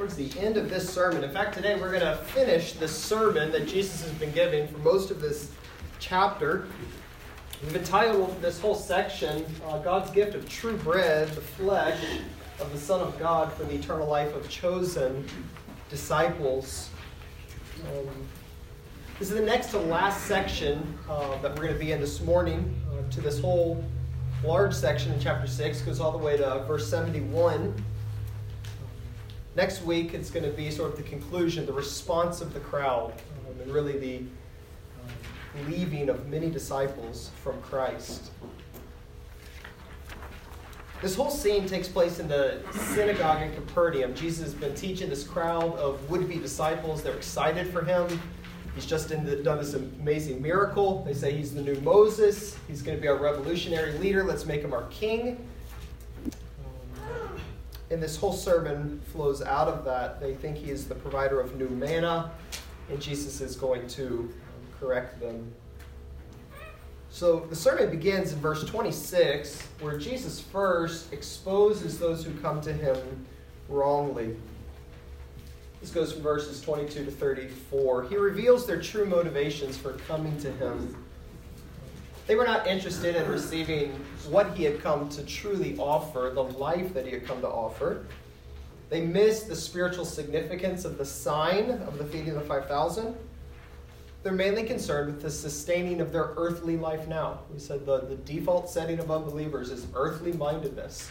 towards 0.00 0.16
the 0.16 0.40
end 0.40 0.56
of 0.56 0.70
this 0.70 0.88
sermon. 0.88 1.22
In 1.22 1.30
fact, 1.30 1.52
today 1.52 1.78
we're 1.78 1.90
going 1.90 2.00
to 2.00 2.16
finish 2.16 2.72
the 2.72 2.88
sermon 2.88 3.52
that 3.52 3.68
Jesus 3.68 4.00
has 4.00 4.10
been 4.12 4.32
giving 4.32 4.66
for 4.66 4.78
most 4.78 5.10
of 5.10 5.20
this 5.20 5.52
chapter. 5.98 6.68
We've 7.62 7.76
entitled 7.76 8.40
this 8.40 8.58
whole 8.58 8.74
section, 8.74 9.44
uh, 9.66 9.78
God's 9.80 10.10
Gift 10.12 10.34
of 10.34 10.48
True 10.48 10.78
Bread, 10.78 11.28
the 11.28 11.42
Flesh 11.42 12.02
of 12.60 12.72
the 12.72 12.78
Son 12.78 13.02
of 13.02 13.18
God 13.18 13.52
for 13.52 13.64
the 13.64 13.74
Eternal 13.74 14.08
Life 14.08 14.34
of 14.34 14.48
Chosen 14.48 15.22
Disciples. 15.90 16.88
Um, 17.84 18.08
this 19.18 19.30
is 19.30 19.36
the 19.36 19.44
next 19.44 19.66
to 19.72 19.78
last 19.80 20.24
section 20.24 20.98
uh, 21.10 21.36
that 21.42 21.50
we're 21.50 21.64
going 21.64 21.74
to 21.74 21.78
be 21.78 21.92
in 21.92 22.00
this 22.00 22.22
morning 22.22 22.74
uh, 22.90 23.06
to 23.10 23.20
this 23.20 23.38
whole 23.38 23.84
large 24.42 24.72
section 24.72 25.12
in 25.12 25.20
chapter 25.20 25.46
6, 25.46 25.82
goes 25.82 26.00
all 26.00 26.10
the 26.12 26.16
way 26.16 26.38
to 26.38 26.64
verse 26.66 26.88
71. 26.88 27.74
Next 29.56 29.82
week, 29.82 30.14
it's 30.14 30.30
going 30.30 30.44
to 30.44 30.52
be 30.52 30.70
sort 30.70 30.92
of 30.92 30.96
the 30.96 31.02
conclusion, 31.02 31.66
the 31.66 31.72
response 31.72 32.40
of 32.40 32.54
the 32.54 32.60
crowd, 32.60 33.12
um, 33.48 33.60
and 33.60 33.72
really 33.72 33.98
the 33.98 34.18
um, 34.18 35.70
leaving 35.70 36.08
of 36.08 36.28
many 36.28 36.48
disciples 36.48 37.30
from 37.42 37.60
Christ. 37.60 38.30
This 41.02 41.16
whole 41.16 41.30
scene 41.30 41.66
takes 41.66 41.88
place 41.88 42.20
in 42.20 42.28
the 42.28 42.60
synagogue 42.72 43.42
in 43.42 43.52
Capernaum. 43.54 44.14
Jesus 44.14 44.44
has 44.44 44.54
been 44.54 44.74
teaching 44.74 45.08
this 45.08 45.24
crowd 45.24 45.74
of 45.78 46.08
would 46.10 46.28
be 46.28 46.36
disciples. 46.36 47.02
They're 47.02 47.16
excited 47.16 47.72
for 47.72 47.82
him. 47.82 48.20
He's 48.74 48.86
just 48.86 49.08
the, 49.08 49.16
done 49.16 49.58
this 49.58 49.74
amazing 49.74 50.40
miracle. 50.40 51.02
They 51.04 51.14
say 51.14 51.34
he's 51.34 51.54
the 51.54 51.62
new 51.62 51.74
Moses. 51.80 52.56
He's 52.68 52.82
going 52.82 52.96
to 52.96 53.00
be 53.00 53.08
our 53.08 53.16
revolutionary 53.16 53.94
leader. 53.94 54.22
Let's 54.22 54.46
make 54.46 54.62
him 54.62 54.72
our 54.72 54.84
king. 54.90 55.44
And 57.90 58.00
this 58.00 58.16
whole 58.16 58.32
sermon 58.32 59.00
flows 59.12 59.42
out 59.42 59.66
of 59.66 59.84
that. 59.84 60.20
They 60.20 60.34
think 60.34 60.56
he 60.56 60.70
is 60.70 60.86
the 60.86 60.94
provider 60.94 61.40
of 61.40 61.56
new 61.56 61.68
manna, 61.68 62.30
and 62.88 63.00
Jesus 63.00 63.40
is 63.40 63.56
going 63.56 63.88
to 63.88 64.32
correct 64.78 65.20
them. 65.20 65.52
So 67.10 67.40
the 67.40 67.56
sermon 67.56 67.90
begins 67.90 68.32
in 68.32 68.38
verse 68.38 68.64
26, 68.64 69.62
where 69.80 69.98
Jesus 69.98 70.40
first 70.40 71.12
exposes 71.12 71.98
those 71.98 72.24
who 72.24 72.32
come 72.40 72.60
to 72.60 72.72
him 72.72 73.26
wrongly. 73.68 74.36
This 75.80 75.90
goes 75.90 76.12
from 76.12 76.22
verses 76.22 76.60
22 76.60 77.06
to 77.06 77.10
34. 77.10 78.04
He 78.04 78.16
reveals 78.16 78.66
their 78.66 78.80
true 78.80 79.06
motivations 79.06 79.76
for 79.76 79.94
coming 80.06 80.38
to 80.40 80.52
him. 80.52 81.04
They 82.30 82.36
were 82.36 82.44
not 82.44 82.68
interested 82.68 83.16
in 83.16 83.28
receiving 83.28 83.90
what 84.28 84.56
he 84.56 84.62
had 84.62 84.80
come 84.80 85.08
to 85.08 85.24
truly 85.24 85.76
offer, 85.78 86.30
the 86.32 86.44
life 86.44 86.94
that 86.94 87.04
he 87.04 87.10
had 87.10 87.26
come 87.26 87.40
to 87.40 87.48
offer. 87.48 88.06
They 88.88 89.00
missed 89.00 89.48
the 89.48 89.56
spiritual 89.56 90.04
significance 90.04 90.84
of 90.84 90.96
the 90.96 91.04
sign 91.04 91.70
of 91.70 91.98
the 91.98 92.04
feeding 92.04 92.28
of 92.28 92.34
the 92.36 92.42
5,000. 92.42 93.16
They're 94.22 94.30
mainly 94.30 94.62
concerned 94.62 95.12
with 95.12 95.22
the 95.22 95.30
sustaining 95.32 96.00
of 96.00 96.12
their 96.12 96.30
earthly 96.36 96.76
life 96.76 97.08
now. 97.08 97.40
We 97.52 97.58
said 97.58 97.84
the, 97.84 98.02
the 98.02 98.14
default 98.14 98.70
setting 98.70 99.00
of 99.00 99.10
unbelievers 99.10 99.70
is 99.72 99.88
earthly 99.96 100.32
mindedness. 100.32 101.10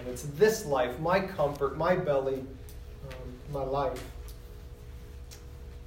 And 0.00 0.08
it's 0.08 0.22
this 0.22 0.66
life, 0.66 0.98
my 0.98 1.20
comfort, 1.20 1.78
my 1.78 1.94
belly, 1.94 2.42
um, 3.04 3.52
my 3.52 3.62
life. 3.62 4.02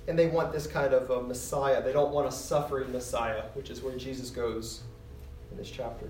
And 0.10 0.18
they 0.18 0.28
want 0.28 0.52
this 0.52 0.66
kind 0.66 0.94
of 0.94 1.12
a 1.12 1.22
Messiah. 1.22 1.84
They 1.84 1.94
don't 1.94 2.12
want 2.12 2.28
a 2.28 2.32
suffering 2.32 2.92
Messiah, 2.92 3.44
which 3.54 3.70
is 3.70 3.82
where 3.82 3.96
Jesus 3.96 4.32
goes 4.32 4.82
in 5.52 5.58
this 5.58 5.70
chapter. 5.70 6.08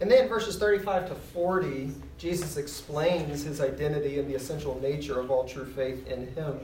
And 0.00 0.10
then 0.10 0.28
verses 0.28 0.56
35 0.56 1.08
to 1.08 1.14
40, 1.14 1.92
Jesus 2.16 2.56
explains 2.56 3.44
his 3.44 3.60
identity 3.60 4.18
and 4.18 4.28
the 4.28 4.34
essential 4.34 4.80
nature 4.80 5.20
of 5.20 5.30
all 5.30 5.44
true 5.44 5.66
faith 5.66 6.06
in 6.08 6.26
him. 6.34 6.58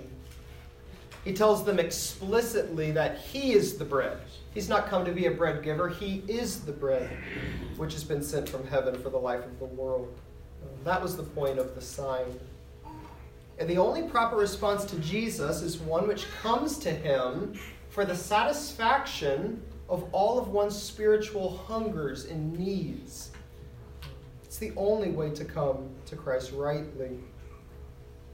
He 1.22 1.34
tells 1.34 1.64
them 1.64 1.78
explicitly 1.78 2.90
that 2.92 3.18
he 3.18 3.52
is 3.52 3.76
the 3.76 3.84
bread. 3.84 4.18
He's 4.54 4.70
not 4.70 4.88
come 4.88 5.04
to 5.04 5.12
be 5.12 5.26
a 5.26 5.30
bread 5.30 5.62
giver, 5.62 5.88
he 5.88 6.22
is 6.26 6.60
the 6.60 6.72
bread 6.72 7.10
which 7.76 7.92
has 7.92 8.04
been 8.04 8.22
sent 8.22 8.48
from 8.48 8.66
heaven 8.66 9.00
for 9.02 9.10
the 9.10 9.18
life 9.18 9.44
of 9.44 9.58
the 9.58 9.66
world. 9.66 10.12
That 10.84 11.02
was 11.02 11.14
the 11.14 11.22
point 11.22 11.58
of 11.58 11.74
the 11.74 11.82
sign. 11.82 12.40
And 13.60 13.68
the 13.68 13.76
only 13.76 14.02
proper 14.02 14.36
response 14.36 14.86
to 14.86 14.98
Jesus 15.00 15.60
is 15.60 15.78
one 15.78 16.08
which 16.08 16.26
comes 16.42 16.78
to 16.78 16.90
him 16.90 17.52
for 17.90 18.06
the 18.06 18.16
satisfaction 18.16 19.62
of 19.86 20.08
all 20.12 20.38
of 20.38 20.48
one's 20.48 20.80
spiritual 20.80 21.58
hungers 21.58 22.24
and 22.24 22.58
needs. 22.58 23.32
It's 24.42 24.56
the 24.56 24.72
only 24.76 25.10
way 25.10 25.28
to 25.30 25.44
come 25.44 25.90
to 26.06 26.16
Christ 26.16 26.52
rightly. 26.54 27.18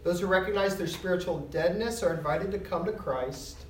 Those 0.04 0.20
who 0.20 0.28
recognize 0.28 0.76
their 0.76 0.86
spiritual 0.86 1.40
deadness 1.50 2.04
are 2.04 2.14
invited 2.14 2.52
to 2.52 2.60
come 2.60 2.84
to 2.84 2.92
Christ 2.92 3.64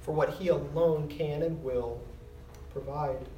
for 0.00 0.12
what 0.12 0.30
he 0.30 0.48
alone 0.48 1.08
can 1.08 1.42
and 1.42 1.62
will 1.62 2.00
provide. 2.72 3.28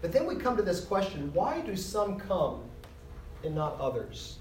But 0.00 0.10
then 0.10 0.26
we 0.26 0.34
come 0.34 0.56
to 0.56 0.64
this 0.64 0.84
question 0.84 1.32
why 1.32 1.60
do 1.60 1.76
some 1.76 2.18
come 2.18 2.64
and 3.44 3.54
not 3.54 3.78
others? 3.78 4.38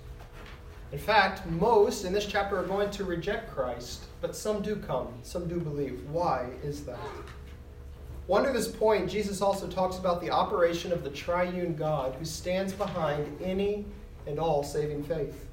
In 0.91 0.99
fact, 0.99 1.45
most 1.45 2.03
in 2.03 2.11
this 2.11 2.25
chapter 2.25 2.59
are 2.59 2.65
going 2.65 2.91
to 2.91 3.05
reject 3.05 3.49
Christ, 3.51 4.03
but 4.19 4.35
some 4.35 4.61
do 4.61 4.75
come, 4.75 5.07
some 5.23 5.47
do 5.47 5.57
believe. 5.57 6.03
Why 6.09 6.49
is 6.63 6.83
that? 6.83 6.99
One 8.27 8.43
to 8.43 8.51
this 8.51 8.67
point, 8.67 9.09
Jesus 9.09 9.41
also 9.41 9.67
talks 9.67 9.97
about 9.97 10.21
the 10.21 10.29
operation 10.29 10.91
of 10.91 11.03
the 11.03 11.09
triune 11.09 11.75
God 11.75 12.15
who 12.15 12.25
stands 12.25 12.73
behind 12.73 13.37
any 13.41 13.85
and 14.27 14.37
all 14.37 14.63
saving 14.63 15.03
faith. 15.03 15.47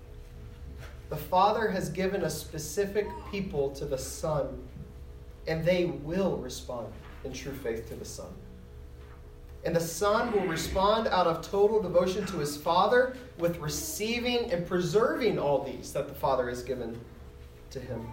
The 1.09 1.17
Father 1.17 1.69
has 1.69 1.89
given 1.89 2.23
a 2.25 2.31
specific 2.31 3.07
people 3.31 3.71
to 3.71 3.85
the 3.85 3.97
Son, 3.97 4.63
and 5.47 5.65
they 5.65 5.87
will 5.87 6.37
respond 6.37 6.89
in 7.25 7.33
true 7.33 7.55
faith 7.55 7.89
to 7.89 7.95
the 7.95 8.05
Son. 8.05 8.31
And 9.65 9.75
the 9.75 9.81
Son 9.81 10.33
will 10.33 10.47
respond 10.47 11.09
out 11.09 11.27
of 11.27 11.49
total 11.49 11.83
devotion 11.83 12.25
to 12.27 12.39
his 12.39 12.57
Father 12.57 13.17
with 13.39 13.59
receiving 13.59 14.51
and 14.53 14.67
preserving 14.67 15.39
all 15.39 15.65
these 15.65 15.93
that 15.93 16.09
the 16.09 16.15
Father 16.15 16.49
has 16.49 16.63
given 16.63 16.99
to 17.71 17.81
him. 17.81 18.07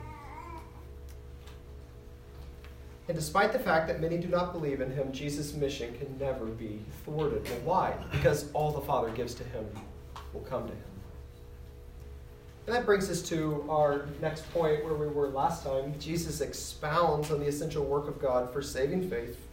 And 3.08 3.16
despite 3.16 3.54
the 3.54 3.60
fact 3.60 3.88
that 3.88 4.02
many 4.02 4.18
do 4.18 4.28
not 4.28 4.52
believe 4.52 4.82
in 4.82 4.92
him, 4.92 5.12
Jesus' 5.12 5.54
mission 5.54 5.96
can 6.00 6.18
never 6.18 6.46
be 6.46 6.80
thwarted. 7.04 7.48
Well, 7.48 7.60
why? 7.64 7.94
Because 8.12 8.52
all 8.54 8.72
the 8.72 8.82
Father 8.82 9.12
gives 9.12 9.36
to 9.36 9.44
him 9.44 9.66
will 10.34 10.42
come 10.42 10.68
to 10.68 10.74
him. 10.74 10.82
And 12.66 12.76
that 12.76 12.88
brings 12.88 13.12
us 13.12 13.22
to 13.30 13.64
our 13.70 14.08
next 14.22 14.52
point 14.52 14.84
where 14.84 14.96
we 14.96 15.08
were 15.08 15.28
last 15.28 15.64
time. 15.64 15.94
Jesus 16.00 16.42
expounds 16.42 17.30
on 17.30 17.40
the 17.40 17.46
essential 17.46 17.86
work 17.86 18.08
of 18.08 18.20
God 18.20 18.52
for 18.52 18.64
saving 18.64 19.08
faith 19.08 19.45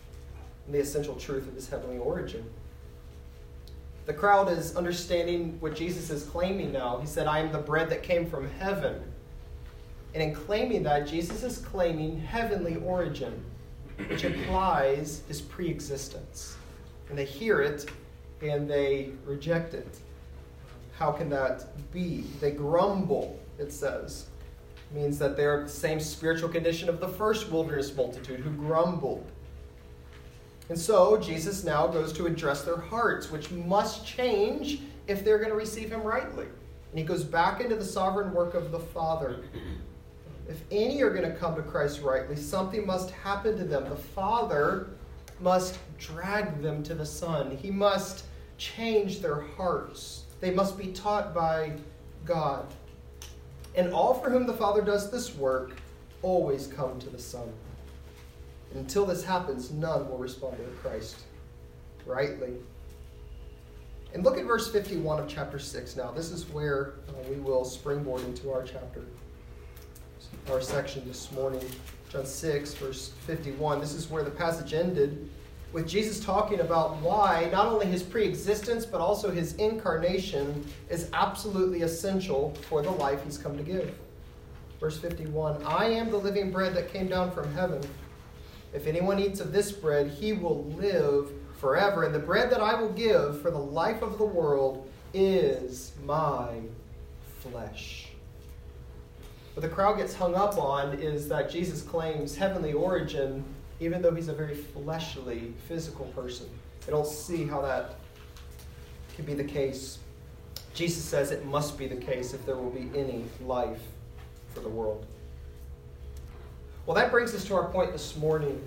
and 0.66 0.74
the 0.74 0.80
essential 0.80 1.16
truth 1.16 1.48
of 1.48 1.54
his 1.54 1.68
heavenly 1.68 1.98
origin. 1.98 2.44
The 4.04 4.12
crowd 4.12 4.50
is 4.50 4.76
understanding 4.76 5.56
what 5.60 5.76
Jesus 5.76 6.10
is 6.10 6.24
claiming 6.24 6.72
now. 6.72 6.98
He 6.98 7.06
said, 7.06 7.26
I 7.26 7.38
am 7.38 7.52
the 7.52 7.58
bread 7.58 7.88
that 7.90 8.02
came 8.02 8.28
from 8.28 8.50
heaven. 8.50 9.00
And 10.14 10.22
in 10.22 10.34
claiming 10.34 10.82
that, 10.82 11.06
Jesus 11.06 11.42
is 11.42 11.58
claiming 11.58 12.20
heavenly 12.20 12.76
origin, 12.76 13.42
which 14.08 14.24
implies 14.24 15.22
his 15.28 15.40
pre 15.40 15.68
existence. 15.68 16.56
And 17.08 17.16
they 17.16 17.24
hear 17.24 17.60
it 17.60 17.90
and 18.42 18.68
they 18.68 19.10
reject 19.24 19.74
it. 19.74 19.98
How 20.98 21.12
can 21.12 21.28
that 21.30 21.66
be? 21.92 22.24
They 22.40 22.50
grumble, 22.50 23.38
it 23.58 23.72
says. 23.72 24.26
It 24.90 24.96
means 24.96 25.18
that 25.18 25.36
they're 25.36 25.62
the 25.62 25.68
same 25.68 26.00
spiritual 26.00 26.48
condition 26.48 26.88
of 26.88 27.00
the 27.00 27.08
first 27.08 27.50
wilderness 27.50 27.94
multitude 27.96 28.40
who 28.40 28.50
grumbled. 28.50 29.30
And 30.72 30.80
so 30.80 31.18
Jesus 31.18 31.64
now 31.64 31.86
goes 31.86 32.14
to 32.14 32.24
address 32.24 32.62
their 32.62 32.78
hearts, 32.78 33.30
which 33.30 33.50
must 33.50 34.06
change 34.06 34.80
if 35.06 35.22
they're 35.22 35.36
going 35.36 35.50
to 35.50 35.54
receive 35.54 35.92
him 35.92 36.02
rightly. 36.02 36.46
And 36.46 36.98
he 36.98 37.04
goes 37.04 37.24
back 37.24 37.60
into 37.60 37.76
the 37.76 37.84
sovereign 37.84 38.32
work 38.32 38.54
of 38.54 38.70
the 38.72 38.78
Father. 38.78 39.44
If 40.48 40.62
any 40.70 41.02
are 41.02 41.10
going 41.10 41.30
to 41.30 41.36
come 41.36 41.56
to 41.56 41.62
Christ 41.62 42.00
rightly, 42.00 42.36
something 42.36 42.86
must 42.86 43.10
happen 43.10 43.58
to 43.58 43.64
them. 43.64 43.86
The 43.86 43.96
Father 43.96 44.88
must 45.40 45.78
drag 45.98 46.62
them 46.62 46.82
to 46.84 46.94
the 46.94 47.04
Son, 47.04 47.54
He 47.54 47.70
must 47.70 48.24
change 48.56 49.20
their 49.20 49.42
hearts. 49.42 50.24
They 50.40 50.52
must 50.52 50.78
be 50.78 50.86
taught 50.86 51.34
by 51.34 51.74
God. 52.24 52.64
And 53.74 53.92
all 53.92 54.14
for 54.14 54.30
whom 54.30 54.46
the 54.46 54.54
Father 54.54 54.80
does 54.80 55.10
this 55.10 55.34
work 55.34 55.72
always 56.22 56.66
come 56.66 56.98
to 57.00 57.10
the 57.10 57.18
Son. 57.18 57.52
And 58.72 58.80
until 58.80 59.04
this 59.04 59.22
happens, 59.22 59.70
none 59.70 60.08
will 60.08 60.16
respond 60.16 60.56
to 60.56 60.64
Christ 60.80 61.16
rightly. 62.06 62.54
And 64.14 64.24
look 64.24 64.38
at 64.38 64.44
verse 64.44 64.70
51 64.70 65.20
of 65.20 65.28
chapter 65.28 65.58
6 65.58 65.96
now. 65.96 66.10
This 66.10 66.30
is 66.30 66.48
where 66.48 66.94
uh, 67.08 67.12
we 67.28 67.36
will 67.36 67.64
springboard 67.64 68.22
into 68.24 68.50
our 68.50 68.62
chapter, 68.62 69.02
our 70.50 70.60
section 70.60 71.06
this 71.06 71.30
morning. 71.32 71.64
John 72.08 72.26
6, 72.26 72.74
verse 72.74 73.12
51. 73.26 73.80
This 73.80 73.92
is 73.92 74.10
where 74.10 74.22
the 74.22 74.30
passage 74.30 74.74
ended 74.74 75.30
with 75.72 75.88
Jesus 75.88 76.22
talking 76.22 76.60
about 76.60 76.96
why 76.98 77.48
not 77.52 77.66
only 77.66 77.86
his 77.86 78.02
pre 78.02 78.24
existence, 78.24 78.84
but 78.84 79.00
also 79.00 79.30
his 79.30 79.54
incarnation 79.54 80.66
is 80.90 81.08
absolutely 81.12 81.82
essential 81.82 82.54
for 82.68 82.82
the 82.82 82.90
life 82.90 83.22
he's 83.24 83.38
come 83.38 83.56
to 83.56 83.62
give. 83.62 83.94
Verse 84.80 84.98
51 84.98 85.62
I 85.64 85.86
am 85.86 86.10
the 86.10 86.16
living 86.16 86.50
bread 86.50 86.74
that 86.74 86.92
came 86.92 87.06
down 87.06 87.30
from 87.30 87.52
heaven. 87.54 87.80
If 88.72 88.86
anyone 88.86 89.18
eats 89.18 89.40
of 89.40 89.52
this 89.52 89.70
bread, 89.70 90.08
he 90.08 90.32
will 90.32 90.64
live 90.64 91.30
forever. 91.58 92.04
And 92.04 92.14
the 92.14 92.18
bread 92.18 92.50
that 92.50 92.60
I 92.60 92.74
will 92.74 92.92
give 92.92 93.40
for 93.42 93.50
the 93.50 93.58
life 93.58 94.02
of 94.02 94.18
the 94.18 94.24
world 94.24 94.88
is 95.14 95.92
my 96.04 96.60
flesh. 97.40 98.08
What 99.54 99.62
the 99.62 99.68
crowd 99.68 99.98
gets 99.98 100.14
hung 100.14 100.34
up 100.34 100.56
on 100.56 100.94
is 100.94 101.28
that 101.28 101.50
Jesus 101.50 101.82
claims 101.82 102.34
heavenly 102.34 102.72
origin, 102.72 103.44
even 103.80 104.00
though 104.00 104.14
he's 104.14 104.28
a 104.28 104.32
very 104.32 104.54
fleshly, 104.54 105.52
physical 105.68 106.06
person. 106.06 106.48
They 106.86 106.92
don't 106.92 107.06
see 107.06 107.44
how 107.44 107.60
that 107.62 107.96
can 109.14 109.26
be 109.26 109.34
the 109.34 109.44
case. 109.44 109.98
Jesus 110.74 111.04
says 111.04 111.30
it 111.30 111.44
must 111.44 111.76
be 111.76 111.86
the 111.86 111.96
case 111.96 112.32
if 112.32 112.46
there 112.46 112.56
will 112.56 112.70
be 112.70 112.90
any 112.98 113.24
life 113.44 113.82
for 114.54 114.60
the 114.60 114.68
world. 114.68 115.04
Well, 116.84 116.96
that 116.96 117.12
brings 117.12 117.32
us 117.32 117.44
to 117.44 117.54
our 117.54 117.68
point 117.68 117.92
this 117.92 118.16
morning. 118.16 118.60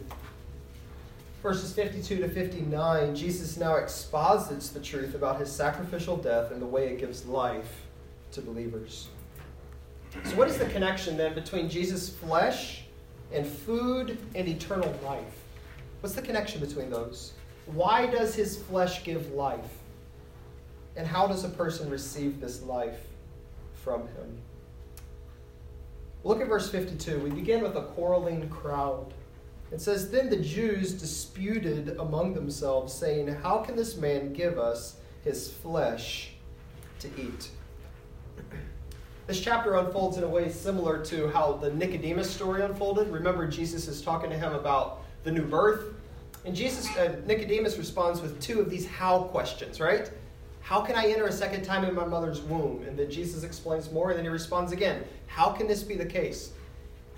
Verses 1.44 1.74
52 1.74 2.18
to 2.22 2.30
59, 2.30 3.14
Jesus 3.14 3.58
now 3.58 3.76
exposits 3.76 4.70
the 4.70 4.80
truth 4.80 5.16
about 5.16 5.38
his 5.38 5.52
sacrificial 5.52 6.16
death 6.16 6.52
and 6.52 6.62
the 6.62 6.66
way 6.66 6.88
it 6.88 6.98
gives 6.98 7.26
life 7.26 7.82
to 8.32 8.42
believers. 8.42 9.10
So, 10.24 10.38
what 10.38 10.48
is 10.48 10.58
the 10.58 10.66
connection 10.68 11.18
then 11.18 11.36
between 11.36 11.70
Jesus' 11.70 12.10
flesh 12.10 12.86
and 13.34 13.46
food 13.46 14.18
and 14.34 14.48
eternal 14.48 14.98
life? 15.04 15.44
What's 16.00 16.16
the 16.16 16.22
connection 16.22 16.62
between 16.62 16.90
those? 16.90 17.34
Why 17.66 18.06
does 18.06 18.34
his 18.34 18.58
flesh 18.64 19.04
give 19.04 19.34
life? 19.34 19.60
And 20.96 21.06
how 21.06 21.28
does 21.28 21.44
a 21.44 21.50
person 21.50 21.90
receive 21.90 22.40
this 22.40 22.64
life 22.64 23.02
from 23.74 24.04
him? 24.04 24.42
Look 26.26 26.42
at 26.42 26.48
verse 26.48 26.72
52. 26.72 27.20
We 27.20 27.30
begin 27.30 27.62
with 27.62 27.76
a 27.76 27.84
quarreling 27.84 28.50
crowd. 28.50 29.14
It 29.72 29.80
says, 29.80 30.10
Then 30.10 30.28
the 30.28 30.38
Jews 30.38 30.94
disputed 30.94 31.98
among 32.00 32.34
themselves, 32.34 32.92
saying, 32.92 33.28
How 33.28 33.60
can 33.60 33.76
this 33.76 33.96
man 33.96 34.34
give 34.34 34.58
us 34.58 34.98
his 35.24 35.52
flesh 35.52 36.32
to 37.00 37.08
eat? 37.18 37.50
This 39.28 39.42
chapter 39.42 39.74
unfolds 39.74 40.18
in 40.18 40.24
a 40.24 40.28
way 40.28 40.52
similar 40.52 41.04
to 41.06 41.30
how 41.30 41.54
the 41.54 41.72
Nicodemus 41.72 42.30
story 42.30 42.62
unfolded. 42.62 43.08
Remember, 43.08 43.48
Jesus 43.48 43.88
is 43.88 44.04
talking 44.04 44.30
to 44.30 44.38
him 44.38 44.54
about 44.54 45.02
the 45.24 45.32
new 45.32 45.42
birth. 45.42 45.96
And 46.46 46.56
Jesus, 46.56 46.96
uh, 46.96 47.16
Nicodemus 47.26 47.80
responds 47.80 48.22
with 48.22 48.40
two 48.40 48.60
of 48.60 48.70
these 48.70 48.86
how 48.86 49.24
questions, 49.24 49.80
right? 49.80 50.12
How 50.66 50.82
can 50.82 50.96
I 50.96 51.06
enter 51.06 51.28
a 51.28 51.32
second 51.32 51.64
time 51.64 51.86
in 51.86 51.94
my 51.94 52.06
mother's 52.06 52.42
womb? 52.42 52.84
And 52.88 52.98
then 52.98 53.12
Jesus 53.12 53.44
explains 53.44 53.92
more, 53.92 54.10
and 54.10 54.18
then 54.18 54.26
he 54.26 54.30
responds 54.30 54.72
again. 54.72 55.04
How 55.28 55.52
can 55.52 55.68
this 55.68 55.84
be 55.84 55.94
the 55.94 56.08
case? 56.08 56.54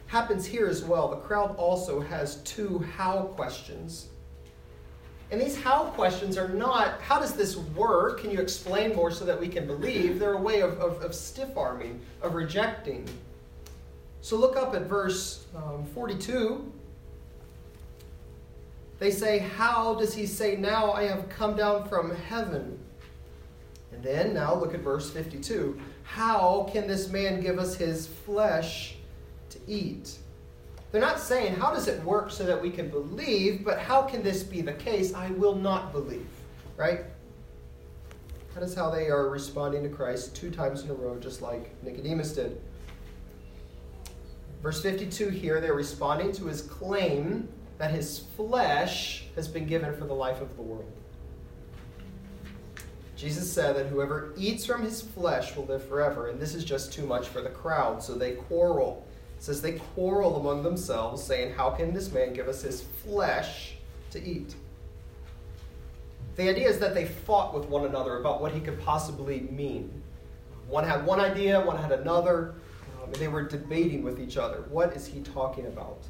Happens 0.07 0.45
here 0.45 0.67
as 0.67 0.83
well. 0.83 1.07
The 1.07 1.15
crowd 1.15 1.55
also 1.55 2.01
has 2.01 2.44
two 2.44 2.79
how 2.97 3.21
questions. 3.38 4.09
And 5.31 5.39
these 5.39 5.55
how 5.55 5.85
questions 5.85 6.38
are 6.38 6.49
not, 6.49 6.99
how 6.99 7.21
does 7.21 7.35
this 7.35 7.55
work? 7.55 8.19
Can 8.19 8.31
you 8.31 8.41
explain 8.41 8.94
more 8.94 9.11
so 9.11 9.23
that 9.23 9.39
we 9.39 9.47
can 9.47 9.65
believe? 9.65 10.19
They're 10.19 10.33
a 10.33 10.41
way 10.41 10.59
of, 10.59 10.77
of, 10.81 11.01
of 11.01 11.15
stiff 11.15 11.55
arming, 11.55 12.01
of 12.21 12.35
rejecting. 12.35 13.07
So 14.19 14.35
look 14.35 14.57
up 14.57 14.75
at 14.75 14.88
verse 14.88 15.45
um, 15.55 15.85
42. 15.94 16.69
They 18.99 19.09
say, 19.09 19.39
How 19.39 19.95
does 19.95 20.13
he 20.13 20.25
say, 20.25 20.57
Now 20.57 20.91
I 20.91 21.05
have 21.05 21.29
come 21.29 21.55
down 21.55 21.88
from 21.88 22.13
heaven? 22.13 22.77
And 23.92 24.04
then 24.04 24.34
now 24.34 24.56
look 24.56 24.74
at 24.74 24.81
verse 24.81 25.10
52. 25.10 25.80
How 26.04 26.69
can 26.72 26.88
this 26.88 27.10
man 27.10 27.42
give 27.42 27.57
us 27.57 27.75
his 27.75 28.07
flesh 28.07 28.95
to 29.50 29.60
eat? 29.68 30.18
They're 30.92 31.01
not 31.01 31.19
saying, 31.19 31.56
how 31.56 31.74
does 31.74 31.88
it 31.88 32.04
work 32.04 32.31
so 32.31 32.45
that 32.45 32.62
we 32.62 32.69
can 32.69 32.89
believe, 32.89 33.63
but 33.66 33.80
how 33.80 34.04
can 34.04 34.24
this 34.24 34.44
be 34.44 34.62
the 34.62 34.74
case? 34.74 35.13
I 35.13 35.31
will 35.31 35.56
not 35.56 35.92
believe, 35.92 36.28
right? 36.78 37.01
That 38.54 38.63
is 38.63 38.74
how 38.74 38.89
they 38.89 39.07
are 39.10 39.30
responding 39.30 39.84
to 39.84 39.90
Christ 39.90 40.36
two 40.36 40.50
times 40.50 40.83
in 40.83 40.90
a 40.90 40.94
row, 40.94 41.19
just 41.19 41.42
like 41.42 41.72
Nicodemus 41.83 42.33
did. 42.33 42.60
Verse 44.63 44.81
52 44.81 45.30
here, 45.30 45.62
they're 45.62 45.74
responding 45.74 46.31
to 46.33 46.45
his 46.45 46.62
claim 46.62 47.48
that 47.78 47.92
his 47.92 48.19
flesh 48.36 49.25
has 49.36 49.48
been 49.48 49.68
given 49.68 49.95
for 49.95 50.06
the 50.06 50.13
life 50.13 50.42
of 50.42 50.56
the 50.56 50.62
world. 50.62 50.92
Jesus 53.18 53.52
said 53.52 53.75
that 53.75 53.88
whoever 53.88 54.31
eats 54.38 54.64
from 54.64 54.84
his 54.84 55.02
flesh 55.02 55.56
will 55.56 55.66
live 55.66 55.84
forever, 55.88 56.28
and 56.28 56.40
this 56.40 56.54
is 56.54 56.64
just 56.64 56.94
too 56.94 57.04
much 57.04 57.28
for 57.28 57.42
the 57.42 57.50
crowd, 57.50 58.02
so 58.02 58.14
they 58.14 58.34
quarrel. 58.34 59.08
It 59.36 59.44
says 59.44 59.60
they 59.60 59.74
quarrel 59.74 60.40
among 60.40 60.62
themselves, 60.62 61.24
saying, 61.24 61.56
How 61.56 61.72
can 61.72 61.94
this 61.94 62.12
man 62.12 62.34
give 62.34 62.48
us 62.48 62.62
his 62.62 62.84
flesh 62.84 63.74
to 64.12 64.24
eat? 64.24 64.54
The 66.36 66.48
idea 66.48 66.69
is 66.69 66.78
that 66.78 66.94
they 66.94 67.06
fought 67.06 67.56
with 67.56 67.66
one 67.66 67.86
another 67.86 68.19
about 68.19 68.40
what 68.40 68.52
he 68.52 68.60
could 68.60 68.80
possibly 68.81 69.40
mean. 69.40 70.04
One 70.68 70.84
had 70.84 71.04
one 71.04 71.19
idea, 71.19 71.60
one 71.60 71.78
had 71.78 71.92
another, 71.92 72.54
um, 73.02 73.12
they 73.14 73.28
were 73.28 73.42
debating 73.42 74.04
with 74.04 74.19
each 74.19 74.38
other. 74.38 74.66
What 74.69 74.96
is 74.96 75.08
he 75.08 75.22
talking 75.22 75.66
about? 75.66 76.04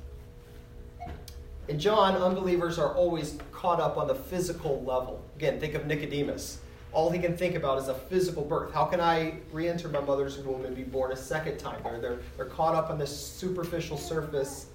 In 1.69 1.80
John, 1.80 2.18
unbelievers 2.18 2.77
are 2.77 2.94
always 2.94 3.38
caught 3.54 3.80
up 3.80 3.95
on 3.98 4.07
the 4.07 4.15
physical 4.15 4.83
level. 4.83 5.24
Again, 5.38 5.57
think 5.57 5.74
of 5.74 5.86
Nicodemus 5.86 6.59
all 6.93 7.09
he 7.09 7.19
can 7.19 7.35
think 7.35 7.55
about 7.55 7.77
is 7.79 7.89
a 7.89 7.93
physical 7.93 8.43
birth. 8.43 8.73
How 8.73 8.85
can 8.85 9.01
I 9.01 9.35
re 9.51 9.67
enter 9.67 9.87
my 9.89 9.99
mother's 9.99 10.37
womb 10.39 10.65
and 10.65 10.75
be 10.75 10.83
born 10.83 11.11
a 11.11 11.15
second 11.15 11.57
time? 11.57 11.81
They're, 11.83 11.99
they're, 11.99 12.19
they're 12.37 12.45
caught 12.45 12.75
up 12.75 12.89
on 12.89 12.97
this 12.97 13.15
superficial 13.15 13.97
surface 13.97 14.67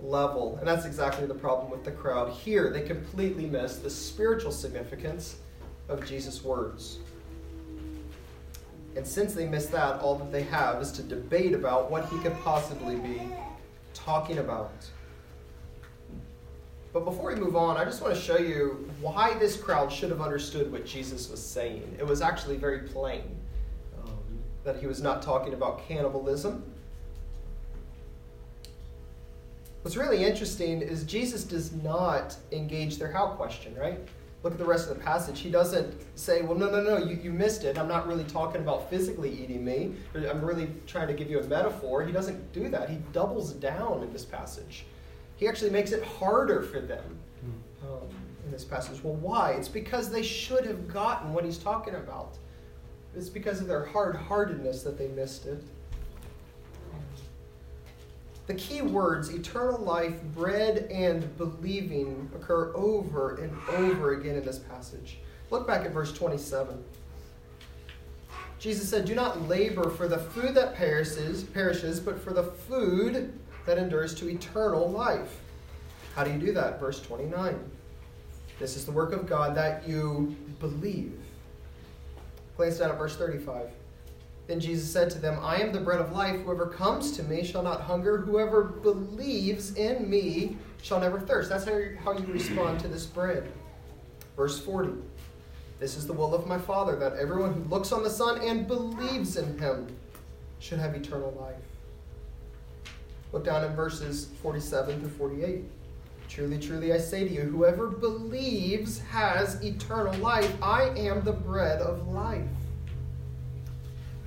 level. 0.00 0.56
And 0.58 0.66
that's 0.66 0.84
exactly 0.84 1.26
the 1.26 1.34
problem 1.34 1.70
with 1.70 1.84
the 1.84 1.92
crowd 1.92 2.32
here. 2.32 2.70
They 2.70 2.82
completely 2.82 3.46
miss 3.46 3.76
the 3.76 3.90
spiritual 3.90 4.52
significance 4.52 5.36
of 5.88 6.06
Jesus' 6.06 6.42
words. 6.42 6.98
And 8.96 9.06
since 9.06 9.34
they 9.34 9.46
miss 9.46 9.66
that, 9.66 10.00
all 10.00 10.16
that 10.16 10.30
they 10.30 10.44
have 10.44 10.80
is 10.80 10.92
to 10.92 11.02
debate 11.02 11.52
about 11.52 11.90
what 11.90 12.08
he 12.08 12.18
could 12.18 12.38
possibly 12.40 12.96
be 12.96 13.22
talking 13.92 14.38
about. 14.38 14.72
But 16.94 17.04
before 17.04 17.34
we 17.34 17.34
move 17.34 17.56
on, 17.56 17.76
I 17.76 17.84
just 17.84 18.00
want 18.00 18.14
to 18.14 18.20
show 18.20 18.38
you 18.38 18.88
why 19.00 19.36
this 19.40 19.56
crowd 19.56 19.90
should 19.90 20.10
have 20.10 20.20
understood 20.20 20.70
what 20.70 20.86
Jesus 20.86 21.28
was 21.28 21.44
saying. 21.44 21.96
It 21.98 22.06
was 22.06 22.22
actually 22.22 22.56
very 22.56 22.86
plain 22.86 23.24
um, 24.00 24.38
that 24.62 24.76
he 24.76 24.86
was 24.86 25.02
not 25.02 25.20
talking 25.20 25.54
about 25.54 25.88
cannibalism. 25.88 26.64
What's 29.82 29.96
really 29.96 30.24
interesting 30.24 30.82
is 30.82 31.02
Jesus 31.02 31.42
does 31.42 31.72
not 31.72 32.36
engage 32.52 32.98
their 32.98 33.10
how 33.10 33.26
question, 33.26 33.74
right? 33.74 33.98
Look 34.44 34.52
at 34.52 34.58
the 34.60 34.64
rest 34.64 34.88
of 34.88 34.96
the 34.96 35.02
passage. 35.02 35.40
He 35.40 35.50
doesn't 35.50 36.00
say, 36.16 36.42
well, 36.42 36.56
no, 36.56 36.70
no, 36.70 36.80
no, 36.80 36.98
you, 36.98 37.18
you 37.20 37.32
missed 37.32 37.64
it. 37.64 37.76
I'm 37.76 37.88
not 37.88 38.06
really 38.06 38.24
talking 38.24 38.60
about 38.60 38.88
physically 38.88 39.30
eating 39.30 39.64
me. 39.64 39.94
I'm 40.14 40.44
really 40.44 40.68
trying 40.86 41.08
to 41.08 41.14
give 41.14 41.28
you 41.28 41.40
a 41.40 41.44
metaphor. 41.44 42.04
He 42.04 42.12
doesn't 42.12 42.52
do 42.52 42.68
that. 42.68 42.88
He 42.88 42.98
doubles 43.12 43.52
down 43.52 44.04
in 44.04 44.12
this 44.12 44.24
passage. 44.24 44.84
He 45.36 45.48
actually 45.48 45.70
makes 45.70 45.92
it 45.92 46.04
harder 46.04 46.62
for 46.62 46.80
them 46.80 47.18
um, 47.82 48.08
in 48.44 48.50
this 48.50 48.64
passage. 48.64 49.02
Well, 49.02 49.14
why? 49.14 49.52
It's 49.52 49.68
because 49.68 50.10
they 50.10 50.22
should 50.22 50.64
have 50.66 50.92
gotten 50.92 51.32
what 51.32 51.44
he's 51.44 51.58
talking 51.58 51.94
about. 51.94 52.36
It's 53.16 53.28
because 53.28 53.60
of 53.60 53.66
their 53.66 53.84
hard 53.84 54.16
heartedness 54.16 54.82
that 54.82 54.98
they 54.98 55.08
missed 55.08 55.46
it. 55.46 55.62
The 58.46 58.54
key 58.54 58.82
words, 58.82 59.30
eternal 59.30 59.78
life, 59.78 60.22
bread, 60.34 60.88
and 60.90 61.36
believing, 61.38 62.30
occur 62.34 62.72
over 62.74 63.36
and 63.36 63.56
over 63.70 64.12
again 64.12 64.36
in 64.36 64.44
this 64.44 64.58
passage. 64.58 65.18
Look 65.50 65.66
back 65.66 65.86
at 65.86 65.92
verse 65.92 66.12
27. 66.12 66.82
Jesus 68.58 68.88
said, 68.88 69.06
Do 69.06 69.14
not 69.14 69.48
labor 69.48 69.88
for 69.88 70.08
the 70.08 70.18
food 70.18 70.54
that 70.54 70.74
perishes, 70.74 71.42
perishes, 71.42 72.00
but 72.00 72.20
for 72.20 72.32
the 72.32 72.44
food 72.44 73.32
that 73.66 73.78
endures 73.78 74.14
to 74.16 74.28
eternal 74.28 74.90
life. 74.90 75.40
How 76.14 76.24
do 76.24 76.30
you 76.30 76.38
do 76.38 76.52
that? 76.52 76.78
Verse 76.80 77.00
29. 77.00 77.58
This 78.58 78.76
is 78.76 78.86
the 78.86 78.92
work 78.92 79.12
of 79.12 79.26
God 79.26 79.54
that 79.56 79.88
you 79.88 80.36
believe. 80.60 81.18
Glance 82.56 82.78
down 82.78 82.90
at 82.90 82.98
verse 82.98 83.16
35. 83.16 83.68
Then 84.46 84.60
Jesus 84.60 84.90
said 84.90 85.10
to 85.10 85.18
them, 85.18 85.38
I 85.42 85.60
am 85.60 85.72
the 85.72 85.80
bread 85.80 86.00
of 86.00 86.12
life. 86.12 86.40
Whoever 86.42 86.66
comes 86.66 87.12
to 87.12 87.22
me 87.22 87.42
shall 87.42 87.62
not 87.62 87.80
hunger. 87.80 88.18
Whoever 88.18 88.62
believes 88.62 89.74
in 89.74 90.08
me 90.08 90.56
shall 90.82 91.00
never 91.00 91.18
thirst. 91.18 91.48
That's 91.48 91.64
how 91.64 91.80
how 92.04 92.12
you 92.16 92.26
respond 92.26 92.78
to 92.80 92.88
this 92.88 93.06
bread. 93.06 93.50
Verse 94.36 94.60
40. 94.60 94.92
This 95.80 95.96
is 95.96 96.06
the 96.06 96.12
will 96.12 96.34
of 96.34 96.46
my 96.46 96.58
Father, 96.58 96.96
that 96.96 97.14
everyone 97.14 97.54
who 97.54 97.64
looks 97.64 97.90
on 97.90 98.02
the 98.02 98.10
Son 98.10 98.40
and 98.42 98.68
believes 98.68 99.36
in 99.36 99.58
him 99.58 99.88
should 100.60 100.78
have 100.78 100.94
eternal 100.94 101.32
life. 101.40 101.73
Look 103.34 103.44
down 103.44 103.64
in 103.64 103.74
verses 103.74 104.28
47 104.42 105.00
through 105.00 105.08
48. 105.08 105.64
Truly, 106.28 106.56
truly, 106.56 106.92
I 106.92 106.98
say 106.98 107.26
to 107.26 107.34
you, 107.34 107.40
whoever 107.40 107.88
believes 107.88 109.00
has 109.00 109.60
eternal 109.60 110.14
life. 110.18 110.54
I 110.62 110.90
am 110.90 111.24
the 111.24 111.32
bread 111.32 111.80
of 111.80 112.06
life. 112.06 112.46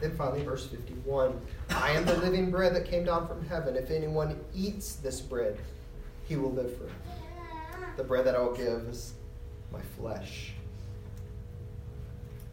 Then 0.02 0.12
finally, 0.18 0.44
verse 0.44 0.68
51 0.68 1.40
I 1.70 1.92
am 1.92 2.04
the 2.04 2.18
living 2.18 2.52
bread 2.52 2.76
that 2.76 2.84
came 2.84 3.06
down 3.06 3.30
from 3.30 3.46
heaven. 3.48 3.78
If 3.78 3.92
anyone 3.92 4.38
eats 4.54 4.96
this 4.96 5.22
bread, 5.22 5.58
he 6.28 6.36
will 6.36 6.52
live 6.52 6.78
forever. 6.78 6.94
The 7.96 8.04
bread 8.04 8.26
that 8.26 8.36
I 8.36 8.40
will 8.40 8.56
give 8.56 8.90
is 8.90 9.14
my 9.72 9.82
flesh. 9.98 10.52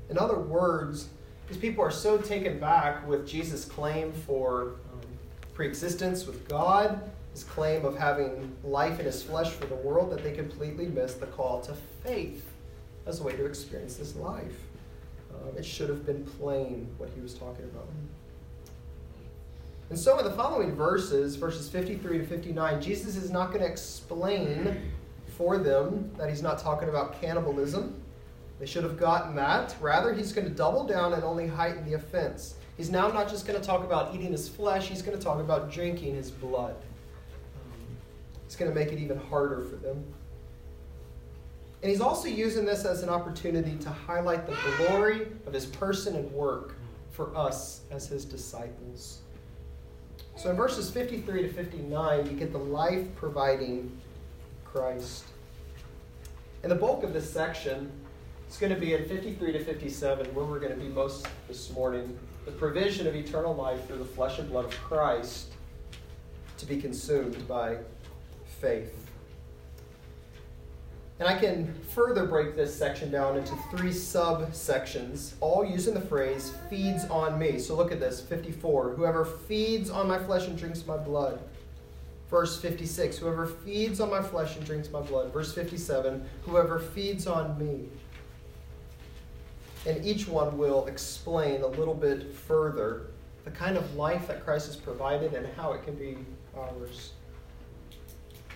In 0.08 0.16
other 0.18 0.38
words, 0.38 1.08
these 1.48 1.58
people 1.58 1.82
are 1.82 1.90
so 1.90 2.16
taken 2.16 2.60
back 2.60 3.08
with 3.08 3.26
Jesus' 3.26 3.64
claim 3.64 4.12
for 4.12 4.76
preexistence 5.54 6.26
with 6.26 6.48
God 6.48 7.10
his 7.34 7.42
claim 7.42 7.84
of 7.84 7.98
having 7.98 8.56
life 8.62 9.00
in 9.00 9.06
his 9.06 9.22
flesh 9.22 9.50
for 9.50 9.66
the 9.66 9.74
world 9.74 10.10
that 10.12 10.22
they 10.22 10.32
completely 10.32 10.86
miss 10.86 11.14
the 11.14 11.26
call 11.26 11.60
to 11.60 11.74
faith 12.04 12.48
as 13.06 13.20
a 13.20 13.22
way 13.24 13.32
to 13.32 13.44
experience 13.44 13.96
this 13.96 14.14
life. 14.14 14.56
Um, 15.34 15.58
it 15.58 15.64
should 15.64 15.88
have 15.88 16.06
been 16.06 16.24
plain 16.24 16.88
what 16.96 17.10
he 17.12 17.20
was 17.20 17.34
talking 17.34 17.64
about. 17.64 17.88
And 19.90 19.98
so, 19.98 20.16
in 20.18 20.24
the 20.24 20.30
following 20.30 20.74
verses, 20.76 21.34
verses 21.34 21.68
53 21.68 22.18
to 22.18 22.26
59, 22.26 22.80
Jesus 22.80 23.16
is 23.16 23.30
not 23.30 23.48
going 23.48 23.60
to 23.60 23.66
explain 23.66 24.92
for 25.36 25.58
them 25.58 26.10
that 26.16 26.30
he's 26.30 26.42
not 26.42 26.60
talking 26.60 26.88
about 26.88 27.20
cannibalism. 27.20 28.00
They 28.60 28.66
should 28.66 28.84
have 28.84 28.96
gotten 28.96 29.34
that. 29.34 29.74
Rather, 29.80 30.14
he's 30.14 30.32
going 30.32 30.48
to 30.48 30.54
double 30.54 30.86
down 30.86 31.12
and 31.12 31.24
only 31.24 31.48
heighten 31.48 31.84
the 31.84 31.94
offense. 31.94 32.54
He's 32.76 32.90
now 32.90 33.08
not 33.08 33.28
just 33.28 33.46
going 33.46 33.60
to 33.60 33.64
talk 33.64 33.84
about 33.84 34.14
eating 34.14 34.32
his 34.32 34.48
flesh, 34.48 34.88
he's 34.88 35.02
going 35.02 35.16
to 35.16 35.22
talk 35.22 35.38
about 35.40 35.70
drinking 35.70 36.16
his 36.16 36.30
blood. 36.30 36.74
Um, 36.74 37.96
it's 38.46 38.56
going 38.56 38.70
to 38.70 38.74
make 38.74 38.92
it 38.92 38.98
even 38.98 39.18
harder 39.18 39.62
for 39.62 39.76
them. 39.76 40.04
And 41.82 41.90
he's 41.90 42.00
also 42.00 42.28
using 42.28 42.64
this 42.64 42.84
as 42.84 43.02
an 43.02 43.10
opportunity 43.10 43.76
to 43.76 43.90
highlight 43.90 44.46
the 44.46 44.56
glory 44.78 45.28
of 45.46 45.52
his 45.52 45.66
person 45.66 46.16
and 46.16 46.32
work 46.32 46.76
for 47.10 47.36
us 47.36 47.82
as 47.90 48.08
his 48.08 48.24
disciples. 48.24 49.20
So 50.36 50.50
in 50.50 50.56
verses 50.56 50.90
53 50.90 51.42
to 51.42 51.52
59, 51.52 52.26
you 52.26 52.32
get 52.32 52.52
the 52.52 52.58
life 52.58 53.06
providing 53.14 53.96
Christ. 54.64 55.24
And 56.62 56.72
the 56.72 56.76
bulk 56.76 57.04
of 57.04 57.12
this 57.12 57.30
section 57.30 57.92
is 58.50 58.56
going 58.56 58.74
to 58.74 58.80
be 58.80 58.94
in 58.94 59.04
53 59.04 59.52
to 59.52 59.62
57, 59.62 60.34
where 60.34 60.44
we're 60.44 60.58
going 60.58 60.72
to 60.72 60.80
be 60.80 60.88
most 60.88 61.28
this 61.46 61.70
morning. 61.70 62.18
The 62.44 62.52
provision 62.52 63.06
of 63.06 63.14
eternal 63.14 63.54
life 63.54 63.86
through 63.86 63.98
the 63.98 64.04
flesh 64.04 64.38
and 64.38 64.48
blood 64.50 64.66
of 64.66 64.72
Christ 64.72 65.52
to 66.58 66.66
be 66.66 66.80
consumed 66.80 67.46
by 67.48 67.78
faith. 68.60 69.04
And 71.20 71.28
I 71.28 71.38
can 71.38 71.72
further 71.90 72.26
break 72.26 72.56
this 72.56 72.76
section 72.76 73.10
down 73.10 73.36
into 73.36 73.54
three 73.70 73.90
subsections, 73.90 75.34
all 75.40 75.64
using 75.64 75.94
the 75.94 76.00
phrase 76.00 76.52
feeds 76.68 77.04
on 77.04 77.38
me. 77.38 77.58
So 77.58 77.76
look 77.76 77.92
at 77.92 78.00
this 78.00 78.20
54. 78.20 78.90
Whoever 78.90 79.24
feeds 79.24 79.90
on 79.90 80.08
my 80.08 80.18
flesh 80.18 80.48
and 80.48 80.58
drinks 80.58 80.84
my 80.86 80.96
blood. 80.96 81.40
Verse 82.28 82.60
56. 82.60 83.18
Whoever 83.18 83.46
feeds 83.46 84.00
on 84.00 84.10
my 84.10 84.22
flesh 84.22 84.56
and 84.56 84.66
drinks 84.66 84.90
my 84.90 85.00
blood. 85.00 85.32
Verse 85.32 85.52
57. 85.52 86.24
Whoever 86.42 86.80
feeds 86.80 87.28
on 87.28 87.56
me. 87.58 87.88
And 89.86 90.04
each 90.04 90.26
one 90.26 90.56
will 90.56 90.86
explain 90.86 91.62
a 91.62 91.66
little 91.66 91.94
bit 91.94 92.32
further 92.32 93.06
the 93.44 93.50
kind 93.50 93.76
of 93.76 93.94
life 93.96 94.26
that 94.28 94.44
Christ 94.44 94.66
has 94.66 94.76
provided 94.76 95.34
and 95.34 95.46
how 95.54 95.72
it 95.72 95.84
can 95.84 95.94
be 95.94 96.16
ours. 96.56 97.12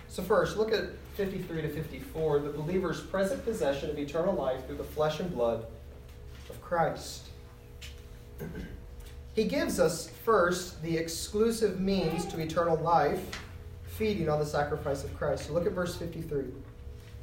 So, 0.07 0.23
first, 0.23 0.57
look 0.57 0.71
at 0.71 0.85
53 1.15 1.61
to 1.61 1.69
54 1.69 2.39
the 2.39 2.49
believer's 2.49 3.01
present 3.01 3.43
possession 3.43 3.89
of 3.91 3.99
eternal 3.99 4.33
life 4.33 4.65
through 4.65 4.77
the 4.77 4.83
flesh 4.83 5.19
and 5.19 5.31
blood 5.31 5.65
of 6.49 6.61
Christ. 6.61 7.27
He 9.35 9.43
gives 9.43 9.79
us 9.79 10.09
first 10.23 10.81
the 10.81 10.97
exclusive 10.97 11.79
means 11.79 12.25
to 12.25 12.39
eternal 12.39 12.77
life, 12.77 13.23
feeding 13.85 14.29
on 14.29 14.39
the 14.39 14.45
sacrifice 14.45 15.03
of 15.03 15.15
Christ. 15.17 15.47
So 15.47 15.53
look 15.53 15.65
at 15.65 15.73
verse 15.73 15.95
53. 15.95 16.45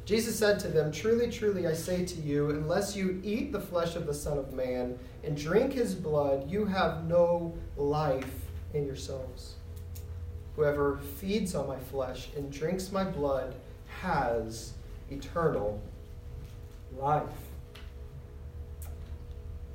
Jesus 0.06 0.38
said 0.38 0.60
to 0.60 0.68
them, 0.68 0.92
Truly, 0.92 1.28
truly, 1.28 1.66
I 1.66 1.75
say 1.75 2.04
to 2.04 2.20
you, 2.20 2.50
unless 2.50 2.94
you 2.94 3.20
eat 3.25 3.50
the 3.50 3.60
flesh 3.60 3.96
of 3.96 4.06
the 4.06 4.14
Son 4.14 4.38
of 4.38 4.52
Man 4.52 4.96
and 5.25 5.36
drink 5.36 5.72
his 5.72 5.96
blood, 5.96 6.48
you 6.48 6.64
have 6.64 7.04
no 7.06 7.58
life 7.76 8.30
in 8.72 8.86
yourselves. 8.86 9.54
Whoever 10.54 10.98
feeds 11.18 11.56
on 11.56 11.66
my 11.66 11.78
flesh 11.78 12.28
and 12.36 12.52
drinks 12.52 12.92
my 12.92 13.02
blood 13.02 13.56
has 14.00 14.75
eternal 15.10 15.82
life. 16.96 17.25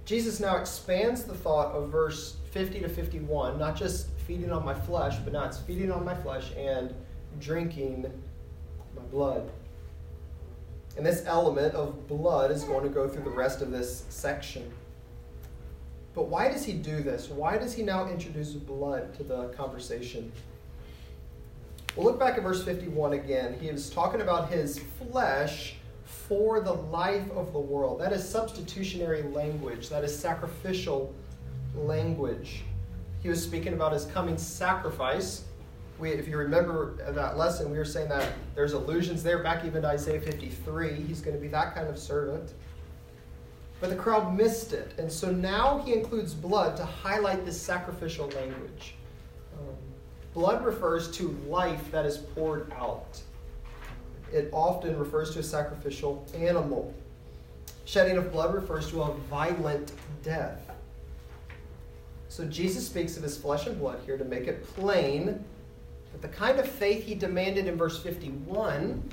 Jesus 0.06 0.40
now 0.40 0.56
expands 0.56 1.24
the 1.24 1.34
thought 1.34 1.74
of 1.74 1.90
verse 1.90 2.38
50 2.52 2.80
to 2.80 2.90
51, 2.90 3.60
not 3.60 3.76
just 3.76 4.08
feeding 4.26 4.54
on 4.54 4.64
my 4.64 4.74
flesh, 4.74 5.18
but 5.26 5.34
now 5.34 5.44
it's 5.44 5.58
feeding 5.58 5.92
on 5.92 6.06
my 6.06 6.16
flesh 6.16 6.54
and 6.56 6.94
drinking 7.38 8.04
my 8.96 9.02
blood. 9.04 9.52
And 10.98 11.06
this 11.06 11.24
element 11.26 11.74
of 11.74 12.08
blood 12.08 12.52
is 12.52 12.64
going 12.64 12.84
to 12.84 12.90
go 12.90 13.08
through 13.08 13.24
the 13.24 13.30
rest 13.30 13.62
of 13.62 13.72
this 13.72 14.06
section. 14.10 14.72
But 16.14 16.28
why 16.28 16.50
does 16.50 16.66
he 16.66 16.74
do 16.74 17.02
this? 17.02 17.30
Why 17.30 17.58
does 17.58 17.74
he 17.74 17.84
now 17.84 18.08
introduce 18.10 18.52
blood 18.52 19.14
to 19.16 19.24
the 19.24 19.48
conversation? 19.50 20.32
We'll 21.96 22.06
look 22.06 22.20
back 22.20 22.38
at 22.38 22.44
verse 22.44 22.64
51 22.64 23.14
again. 23.14 23.58
He 23.60 23.68
is 23.68 23.90
talking 23.90 24.22
about 24.22 24.50
his 24.50 24.80
flesh 24.80 25.76
for 26.06 26.60
the 26.60 26.74
life 26.74 27.30
of 27.32 27.54
the 27.54 27.60
world. 27.60 28.00
That 28.00 28.14
is 28.14 28.28
substitutionary 28.28 29.24
language, 29.24 29.90
that 29.90 30.04
is 30.04 30.18
sacrificial 30.18 31.14
language. 31.76 32.64
He 33.22 33.30
was 33.30 33.42
speaking 33.42 33.74
about 33.74 33.94
his 33.94 34.06
coming 34.06 34.38
sacrifice. 34.38 35.44
We, 36.02 36.10
if 36.10 36.28
you 36.28 36.36
remember 36.36 36.96
that 37.14 37.38
lesson, 37.38 37.70
we 37.70 37.78
were 37.78 37.86
saying 37.86 38.10
that 38.10 38.34
there's 38.56 38.74
allusions 38.74 39.22
there 39.22 39.44
back 39.44 39.64
even 39.66 39.84
to 39.84 39.88
Isaiah 39.88 40.20
53. 40.20 40.96
He's 40.96 41.22
going 41.22 41.36
to 41.36 41.42
be 41.42 41.48
that 41.50 41.76
kind 41.76 41.88
of 41.88 42.00
servant. 42.00 42.54
But 43.80 43.92
the 43.92 43.96
crowd 43.96 44.36
missed 44.36 44.74
it. 44.74 44.96
And 44.98 45.12
so 45.12 45.32
now 45.32 45.78
he 45.86 45.94
includes 45.94 46.34
blood 46.34 46.76
to 46.78 46.86
highlight 46.86 47.46
this 47.46 47.62
sacrificial 47.62 48.28
language. 48.30 48.96
Um, 49.60 49.76
blood 50.34 50.66
refers 50.66 51.12
to 51.18 51.38
life 51.48 51.92
that 51.92 52.08
is 52.08 52.18
poured 52.18 52.72
out. 52.74 53.22
It 54.34 54.50
often 54.52 54.98
refers 54.98 55.34
to 55.36 55.40
a 55.40 55.44
sacrificial 55.44 56.26
animal. 56.36 56.96
Shedding 57.86 58.18
of 58.18 58.32
blood 58.32 58.56
refers 58.56 58.90
to 58.90 59.04
a 59.04 59.14
violent 59.30 59.92
death. 60.24 60.72
So 62.28 62.46
Jesus 62.46 62.88
speaks 62.88 63.18
of 63.18 63.24
his 63.24 63.38
flesh 63.38 63.68
and 63.68 63.78
blood 63.78 64.00
here 64.04 64.18
to 64.18 64.26
make 64.26 64.48
it 64.48 64.66
plain 64.76 65.44
that 66.12 66.22
the 66.22 66.28
kind 66.28 66.60
of 66.60 66.68
faith 66.68 67.06
he 67.06 67.16
demanded 67.16 67.68
in 67.68 67.78
verse 67.78 68.02
51 68.02 69.04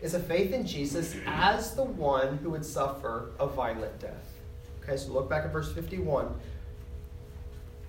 is 0.00 0.14
a 0.14 0.20
faith 0.20 0.52
in 0.52 0.66
Jesus 0.66 1.16
as 1.26 1.74
the 1.74 1.84
one 1.84 2.38
who 2.38 2.50
would 2.50 2.64
suffer 2.64 3.30
a 3.38 3.46
violent 3.46 3.98
death. 4.00 4.28
Okay, 4.82 4.96
so 4.96 5.12
look 5.12 5.30
back 5.30 5.44
at 5.44 5.52
verse 5.52 5.72
51. 5.72 6.34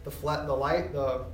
The, 0.03 0.11
flat, 0.11 0.45
the, 0.45 0.53
light, 0.53 0.93
the 0.93 1.25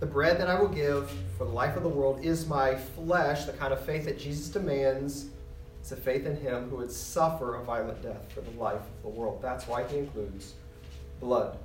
the 0.00 0.06
bread 0.06 0.40
that 0.40 0.48
I 0.48 0.58
will 0.58 0.68
give 0.68 1.10
for 1.36 1.44
the 1.44 1.52
life 1.52 1.76
of 1.76 1.82
the 1.82 1.88
world 1.88 2.24
is 2.24 2.46
my 2.46 2.74
flesh, 2.74 3.44
the 3.44 3.52
kind 3.52 3.70
of 3.70 3.84
faith 3.84 4.06
that 4.06 4.18
Jesus 4.18 4.48
demands. 4.48 5.26
It's 5.80 5.92
a 5.92 5.96
faith 5.96 6.24
in 6.24 6.36
him 6.36 6.70
who 6.70 6.76
would 6.76 6.90
suffer 6.90 7.56
a 7.56 7.64
violent 7.64 8.02
death 8.02 8.32
for 8.32 8.40
the 8.40 8.50
life 8.52 8.80
of 8.80 9.02
the 9.02 9.08
world. 9.08 9.42
That's 9.42 9.68
why 9.68 9.86
he 9.86 9.98
includes 9.98 10.54
blood. 11.20 11.58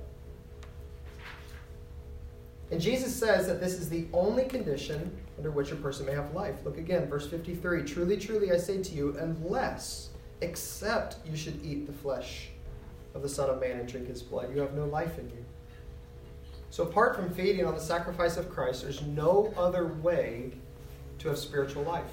And 2.70 2.80
Jesus 2.80 3.14
says 3.14 3.46
that 3.46 3.60
this 3.60 3.74
is 3.74 3.88
the 3.88 4.06
only 4.12 4.44
condition 4.44 5.16
under 5.36 5.50
which 5.50 5.70
a 5.70 5.76
person 5.76 6.06
may 6.06 6.12
have 6.12 6.34
life. 6.34 6.56
Look 6.64 6.78
again, 6.78 7.08
verse 7.08 7.28
53 7.28 7.84
Truly, 7.84 8.16
truly, 8.16 8.52
I 8.52 8.56
say 8.56 8.82
to 8.82 8.92
you, 8.92 9.16
unless, 9.18 10.10
except 10.40 11.24
you 11.26 11.36
should 11.36 11.64
eat 11.64 11.86
the 11.86 11.92
flesh 11.92 12.48
of 13.14 13.22
the 13.22 13.28
Son 13.28 13.48
of 13.48 13.60
Man 13.60 13.78
and 13.78 13.88
drink 13.88 14.08
his 14.08 14.22
blood, 14.22 14.54
you 14.54 14.60
have 14.60 14.74
no 14.74 14.84
life 14.86 15.18
in 15.18 15.28
you. 15.30 15.44
So, 16.70 16.82
apart 16.82 17.14
from 17.16 17.30
feeding 17.30 17.64
on 17.64 17.74
the 17.74 17.80
sacrifice 17.80 18.36
of 18.36 18.50
Christ, 18.50 18.82
there's 18.82 19.02
no 19.02 19.54
other 19.56 19.86
way 19.86 20.52
to 21.20 21.28
have 21.28 21.38
spiritual 21.38 21.84
life. 21.84 22.10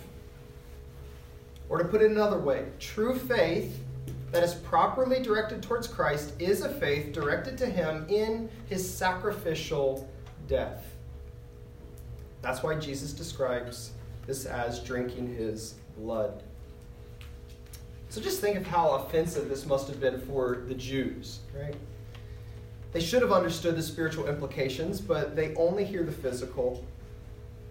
Or 1.67 1.79
to 1.79 1.85
put 1.85 2.01
it 2.01 2.11
another 2.11 2.37
way, 2.37 2.67
true 2.79 3.17
faith 3.17 3.79
that 4.31 4.43
is 4.43 4.53
properly 4.53 5.21
directed 5.21 5.63
towards 5.63 5.87
Christ 5.87 6.33
is 6.39 6.61
a 6.61 6.69
faith 6.69 7.13
directed 7.13 7.57
to 7.57 7.65
Him 7.65 8.05
in 8.09 8.49
His 8.67 8.87
sacrificial 8.87 10.07
death. 10.47 10.85
That's 12.41 12.61
why 12.61 12.75
Jesus 12.75 13.13
describes 13.13 13.91
this 14.27 14.45
as 14.45 14.79
drinking 14.79 15.35
His 15.35 15.75
blood. 15.97 16.43
So 18.09 18.21
just 18.21 18.41
think 18.41 18.57
of 18.57 18.67
how 18.67 18.91
offensive 18.91 19.49
this 19.49 19.65
must 19.65 19.87
have 19.87 19.99
been 19.99 20.21
for 20.21 20.63
the 20.67 20.75
Jews, 20.75 21.39
right? 21.59 21.75
They 22.91 22.99
should 22.99 23.23
have 23.23 23.31
understood 23.31 23.75
the 23.75 23.81
spiritual 23.81 24.27
implications, 24.27 25.01
but 25.01 25.35
they 25.35 25.55
only 25.55 25.83
hear 25.83 26.03
the 26.03 26.11
physical. 26.11 26.85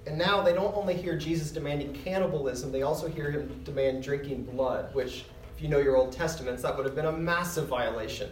And 0.04 0.18
now 0.18 0.42
they 0.42 0.52
don't 0.52 0.76
only 0.76 0.94
hear 0.94 1.16
Jesus 1.16 1.52
demanding 1.52 1.92
cannibalism, 1.92 2.72
they 2.72 2.82
also 2.82 3.06
hear 3.06 3.30
him 3.30 3.62
demand 3.62 4.02
drinking 4.02 4.42
blood, 4.42 4.92
which, 4.96 5.26
if 5.54 5.62
you 5.62 5.68
know 5.68 5.78
your 5.78 5.96
Old 5.96 6.10
Testaments, 6.10 6.62
that 6.62 6.76
would 6.76 6.86
have 6.86 6.96
been 6.96 7.06
a 7.06 7.12
massive 7.12 7.68
violation 7.68 8.28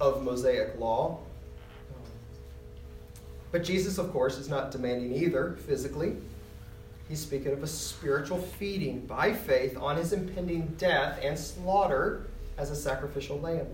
of 0.00 0.24
Mosaic 0.24 0.76
law. 0.80 1.20
But 3.52 3.62
Jesus, 3.62 3.98
of 3.98 4.10
course, 4.12 4.38
is 4.38 4.48
not 4.48 4.70
demanding 4.70 5.14
either 5.14 5.56
physically. 5.66 6.16
He's 7.08 7.20
speaking 7.20 7.52
of 7.52 7.62
a 7.62 7.66
spiritual 7.66 8.38
feeding 8.38 9.00
by 9.00 9.34
faith 9.34 9.76
on 9.76 9.96
his 9.96 10.14
impending 10.14 10.74
death 10.78 11.20
and 11.22 11.38
slaughter 11.38 12.26
as 12.56 12.70
a 12.70 12.76
sacrificial 12.76 13.38
lamb. 13.38 13.66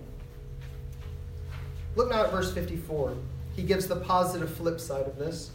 Look 1.95 2.11
now 2.11 2.25
at 2.25 2.33
verse 2.33 2.53
54. 2.53 3.17
He 3.55 3.63
gives 3.63 3.87
the 3.87 3.97
positive 3.97 4.53
flip 4.53 4.81
side 4.81 5.07
of 5.07 5.17
this. 5.17 5.51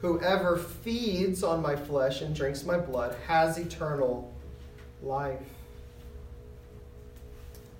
Whoever 0.00 0.56
feeds 0.56 1.42
on 1.42 1.62
my 1.62 1.76
flesh 1.76 2.22
and 2.22 2.34
drinks 2.34 2.64
my 2.64 2.78
blood 2.78 3.16
has 3.26 3.58
eternal 3.58 4.32
life. 5.02 5.53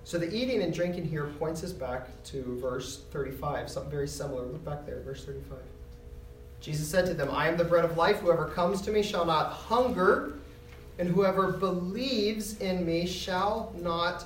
So 0.04 0.18
the 0.18 0.32
eating 0.32 0.62
and 0.62 0.72
drinking 0.72 1.06
here 1.06 1.24
points 1.38 1.64
us 1.64 1.72
back 1.72 2.22
to 2.24 2.58
verse 2.60 3.00
35, 3.10 3.70
something 3.70 3.90
very 3.90 4.06
similar. 4.06 4.44
Look 4.44 4.64
back 4.64 4.84
there, 4.84 5.00
verse 5.00 5.24
35. 5.24 5.58
Jesus 6.60 6.86
said 6.86 7.06
to 7.06 7.14
them, 7.14 7.30
I 7.30 7.48
am 7.48 7.56
the 7.56 7.64
bread 7.64 7.84
of 7.84 7.96
life. 7.96 8.18
Whoever 8.20 8.46
comes 8.48 8.82
to 8.82 8.90
me 8.90 9.02
shall 9.02 9.24
not 9.24 9.52
hunger, 9.52 10.34
and 10.98 11.08
whoever 11.08 11.52
believes 11.52 12.60
in 12.60 12.84
me 12.84 13.06
shall 13.06 13.74
not 13.80 14.24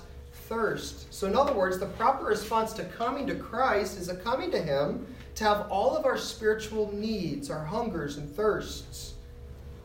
thirst. 0.48 1.12
So, 1.12 1.26
in 1.26 1.36
other 1.36 1.52
words, 1.52 1.78
the 1.78 1.86
proper 1.86 2.24
response 2.24 2.72
to 2.74 2.84
coming 2.84 3.26
to 3.28 3.34
Christ 3.34 3.98
is 3.98 4.08
a 4.08 4.16
coming 4.16 4.50
to 4.50 4.60
Him 4.60 5.06
to 5.36 5.44
have 5.44 5.70
all 5.70 5.96
of 5.96 6.04
our 6.04 6.18
spiritual 6.18 6.92
needs, 6.92 7.50
our 7.50 7.64
hungers 7.64 8.16
and 8.16 8.34
thirsts, 8.34 9.14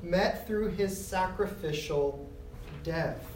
met 0.01 0.47
through 0.47 0.69
His 0.69 0.95
sacrificial 0.95 2.27
death. 2.83 3.32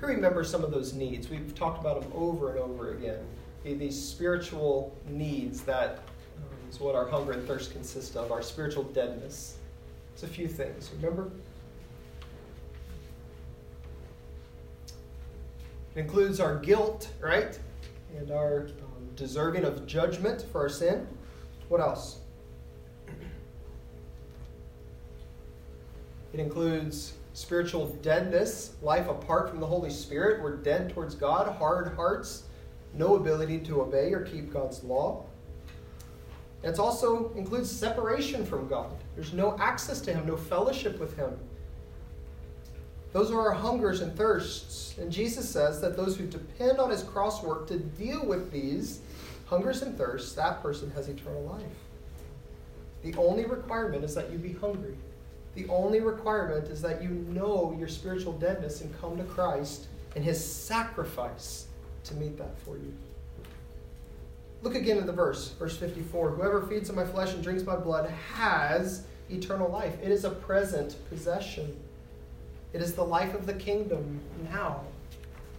Who 0.00 0.06
remembers 0.06 0.50
some 0.50 0.64
of 0.64 0.70
those 0.70 0.94
needs? 0.94 1.28
We've 1.28 1.54
talked 1.54 1.78
about 1.78 2.00
them 2.00 2.10
over 2.14 2.50
and 2.50 2.58
over 2.58 2.92
again. 2.92 3.18
These 3.64 4.02
spiritual 4.02 4.96
needs 5.06 5.60
that 5.62 5.98
um, 6.38 6.70
is 6.70 6.80
what 6.80 6.94
our 6.94 7.06
hunger 7.06 7.32
and 7.32 7.46
thirst 7.46 7.72
consist 7.72 8.16
of, 8.16 8.32
our 8.32 8.40
spiritual 8.40 8.84
deadness. 8.84 9.58
It's 10.14 10.22
a 10.22 10.26
few 10.26 10.48
things. 10.48 10.90
Remember? 10.96 11.30
It 15.94 16.00
includes 16.00 16.40
our 16.40 16.56
guilt, 16.56 17.10
right? 17.20 17.58
And 18.16 18.30
our 18.30 18.68
um, 18.82 19.08
deserving 19.16 19.64
of 19.64 19.86
judgment 19.86 20.46
for 20.50 20.62
our 20.62 20.70
sin. 20.70 21.06
What 21.68 21.82
else? 21.82 22.20
It 26.32 26.40
includes 26.40 27.14
spiritual 27.32 27.86
deadness, 28.02 28.74
life 28.82 29.08
apart 29.08 29.48
from 29.48 29.60
the 29.60 29.66
Holy 29.66 29.90
Spirit. 29.90 30.42
We're 30.42 30.56
dead 30.56 30.90
towards 30.90 31.14
God, 31.14 31.54
hard 31.56 31.94
hearts, 31.94 32.44
no 32.94 33.16
ability 33.16 33.60
to 33.60 33.82
obey 33.82 34.12
or 34.12 34.22
keep 34.22 34.52
God's 34.52 34.82
law. 34.82 35.24
It 36.62 36.78
also 36.78 37.32
includes 37.36 37.70
separation 37.70 38.44
from 38.44 38.68
God. 38.68 38.92
There's 39.14 39.32
no 39.32 39.56
access 39.58 40.00
to 40.02 40.12
Him, 40.12 40.26
no 40.26 40.36
fellowship 40.36 40.98
with 40.98 41.16
Him. 41.16 41.38
Those 43.12 43.30
are 43.30 43.40
our 43.40 43.54
hungers 43.54 44.02
and 44.02 44.14
thirsts. 44.16 44.96
And 44.98 45.10
Jesus 45.10 45.48
says 45.48 45.80
that 45.80 45.96
those 45.96 46.16
who 46.16 46.26
depend 46.26 46.78
on 46.78 46.90
His 46.90 47.02
cross 47.02 47.42
work 47.42 47.66
to 47.68 47.78
deal 47.78 48.24
with 48.24 48.52
these 48.52 49.00
hungers 49.46 49.82
and 49.82 49.96
thirsts, 49.96 50.32
that 50.34 50.62
person 50.62 50.90
has 50.90 51.08
eternal 51.08 51.42
life. 51.42 51.64
The 53.02 53.14
only 53.16 53.46
requirement 53.46 54.04
is 54.04 54.14
that 54.14 54.30
you 54.30 54.38
be 54.38 54.52
hungry. 54.52 54.96
The 55.54 55.66
only 55.68 56.00
requirement 56.00 56.68
is 56.68 56.80
that 56.82 57.02
you 57.02 57.08
know 57.08 57.74
your 57.78 57.88
spiritual 57.88 58.32
deadness 58.34 58.80
and 58.80 59.00
come 59.00 59.16
to 59.16 59.24
Christ 59.24 59.86
and 60.14 60.24
his 60.24 60.42
sacrifice 60.44 61.66
to 62.04 62.14
meet 62.14 62.38
that 62.38 62.58
for 62.60 62.76
you. 62.76 62.92
Look 64.62 64.74
again 64.74 64.98
at 64.98 65.06
the 65.06 65.12
verse, 65.12 65.50
verse 65.58 65.76
54. 65.76 66.30
Whoever 66.30 66.62
feeds 66.62 66.90
on 66.90 66.96
my 66.96 67.04
flesh 67.04 67.32
and 67.32 67.42
drinks 67.42 67.64
my 67.64 67.76
blood 67.76 68.10
has 68.34 69.04
eternal 69.30 69.70
life. 69.70 69.94
It 70.02 70.10
is 70.10 70.24
a 70.24 70.30
present 70.30 70.96
possession. 71.08 71.76
It 72.72 72.82
is 72.82 72.94
the 72.94 73.04
life 73.04 73.34
of 73.34 73.46
the 73.46 73.54
kingdom 73.54 74.20
now. 74.52 74.82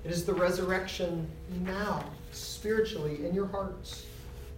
It 0.03 0.11
is 0.11 0.25
the 0.25 0.33
resurrection 0.33 1.27
now, 1.63 2.03
spiritually 2.31 3.25
in 3.25 3.33
your 3.33 3.47
hearts. 3.47 4.05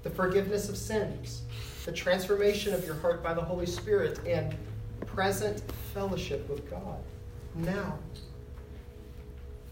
The 0.03 0.10
forgiveness 0.10 0.69
of 0.69 0.77
sins, 0.77 1.41
the 1.86 1.91
transformation 1.91 2.73
of 2.73 2.86
your 2.86 2.95
heart 2.95 3.23
by 3.23 3.34
the 3.34 3.41
Holy 3.41 3.65
Spirit, 3.65 4.19
and 4.27 4.55
present 5.05 5.61
fellowship 5.93 6.47
with 6.49 6.69
God 6.69 6.99
now. 7.55 7.97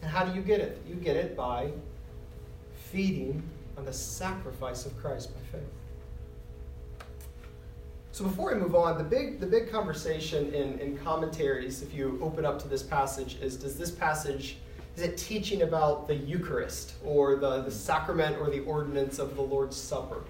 And 0.01 0.09
how 0.09 0.25
do 0.25 0.33
you 0.33 0.41
get 0.41 0.59
it? 0.59 0.81
You 0.87 0.95
get 0.95 1.15
it 1.15 1.35
by 1.35 1.71
feeding 2.91 3.41
on 3.77 3.85
the 3.85 3.93
sacrifice 3.93 4.85
of 4.85 4.97
Christ 4.97 5.33
by 5.33 5.57
faith. 5.57 5.67
So 8.11 8.25
before 8.25 8.53
we 8.53 8.59
move 8.59 8.75
on, 8.75 8.97
the 8.97 9.03
big 9.03 9.39
the 9.39 9.47
big 9.47 9.71
conversation 9.71 10.53
in, 10.53 10.79
in 10.79 10.97
commentaries, 10.97 11.81
if 11.81 11.93
you 11.93 12.19
open 12.21 12.45
up 12.45 12.61
to 12.61 12.67
this 12.67 12.83
passage, 12.83 13.37
is 13.41 13.55
does 13.55 13.77
this 13.77 13.91
passage 13.91 14.57
is 14.97 15.03
it 15.03 15.17
teaching 15.17 15.61
about 15.61 16.07
the 16.07 16.15
Eucharist 16.15 16.95
or 17.05 17.37
the, 17.37 17.61
the 17.61 17.71
sacrament 17.71 18.37
or 18.37 18.49
the 18.49 18.59
ordinance 18.61 19.19
of 19.19 19.35
the 19.35 19.41
Lord's 19.41 19.77
Supper? 19.77 20.23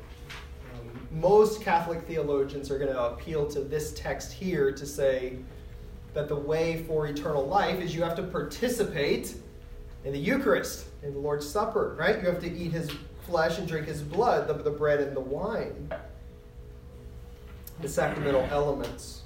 Most 1.12 1.62
Catholic 1.62 2.02
theologians 2.04 2.72
are 2.72 2.78
going 2.78 2.92
to 2.92 3.04
appeal 3.04 3.46
to 3.48 3.62
this 3.62 3.94
text 3.94 4.32
here 4.32 4.72
to 4.72 4.86
say 4.86 5.38
that 6.14 6.28
the 6.28 6.36
way 6.36 6.84
for 6.84 7.08
eternal 7.08 7.46
life 7.46 7.80
is 7.80 7.94
you 7.94 8.02
have 8.02 8.16
to 8.16 8.24
participate 8.24 9.36
in 10.04 10.14
the 10.14 10.20
Eucharist, 10.20 10.86
in 11.04 11.14
the 11.14 11.20
Lord's 11.20 11.48
Supper, 11.48 11.96
right? 11.98 12.20
You 12.20 12.28
have 12.28 12.42
to 12.42 12.52
eat 12.52 12.72
his 12.72 12.90
flesh 13.26 13.60
and 13.60 13.68
drink 13.68 13.88
his 13.88 14.02
blood, 14.02 14.48
the, 14.48 14.54
the 14.54 14.72
bread 14.72 15.00
and 15.00 15.16
the 15.16 15.22
wine, 15.22 15.92
the 17.82 17.90
sacramental 17.90 18.48
elements. 18.52 19.21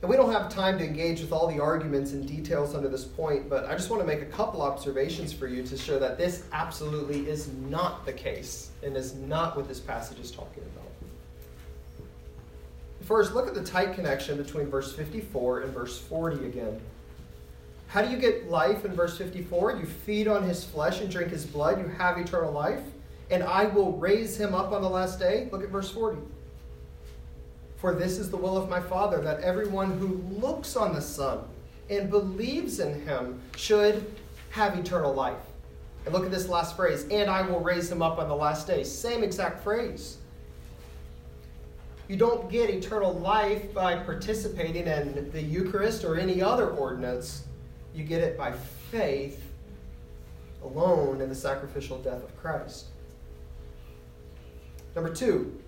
And 0.00 0.08
we 0.08 0.16
don't 0.16 0.30
have 0.30 0.48
time 0.48 0.78
to 0.78 0.84
engage 0.84 1.20
with 1.20 1.32
all 1.32 1.48
the 1.48 1.60
arguments 1.60 2.12
and 2.12 2.26
details 2.26 2.74
under 2.74 2.88
this 2.88 3.04
point, 3.04 3.50
but 3.50 3.64
I 3.64 3.72
just 3.72 3.90
want 3.90 4.00
to 4.00 4.06
make 4.06 4.22
a 4.22 4.26
couple 4.26 4.62
observations 4.62 5.32
for 5.32 5.48
you 5.48 5.64
to 5.64 5.76
show 5.76 5.98
that 5.98 6.16
this 6.16 6.44
absolutely 6.52 7.28
is 7.28 7.48
not 7.68 8.06
the 8.06 8.12
case 8.12 8.70
and 8.84 8.96
is 8.96 9.14
not 9.14 9.56
what 9.56 9.66
this 9.66 9.80
passage 9.80 10.20
is 10.20 10.30
talking 10.30 10.62
about. 10.62 10.84
First, 13.00 13.34
look 13.34 13.48
at 13.48 13.54
the 13.54 13.64
tight 13.64 13.94
connection 13.94 14.36
between 14.36 14.66
verse 14.66 14.94
54 14.94 15.62
and 15.62 15.74
verse 15.74 15.98
40 15.98 16.46
again. 16.46 16.80
How 17.88 18.02
do 18.02 18.10
you 18.10 18.18
get 18.18 18.48
life 18.48 18.84
in 18.84 18.92
verse 18.92 19.18
54? 19.18 19.78
You 19.78 19.86
feed 19.86 20.28
on 20.28 20.44
his 20.44 20.62
flesh 20.62 21.00
and 21.00 21.10
drink 21.10 21.32
his 21.32 21.44
blood, 21.44 21.80
you 21.80 21.88
have 21.88 22.18
eternal 22.18 22.52
life, 22.52 22.82
and 23.30 23.42
I 23.42 23.64
will 23.64 23.96
raise 23.96 24.38
him 24.38 24.54
up 24.54 24.72
on 24.72 24.82
the 24.82 24.90
last 24.90 25.18
day. 25.18 25.48
Look 25.50 25.64
at 25.64 25.70
verse 25.70 25.90
40. 25.90 26.18
For 27.78 27.94
this 27.94 28.18
is 28.18 28.30
the 28.30 28.36
will 28.36 28.56
of 28.56 28.68
my 28.68 28.80
Father, 28.80 29.20
that 29.20 29.40
everyone 29.40 29.98
who 29.98 30.22
looks 30.40 30.76
on 30.76 30.94
the 30.94 31.00
Son 31.00 31.44
and 31.88 32.10
believes 32.10 32.80
in 32.80 33.00
him 33.02 33.40
should 33.56 34.04
have 34.50 34.76
eternal 34.76 35.14
life. 35.14 35.38
And 36.04 36.12
look 36.12 36.24
at 36.24 36.30
this 36.30 36.48
last 36.48 36.76
phrase, 36.76 37.06
and 37.10 37.30
I 37.30 37.42
will 37.42 37.60
raise 37.60 37.90
him 37.90 38.02
up 38.02 38.18
on 38.18 38.28
the 38.28 38.34
last 38.34 38.66
day. 38.66 38.82
Same 38.82 39.22
exact 39.22 39.62
phrase. 39.62 40.18
You 42.08 42.16
don't 42.16 42.50
get 42.50 42.68
eternal 42.70 43.12
life 43.12 43.72
by 43.72 43.96
participating 43.96 44.86
in 44.86 45.30
the 45.30 45.42
Eucharist 45.42 46.04
or 46.04 46.18
any 46.18 46.42
other 46.42 46.70
ordinance. 46.70 47.44
You 47.94 48.02
get 48.02 48.22
it 48.22 48.36
by 48.36 48.52
faith 48.90 49.44
alone 50.64 51.20
in 51.20 51.28
the 51.28 51.34
sacrificial 51.34 51.98
death 51.98 52.24
of 52.24 52.36
Christ. 52.38 52.86
Number 54.94 55.14
two, 55.14 55.60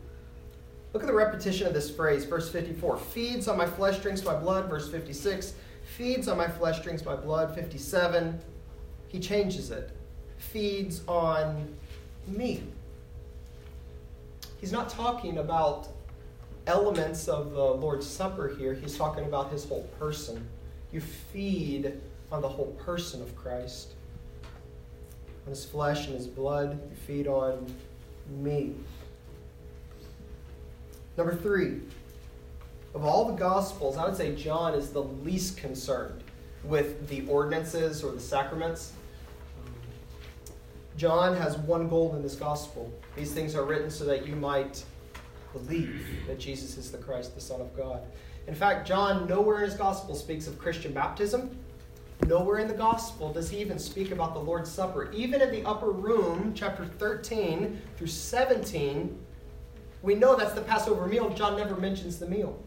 Look 0.93 1.03
at 1.03 1.07
the 1.07 1.15
repetition 1.15 1.67
of 1.67 1.75
this 1.75 1.91
phrase, 1.91 2.25
verse 2.25 2.51
54 2.51 2.97
feeds 2.97 3.49
on 3.49 3.57
my 3.57 3.67
flesh, 3.67 3.99
drinks 3.99 4.25
my 4.25 4.35
blood, 4.35 4.69
verse 4.69 4.91
56 4.91 5.55
feeds 5.97 6.29
on 6.29 6.37
my 6.37 6.49
flesh, 6.49 6.83
drinks 6.83 7.05
my 7.05 7.17
blood, 7.17 7.55
57 7.55 8.41
he 9.11 9.19
changes 9.19 9.71
it 9.71 9.91
feeds 10.39 11.03
on 11.07 11.75
me. 12.27 12.63
He's 14.61 14.73
not 14.73 14.89
talking 14.89 15.39
about 15.39 15.89
elements 16.67 17.29
of 17.29 17.53
the 17.53 17.65
Lord's 17.65 18.07
Supper 18.07 18.49
here, 18.49 18.73
he's 18.73 18.97
talking 18.97 19.25
about 19.25 19.51
his 19.51 19.69
whole 19.69 19.83
person. 19.99 20.49
You 20.93 21.01
feed 21.01 22.01
on 22.31 22.41
the 22.41 22.49
whole 22.49 22.73
person 22.85 23.21
of 23.21 23.35
Christ. 23.37 23.95
On 25.47 25.51
his 25.51 25.65
flesh 25.65 26.07
and 26.07 26.17
his 26.17 26.27
blood, 26.27 26.81
you 26.91 26.97
feed 26.97 27.27
on 27.27 27.67
me. 28.29 28.75
Number 31.17 31.35
three, 31.35 31.81
of 32.95 33.05
all 33.05 33.27
the 33.27 33.37
Gospels, 33.37 33.97
I 33.97 34.05
would 34.05 34.17
say 34.17 34.35
John 34.35 34.75
is 34.75 34.91
the 34.91 35.03
least 35.03 35.57
concerned 35.57 36.23
with 36.65 37.09
the 37.09 37.27
ordinances 37.27 38.03
or 38.03 38.13
the 38.13 38.21
sacraments. 38.21 38.93
John 40.97 41.37
has 41.37 41.57
one 41.57 41.89
goal 41.89 42.15
in 42.17 42.23
this 42.23 42.35
Gospel. 42.35 42.93
These 43.17 43.33
things 43.33 43.55
are 43.55 43.65
written 43.65 43.91
so 43.91 44.05
that 44.05 44.27
you 44.27 44.37
might 44.37 44.85
believe 45.53 46.07
that 46.27 46.39
Jesus 46.39 46.77
is 46.77 46.91
the 46.91 46.99
Christ, 46.99 47.35
the 47.35 47.41
Son 47.41 47.61
of 47.61 47.77
God. 47.77 48.03
In 48.47 48.55
fact, 48.55 48.87
John, 48.87 49.29
nowhere 49.29 49.59
in 49.59 49.65
his 49.65 49.75
gospel 49.75 50.15
speaks 50.15 50.47
of 50.47 50.59
Christian 50.59 50.93
baptism. 50.93 51.57
Nowhere 52.27 52.59
in 52.59 52.69
the 52.69 52.75
gospel 52.75 53.33
does 53.33 53.49
he 53.49 53.59
even 53.59 53.79
speak 53.79 54.11
about 54.11 54.35
the 54.35 54.41
Lord's 54.41 54.71
Supper. 54.71 55.11
Even 55.13 55.41
in 55.41 55.51
the 55.51 55.65
upper 55.65 55.91
room, 55.91 56.53
chapter 56.55 56.85
13 56.85 57.81
through 57.97 58.07
17, 58.07 59.19
we 60.03 60.15
know 60.15 60.37
that's 60.37 60.53
the 60.53 60.63
Passover 60.63 61.07
meal. 61.07 61.31
John 61.31 61.57
never 61.57 61.77
mentions 61.77 62.19
the 62.19 62.27
meal. 62.27 62.59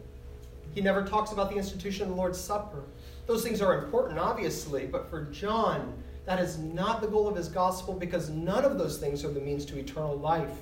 He 0.74 0.80
never 0.80 1.04
talks 1.04 1.32
about 1.32 1.50
the 1.50 1.56
institution 1.56 2.02
of 2.02 2.08
the 2.08 2.14
Lord's 2.14 2.38
Supper. 2.38 2.82
Those 3.26 3.42
things 3.42 3.62
are 3.62 3.84
important, 3.84 4.18
obviously, 4.18 4.86
but 4.86 5.08
for 5.08 5.24
John, 5.24 5.94
that 6.26 6.40
is 6.40 6.58
not 6.58 7.00
the 7.00 7.06
goal 7.06 7.28
of 7.28 7.36
his 7.36 7.48
gospel 7.48 7.94
because 7.94 8.28
none 8.30 8.64
of 8.64 8.78
those 8.78 8.98
things 8.98 9.24
are 9.24 9.30
the 9.30 9.40
means 9.40 9.64
to 9.66 9.78
eternal 9.78 10.16
life. 10.16 10.56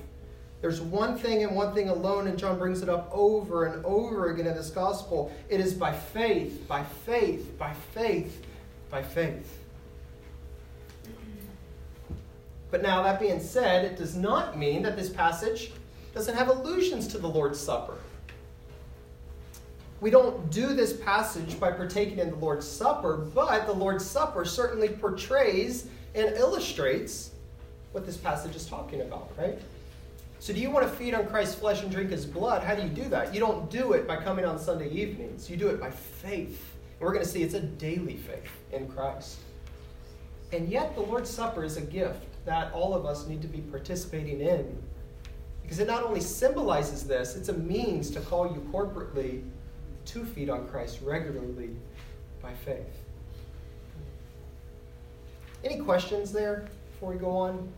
There's 0.61 0.79
one 0.79 1.17
thing 1.17 1.43
and 1.43 1.55
one 1.55 1.73
thing 1.73 1.89
alone, 1.89 2.27
and 2.27 2.37
John 2.37 2.57
brings 2.57 2.81
it 2.81 2.89
up 2.89 3.09
over 3.11 3.65
and 3.65 3.83
over 3.85 4.29
again 4.29 4.47
in 4.47 4.55
this 4.55 4.69
gospel. 4.69 5.31
It 5.49 5.59
is 5.59 5.73
by 5.73 5.91
faith, 5.91 6.67
by 6.67 6.83
faith, 7.05 7.57
by 7.57 7.73
faith, 7.93 8.45
by 8.89 9.03
faith. 9.03 9.59
But 12.71 12.81
now, 12.81 13.03
that 13.03 13.19
being 13.19 13.41
said, 13.41 13.85
it 13.85 13.97
does 13.97 14.15
not 14.15 14.57
mean 14.57 14.83
that 14.83 14.95
this 14.95 15.09
passage 15.09 15.73
doesn't 16.13 16.35
have 16.35 16.49
allusions 16.49 17.07
to 17.07 17.17
the 17.17 17.27
Lord's 17.27 17.59
Supper. 17.59 17.97
We 19.99 20.09
don't 20.09 20.51
do 20.51 20.73
this 20.73 20.93
passage 20.93 21.59
by 21.59 21.71
partaking 21.71 22.19
in 22.19 22.29
the 22.29 22.35
Lord's 22.35 22.67
Supper, 22.67 23.17
but 23.17 23.65
the 23.65 23.73
Lord's 23.73 24.05
Supper 24.05 24.43
certainly 24.45 24.89
portrays 24.89 25.87
and 26.13 26.35
illustrates 26.35 27.31
what 27.93 28.05
this 28.05 28.17
passage 28.17 28.55
is 28.55 28.65
talking 28.65 29.01
about, 29.01 29.31
right? 29.37 29.57
So, 30.39 30.51
do 30.51 30.59
you 30.59 30.69
want 30.69 30.85
to 30.85 30.93
feed 30.93 31.13
on 31.13 31.25
Christ's 31.27 31.55
flesh 31.55 31.83
and 31.83 31.89
drink 31.89 32.09
his 32.09 32.25
blood? 32.25 32.63
How 32.63 32.75
do 32.75 32.81
you 32.81 32.89
do 32.89 33.05
that? 33.05 33.33
You 33.33 33.39
don't 33.39 33.71
do 33.71 33.93
it 33.93 34.05
by 34.05 34.17
coming 34.17 34.43
on 34.43 34.59
Sunday 34.59 34.89
evenings, 34.89 35.49
you 35.49 35.55
do 35.55 35.69
it 35.69 35.79
by 35.79 35.89
faith. 35.89 36.75
And 36.99 37.07
we're 37.07 37.13
going 37.13 37.23
to 37.23 37.31
see 37.31 37.43
it's 37.43 37.53
a 37.53 37.61
daily 37.61 38.17
faith 38.17 38.51
in 38.73 38.89
Christ. 38.89 39.37
And 40.51 40.67
yet, 40.67 40.95
the 40.95 41.01
Lord's 41.01 41.29
Supper 41.29 41.63
is 41.63 41.77
a 41.77 41.81
gift 41.81 42.25
that 42.45 42.73
all 42.73 42.93
of 42.93 43.05
us 43.05 43.25
need 43.25 43.41
to 43.41 43.47
be 43.47 43.59
participating 43.59 44.41
in. 44.41 44.77
Because 45.63 45.79
it 45.79 45.87
not 45.87 46.03
only 46.03 46.19
symbolizes 46.19 47.03
this, 47.03 47.35
it's 47.35 47.49
a 47.49 47.53
means 47.53 48.11
to 48.11 48.19
call 48.19 48.53
you 48.53 48.61
corporately 48.71 49.43
to 50.05 50.25
feed 50.25 50.49
on 50.49 50.67
Christ 50.67 50.99
regularly 51.01 51.71
by 52.41 52.53
faith. 52.53 53.03
Any 55.63 55.79
questions 55.79 56.31
there 56.31 56.67
before 56.91 57.13
we 57.13 57.19
go 57.19 57.29
on? 57.31 57.71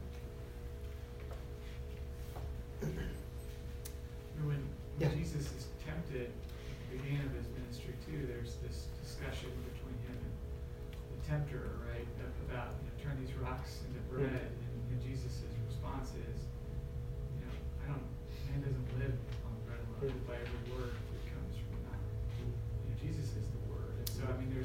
When 4.44 4.62
Yeah. 5.00 5.10
Jesus 5.10 5.44
is 5.54 5.68
tempted 5.86 6.26
at 6.26 6.90
the 6.92 6.98
beginning 6.98 7.26
of 7.26 7.32
his 7.34 7.46
ministry 7.60 7.94
too, 8.06 8.26
there's 8.28 8.56
this 8.66 8.88
discussion 9.04 9.52
between 9.74 9.94
him 10.10 10.18
and 10.18 11.22
the 11.22 11.28
tempter, 11.28 11.70
right? 11.92 12.08
About, 12.50 12.74
you 12.82 12.90
know, 12.90 12.96
turn 13.04 13.24
these 13.26 13.36
rocks 13.36 13.80
into 13.88 14.00
bread. 14.10 14.55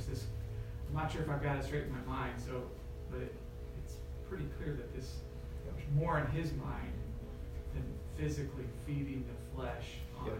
There's 0.06 0.18
this, 0.20 0.26
I'm 0.88 0.96
not 0.96 1.12
sure 1.12 1.22
if 1.22 1.28
I've 1.28 1.42
got 1.42 1.56
it 1.56 1.64
straight 1.64 1.84
in 1.84 1.92
my 1.92 2.04
mind, 2.06 2.34
so, 2.38 2.62
but 3.10 3.20
it, 3.20 3.34
it's 3.82 3.94
pretty 4.28 4.46
clear 4.58 4.74
that 4.74 4.94
this, 4.94 5.16
there's 5.64 5.84
more 5.94 6.18
in 6.18 6.26
his 6.28 6.52
mind 6.54 6.92
than 7.74 7.84
physically 8.16 8.64
feeding 8.86 9.24
the 9.28 9.56
flesh 9.56 9.98
on 10.18 10.26
Yep. 10.26 10.38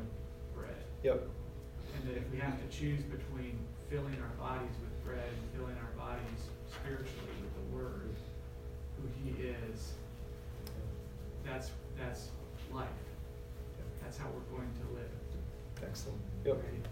bread. 0.55 0.85
Yep. 1.03 1.29
And 1.97 2.09
that 2.09 2.17
if 2.17 2.31
we 2.31 2.39
have 2.39 2.57
to 2.61 2.77
choose 2.77 3.03
between 3.03 3.59
filling 3.89 4.17
our 4.23 4.35
bodies 4.39 4.75
with 4.81 5.05
bread 5.05 5.29
and 5.29 5.59
filling 5.59 5.77
our 5.77 5.93
bodies 5.99 6.41
spiritually 6.71 7.35
with 7.43 7.53
the 7.55 7.77
Word, 7.77 8.15
who 8.97 9.09
He 9.23 9.43
is, 9.49 9.93
that's 11.45 11.71
that's 11.99 12.29
life. 12.73 12.87
That's 14.03 14.17
how 14.17 14.27
we're 14.29 14.57
going 14.57 14.71
to 14.71 14.95
live. 14.95 15.89
Excellent. 15.89 16.21
Yep. 16.45 16.57
Right? 16.57 16.87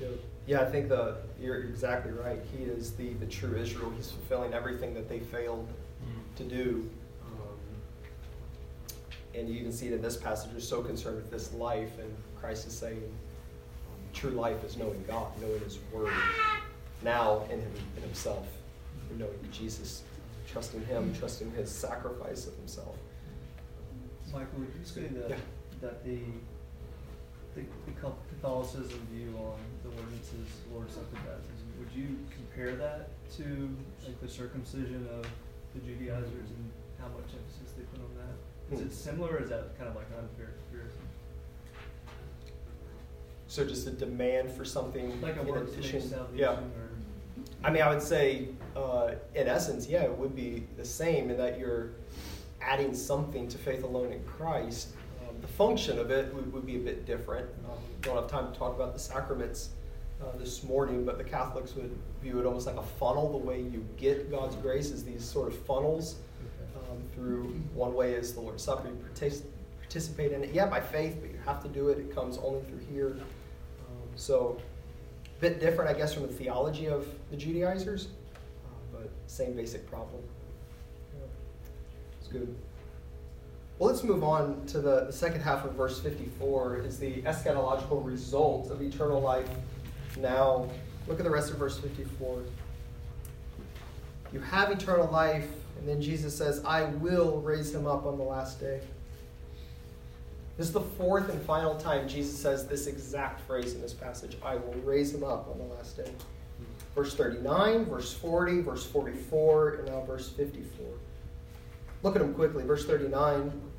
Yep. 0.00 0.18
Yeah, 0.50 0.62
I 0.62 0.64
think 0.64 0.88
the 0.88 1.18
you're 1.40 1.62
exactly 1.62 2.10
right. 2.10 2.40
He 2.52 2.64
is 2.64 2.90
the, 2.94 3.12
the 3.14 3.26
true 3.26 3.54
Israel. 3.54 3.92
He's 3.96 4.10
fulfilling 4.10 4.52
everything 4.52 4.94
that 4.94 5.08
they 5.08 5.20
failed 5.20 5.68
to 6.34 6.42
do. 6.42 6.90
Um, 7.24 7.56
and 9.32 9.48
you 9.48 9.60
even 9.60 9.70
see 9.70 9.86
it 9.86 9.92
in 9.92 10.02
this 10.02 10.16
passage. 10.16 10.50
They're 10.50 10.60
so 10.60 10.82
concerned 10.82 11.18
with 11.18 11.30
this 11.30 11.54
life, 11.54 11.96
and 12.00 12.12
Christ 12.40 12.66
is 12.66 12.72
saying, 12.72 12.96
um, 12.96 14.00
true 14.12 14.32
life 14.32 14.64
is 14.64 14.76
knowing 14.76 15.04
God, 15.06 15.28
knowing 15.40 15.60
His 15.60 15.78
Word, 15.92 16.12
now 17.04 17.44
in 17.44 17.60
Him 17.60 17.72
in 17.96 18.02
Himself, 18.02 18.48
and 19.08 19.20
knowing 19.20 19.38
Jesus, 19.52 20.02
trusting 20.50 20.84
Him, 20.86 21.14
trusting 21.16 21.52
His 21.52 21.70
sacrifice 21.70 22.48
of 22.48 22.56
Himself. 22.56 22.96
Michael, 24.32 24.58
would 24.58 24.68
you 24.76 24.84
say 24.84 25.02
that, 25.02 25.30
Yeah. 25.30 25.36
that 25.80 26.04
the, 26.04 26.18
the 27.54 27.62
the 27.86 27.92
Catholicism 28.34 29.00
view 29.12 29.34
on 29.38 29.58
the 29.84 29.90
ordinances, 29.90 30.46
Lord's 30.72 30.94
Supper 30.94 31.16
baptism, 31.26 31.66
would 31.78 31.90
you 31.94 32.16
compare 32.34 32.76
that 32.76 33.08
to 33.36 33.68
like 34.06 34.20
the 34.20 34.28
circumcision 34.28 35.06
of 35.18 35.26
the 35.74 35.80
Judaizers 35.80 36.50
and 36.50 36.70
how 37.00 37.08
much 37.08 37.28
emphasis 37.32 37.74
they 37.76 37.84
put 37.84 38.00
on 38.00 38.12
that? 38.16 38.74
Is 38.74 38.80
Hmm. 38.80 38.86
it 38.86 38.92
similar 38.92 39.32
or 39.36 39.42
is 39.42 39.48
that 39.50 39.76
kind 39.78 39.88
of 39.88 39.96
like 39.96 40.06
an 40.16 40.24
unfair 40.24 40.50
comparison? 40.68 41.00
So 43.48 43.64
just 43.64 43.86
a 43.88 43.90
demand 43.90 44.50
for 44.52 44.64
something 44.64 45.20
Like 45.20 45.36
a 45.36 45.40
in 45.40 45.48
addition. 45.56 46.00
salvation 46.02 46.38
Yeah. 46.38 46.52
or? 46.60 46.90
I 47.64 47.70
mean, 47.70 47.82
I 47.82 47.90
would 47.92 48.02
say, 48.02 48.48
uh, 48.76 49.14
in 49.34 49.48
essence, 49.48 49.88
yeah, 49.88 50.02
it 50.04 50.16
would 50.16 50.36
be 50.36 50.66
the 50.76 50.84
same 50.84 51.30
in 51.30 51.36
that 51.38 51.58
you're 51.58 51.90
adding 52.62 52.94
something 52.94 53.48
to 53.48 53.58
faith 53.58 53.82
alone 53.82 54.12
in 54.12 54.22
Christ. 54.24 54.90
Um, 55.30 55.40
the 55.40 55.46
function 55.46 55.98
of 55.98 56.10
it 56.10 56.32
would, 56.34 56.52
would 56.52 56.66
be 56.66 56.76
a 56.76 56.80
bit 56.80 57.06
different. 57.06 57.48
Um, 57.64 57.78
don't 58.02 58.16
have 58.16 58.30
time 58.30 58.52
to 58.52 58.58
talk 58.58 58.74
about 58.74 58.92
the 58.92 58.98
sacraments 58.98 59.70
uh, 60.20 60.36
this 60.38 60.62
morning, 60.64 61.04
but 61.04 61.18
the 61.18 61.24
Catholics 61.24 61.74
would 61.74 61.96
view 62.22 62.40
it 62.40 62.46
almost 62.46 62.66
like 62.66 62.76
a 62.76 62.82
funnel. 62.82 63.30
The 63.30 63.38
way 63.38 63.60
you 63.60 63.86
get 63.96 64.30
God's 64.30 64.56
grace 64.56 64.90
is 64.90 65.04
these 65.04 65.24
sort 65.24 65.48
of 65.48 65.58
funnels 65.66 66.16
um, 66.76 66.98
through 67.14 67.60
one 67.74 67.94
way 67.94 68.12
is 68.12 68.34
the 68.34 68.40
Lord's 68.40 68.62
Supper. 68.62 68.88
You 68.88 68.98
partic- 69.14 69.44
participate 69.80 70.32
in 70.32 70.42
it, 70.44 70.52
yeah, 70.52 70.66
by 70.66 70.80
faith, 70.80 71.18
but 71.20 71.30
you 71.30 71.38
have 71.44 71.62
to 71.62 71.68
do 71.68 71.88
it. 71.88 71.98
It 71.98 72.14
comes 72.14 72.38
only 72.38 72.62
through 72.62 72.80
here. 72.92 73.08
Um, 73.08 74.08
so, 74.16 74.58
a 75.24 75.40
bit 75.40 75.60
different, 75.60 75.94
I 75.94 75.98
guess, 75.98 76.14
from 76.14 76.24
the 76.24 76.32
theology 76.32 76.86
of 76.86 77.06
the 77.30 77.36
Judaizers, 77.36 78.08
uh, 78.64 78.98
but 78.98 79.10
same 79.26 79.54
basic 79.54 79.88
problem. 79.88 80.22
It's 82.20 82.28
good. 82.28 82.54
Well, 83.80 83.88
let's 83.88 84.04
move 84.04 84.22
on 84.22 84.66
to 84.66 84.78
the, 84.82 85.06
the 85.06 85.12
second 85.12 85.40
half 85.40 85.64
of 85.64 85.72
verse 85.72 85.98
54 86.00 86.82
is 86.84 86.98
the 86.98 87.22
eschatological 87.22 88.04
result 88.04 88.70
of 88.70 88.82
eternal 88.82 89.22
life 89.22 89.48
now. 90.18 90.68
Look 91.06 91.18
at 91.18 91.24
the 91.24 91.30
rest 91.30 91.50
of 91.50 91.56
verse 91.56 91.78
54. 91.78 92.42
You 94.34 94.40
have 94.40 94.70
eternal 94.70 95.10
life, 95.10 95.48
and 95.78 95.88
then 95.88 96.02
Jesus 96.02 96.36
says, 96.36 96.62
I 96.62 96.84
will 96.96 97.40
raise 97.40 97.74
him 97.74 97.86
up 97.86 98.04
on 98.04 98.18
the 98.18 98.22
last 98.22 98.60
day. 98.60 98.82
This 100.58 100.66
is 100.66 100.74
the 100.74 100.82
fourth 100.82 101.30
and 101.30 101.40
final 101.40 101.74
time 101.74 102.06
Jesus 102.06 102.38
says 102.38 102.66
this 102.66 102.86
exact 102.86 103.40
phrase 103.46 103.72
in 103.72 103.80
this 103.80 103.94
passage 103.94 104.36
I 104.44 104.56
will 104.56 104.74
raise 104.84 105.14
him 105.14 105.24
up 105.24 105.48
on 105.50 105.56
the 105.56 105.64
last 105.64 105.96
day. 105.96 106.12
Verse 106.94 107.14
39, 107.14 107.86
verse 107.86 108.12
40, 108.12 108.60
verse 108.60 108.84
44, 108.84 109.68
and 109.76 109.86
now 109.86 110.02
verse 110.02 110.28
54. 110.28 110.86
Look 112.02 112.14
at 112.14 112.20
them 112.20 112.34
quickly. 112.34 112.62
Verse 112.64 112.84
39 112.84 113.69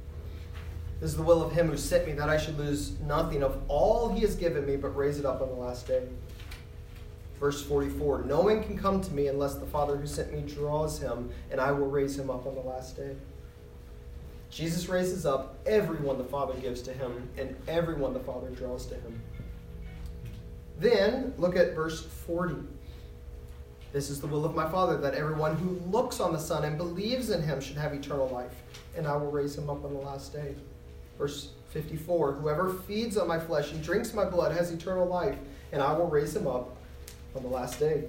This 1.01 1.11
is 1.11 1.17
the 1.17 1.23
will 1.23 1.41
of 1.41 1.51
him 1.51 1.67
who 1.67 1.77
sent 1.77 2.05
me, 2.05 2.13
that 2.13 2.29
I 2.29 2.37
should 2.37 2.59
lose 2.59 2.99
nothing 3.01 3.41
of 3.41 3.59
all 3.67 4.13
he 4.13 4.21
has 4.21 4.35
given 4.35 4.67
me, 4.67 4.75
but 4.75 4.95
raise 4.95 5.17
it 5.17 5.25
up 5.25 5.41
on 5.41 5.49
the 5.49 5.55
last 5.55 5.87
day. 5.87 6.03
Verse 7.39 7.63
44 7.63 8.25
No 8.25 8.41
one 8.41 8.63
can 8.63 8.77
come 8.77 9.01
to 9.01 9.11
me 9.11 9.27
unless 9.27 9.55
the 9.55 9.65
Father 9.65 9.97
who 9.97 10.05
sent 10.05 10.31
me 10.31 10.41
draws 10.41 10.99
him, 10.99 11.31
and 11.49 11.59
I 11.59 11.71
will 11.71 11.89
raise 11.89 12.19
him 12.19 12.29
up 12.29 12.45
on 12.45 12.53
the 12.53 12.61
last 12.61 12.95
day. 12.95 13.15
Jesus 14.51 14.89
raises 14.89 15.25
up 15.25 15.57
everyone 15.65 16.19
the 16.19 16.23
Father 16.23 16.53
gives 16.59 16.83
to 16.83 16.93
him, 16.93 17.27
and 17.35 17.55
everyone 17.67 18.13
the 18.13 18.19
Father 18.19 18.49
draws 18.49 18.85
to 18.85 18.95
him. 18.95 19.19
Then, 20.77 21.33
look 21.39 21.55
at 21.55 21.73
verse 21.73 22.05
40. 22.05 22.55
This 23.91 24.11
is 24.11 24.21
the 24.21 24.27
will 24.27 24.45
of 24.45 24.53
my 24.53 24.69
Father, 24.69 24.97
that 24.97 25.15
everyone 25.15 25.55
who 25.55 25.79
looks 25.89 26.19
on 26.19 26.31
the 26.31 26.39
Son 26.39 26.63
and 26.63 26.77
believes 26.77 27.31
in 27.31 27.41
him 27.41 27.59
should 27.59 27.77
have 27.77 27.91
eternal 27.91 28.27
life, 28.27 28.53
and 28.95 29.07
I 29.07 29.15
will 29.15 29.31
raise 29.31 29.57
him 29.57 29.67
up 29.67 29.83
on 29.83 29.93
the 29.93 29.99
last 29.99 30.31
day. 30.31 30.53
Verse 31.21 31.49
54 31.69 32.33
Whoever 32.33 32.73
feeds 32.73 33.15
on 33.15 33.27
my 33.27 33.39
flesh 33.39 33.71
and 33.73 33.83
drinks 33.83 34.11
my 34.11 34.25
blood 34.25 34.57
has 34.57 34.71
eternal 34.71 35.05
life, 35.05 35.37
and 35.71 35.79
I 35.79 35.93
will 35.93 36.07
raise 36.07 36.35
him 36.35 36.47
up 36.47 36.75
on 37.35 37.43
the 37.43 37.47
last 37.47 37.79
day. 37.79 38.05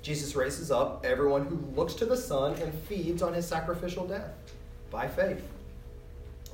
Jesus 0.00 0.36
raises 0.36 0.70
up 0.70 1.04
everyone 1.04 1.44
who 1.44 1.56
looks 1.74 1.94
to 1.94 2.06
the 2.06 2.16
Son 2.16 2.54
and 2.60 2.72
feeds 2.72 3.20
on 3.20 3.34
his 3.34 3.48
sacrificial 3.48 4.06
death 4.06 4.30
by 4.92 5.08
faith. 5.08 5.42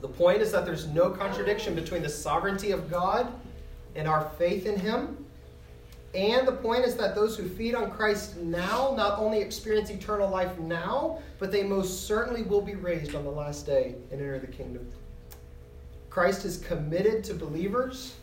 The 0.01 0.09
point 0.09 0.41
is 0.41 0.51
that 0.53 0.65
there's 0.65 0.87
no 0.87 1.11
contradiction 1.11 1.75
between 1.75 2.01
the 2.01 2.09
sovereignty 2.09 2.71
of 2.71 2.91
God 2.91 3.31
and 3.95 4.09
our 4.09 4.31
faith 4.39 4.65
in 4.65 4.81
Him. 4.81 5.27
And 6.15 6.49
the 6.49 6.53
point 6.53 6.87
is 6.87 6.97
that 6.97 7.15
those 7.15 7.37
who 7.37 7.47
feed 7.47 7.75
on 7.75 7.91
Christ 7.91 8.39
now 8.39 8.95
not 8.97 9.19
only 9.19 9.41
experience 9.41 9.91
eternal 9.91 10.31
life 10.31 10.59
now, 10.59 11.19
but 11.39 11.53
they 11.53 11.65
most 11.65 12.07
certainly 12.07 12.45
will 12.45 12.63
be 12.63 12.77
raised 12.77 13.15
on 13.15 13.25
the 13.25 13.31
last 13.31 13.67
day 13.67 13.97
and 14.11 14.23
enter 14.23 14.39
the 14.39 14.47
kingdom. 14.47 14.91
Christ 16.11 16.45
is 16.45 16.59
committed 16.59 17.23
to 17.25 17.35
believers 17.35 18.17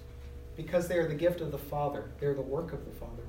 because 0.58 0.90
they 0.90 0.98
are 0.98 1.08
the 1.08 1.16
gift 1.16 1.40
of 1.40 1.52
the 1.52 1.58
Father, 1.58 2.10
they 2.20 2.28
are 2.28 2.34
the 2.34 2.42
work 2.42 2.74
of 2.74 2.86
the 2.86 2.92
Father. 2.92 3.24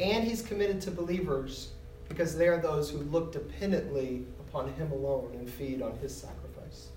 And 0.00 0.24
He's 0.24 0.40
committed 0.40 0.80
to 0.82 0.90
believers 0.90 1.72
because 2.08 2.36
they 2.36 2.48
are 2.48 2.58
those 2.58 2.90
who 2.90 2.98
look 2.98 3.32
dependently 3.32 4.24
upon 4.40 4.72
Him 4.74 4.90
alone 4.92 5.32
and 5.38 5.48
feed 5.48 5.82
on 5.82 5.96
His 5.98 6.14
sacrifice. 6.14 6.88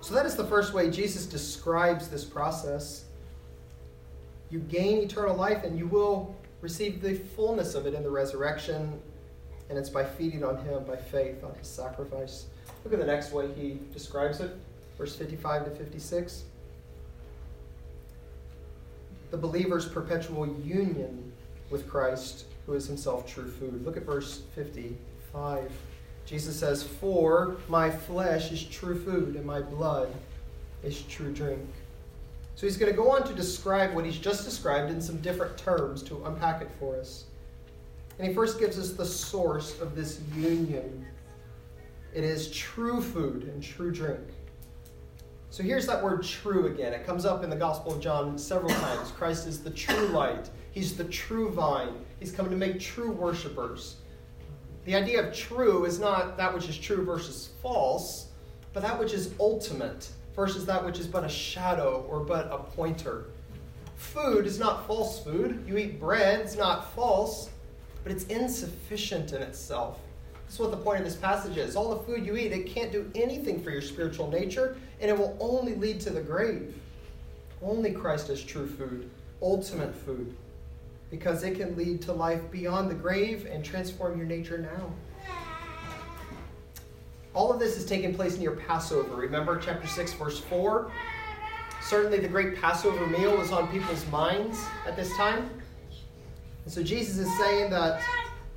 So, 0.00 0.14
that 0.14 0.24
is 0.24 0.36
the 0.36 0.44
first 0.44 0.72
way 0.72 0.90
Jesus 0.90 1.26
describes 1.26 2.08
this 2.08 2.24
process. 2.24 3.04
You 4.48 4.60
gain 4.60 5.02
eternal 5.02 5.36
life 5.36 5.64
and 5.64 5.78
you 5.78 5.86
will 5.86 6.34
receive 6.62 7.02
the 7.02 7.14
fullness 7.14 7.74
of 7.74 7.84
it 7.84 7.92
in 7.92 8.02
the 8.02 8.10
resurrection, 8.10 9.00
and 9.68 9.78
it's 9.78 9.90
by 9.90 10.04
feeding 10.04 10.44
on 10.44 10.56
Him, 10.64 10.84
by 10.84 10.96
faith, 10.96 11.44
on 11.44 11.54
His 11.56 11.68
sacrifice. 11.68 12.46
Look 12.84 12.92
at 12.92 13.00
the 13.00 13.06
next 13.06 13.32
way 13.32 13.52
He 13.54 13.78
describes 13.92 14.40
it, 14.40 14.50
verse 14.96 15.14
55 15.16 15.64
to 15.64 15.70
56. 15.70 16.44
The 19.30 19.36
believer's 19.36 19.86
perpetual 19.86 20.46
union 20.46 21.32
with 21.70 21.88
Christ, 21.88 22.46
who 22.66 22.74
is 22.74 22.86
Himself 22.86 23.26
true 23.26 23.50
food. 23.50 23.84
Look 23.84 23.96
at 23.96 24.04
verse 24.04 24.42
55. 24.54 25.70
Jesus 26.24 26.58
says, 26.58 26.82
For 26.82 27.56
my 27.68 27.90
flesh 27.90 28.52
is 28.52 28.62
true 28.64 28.98
food, 28.98 29.36
and 29.36 29.44
my 29.44 29.60
blood 29.60 30.12
is 30.82 31.02
true 31.02 31.32
drink. 31.32 31.68
So 32.54 32.66
he's 32.66 32.76
going 32.76 32.90
to 32.90 32.96
go 32.96 33.10
on 33.10 33.22
to 33.24 33.34
describe 33.34 33.94
what 33.94 34.04
he's 34.04 34.18
just 34.18 34.44
described 34.44 34.90
in 34.90 35.00
some 35.00 35.18
different 35.18 35.56
terms 35.56 36.02
to 36.02 36.24
unpack 36.24 36.60
it 36.60 36.68
for 36.78 36.96
us. 36.96 37.24
And 38.18 38.26
he 38.26 38.34
first 38.34 38.58
gives 38.58 38.78
us 38.78 38.92
the 38.92 39.06
source 39.06 39.80
of 39.80 39.94
this 39.94 40.20
union 40.34 41.06
it 42.14 42.24
is 42.24 42.50
true 42.50 43.00
food 43.00 43.44
and 43.44 43.62
true 43.62 43.92
drink. 43.92 44.20
So 45.50 45.62
here's 45.62 45.86
that 45.86 46.02
word 46.02 46.22
true 46.22 46.66
again. 46.66 46.92
It 46.92 47.06
comes 47.06 47.24
up 47.24 47.42
in 47.42 47.50
the 47.50 47.56
Gospel 47.56 47.94
of 47.94 48.00
John 48.00 48.38
several 48.38 48.70
times. 48.80 49.10
Christ 49.12 49.46
is 49.46 49.62
the 49.62 49.70
true 49.70 50.08
light, 50.08 50.50
He's 50.70 50.96
the 50.96 51.04
true 51.04 51.50
vine. 51.50 52.04
He's 52.20 52.30
coming 52.32 52.52
to 52.52 52.56
make 52.56 52.78
true 52.78 53.10
worshipers. 53.10 53.96
The 54.84 54.94
idea 54.94 55.26
of 55.26 55.34
true 55.34 55.84
is 55.84 55.98
not 55.98 56.36
that 56.36 56.54
which 56.54 56.68
is 56.68 56.78
true 56.78 57.04
versus 57.04 57.50
false, 57.60 58.28
but 58.72 58.82
that 58.82 58.98
which 58.98 59.12
is 59.12 59.34
ultimate 59.40 60.08
versus 60.34 60.64
that 60.66 60.84
which 60.84 61.00
is 61.00 61.06
but 61.06 61.24
a 61.24 61.28
shadow 61.28 62.06
or 62.08 62.20
but 62.20 62.48
a 62.52 62.58
pointer. 62.58 63.24
Food 63.96 64.46
is 64.46 64.58
not 64.58 64.86
false 64.86 65.22
food. 65.24 65.64
You 65.66 65.76
eat 65.78 65.98
bread, 65.98 66.40
it's 66.40 66.56
not 66.56 66.94
false, 66.94 67.50
but 68.04 68.12
it's 68.12 68.24
insufficient 68.26 69.32
in 69.32 69.42
itself. 69.42 69.98
That's 70.48 70.60
what 70.60 70.70
the 70.70 70.78
point 70.78 71.00
of 71.00 71.04
this 71.04 71.14
passage 71.14 71.58
is. 71.58 71.76
All 71.76 71.90
the 71.90 72.02
food 72.04 72.24
you 72.24 72.34
eat, 72.34 72.52
it 72.52 72.66
can't 72.66 72.90
do 72.90 73.10
anything 73.14 73.62
for 73.62 73.70
your 73.70 73.82
spiritual 73.82 74.30
nature, 74.30 74.78
and 74.98 75.10
it 75.10 75.16
will 75.16 75.36
only 75.40 75.74
lead 75.74 76.00
to 76.00 76.10
the 76.10 76.22
grave. 76.22 76.74
Only 77.62 77.92
Christ 77.92 78.30
is 78.30 78.42
true 78.42 78.66
food, 78.66 79.10
ultimate 79.42 79.94
food, 79.94 80.34
because 81.10 81.42
it 81.42 81.56
can 81.56 81.76
lead 81.76 82.00
to 82.02 82.14
life 82.14 82.50
beyond 82.50 82.90
the 82.90 82.94
grave 82.94 83.46
and 83.50 83.62
transform 83.62 84.16
your 84.16 84.26
nature 84.26 84.56
now. 84.56 84.90
All 87.34 87.52
of 87.52 87.60
this 87.60 87.76
is 87.76 87.84
taking 87.84 88.14
place 88.14 88.38
near 88.38 88.52
Passover. 88.52 89.16
Remember 89.16 89.58
chapter 89.58 89.86
6, 89.86 90.14
verse 90.14 90.40
4? 90.40 90.90
Certainly, 91.82 92.20
the 92.20 92.28
great 92.28 92.58
Passover 92.58 93.06
meal 93.06 93.36
was 93.36 93.52
on 93.52 93.68
people's 93.68 94.06
minds 94.10 94.64
at 94.86 94.96
this 94.96 95.14
time. 95.14 95.50
And 96.64 96.72
so, 96.72 96.82
Jesus 96.82 97.18
is 97.18 97.38
saying 97.38 97.70
that 97.70 98.00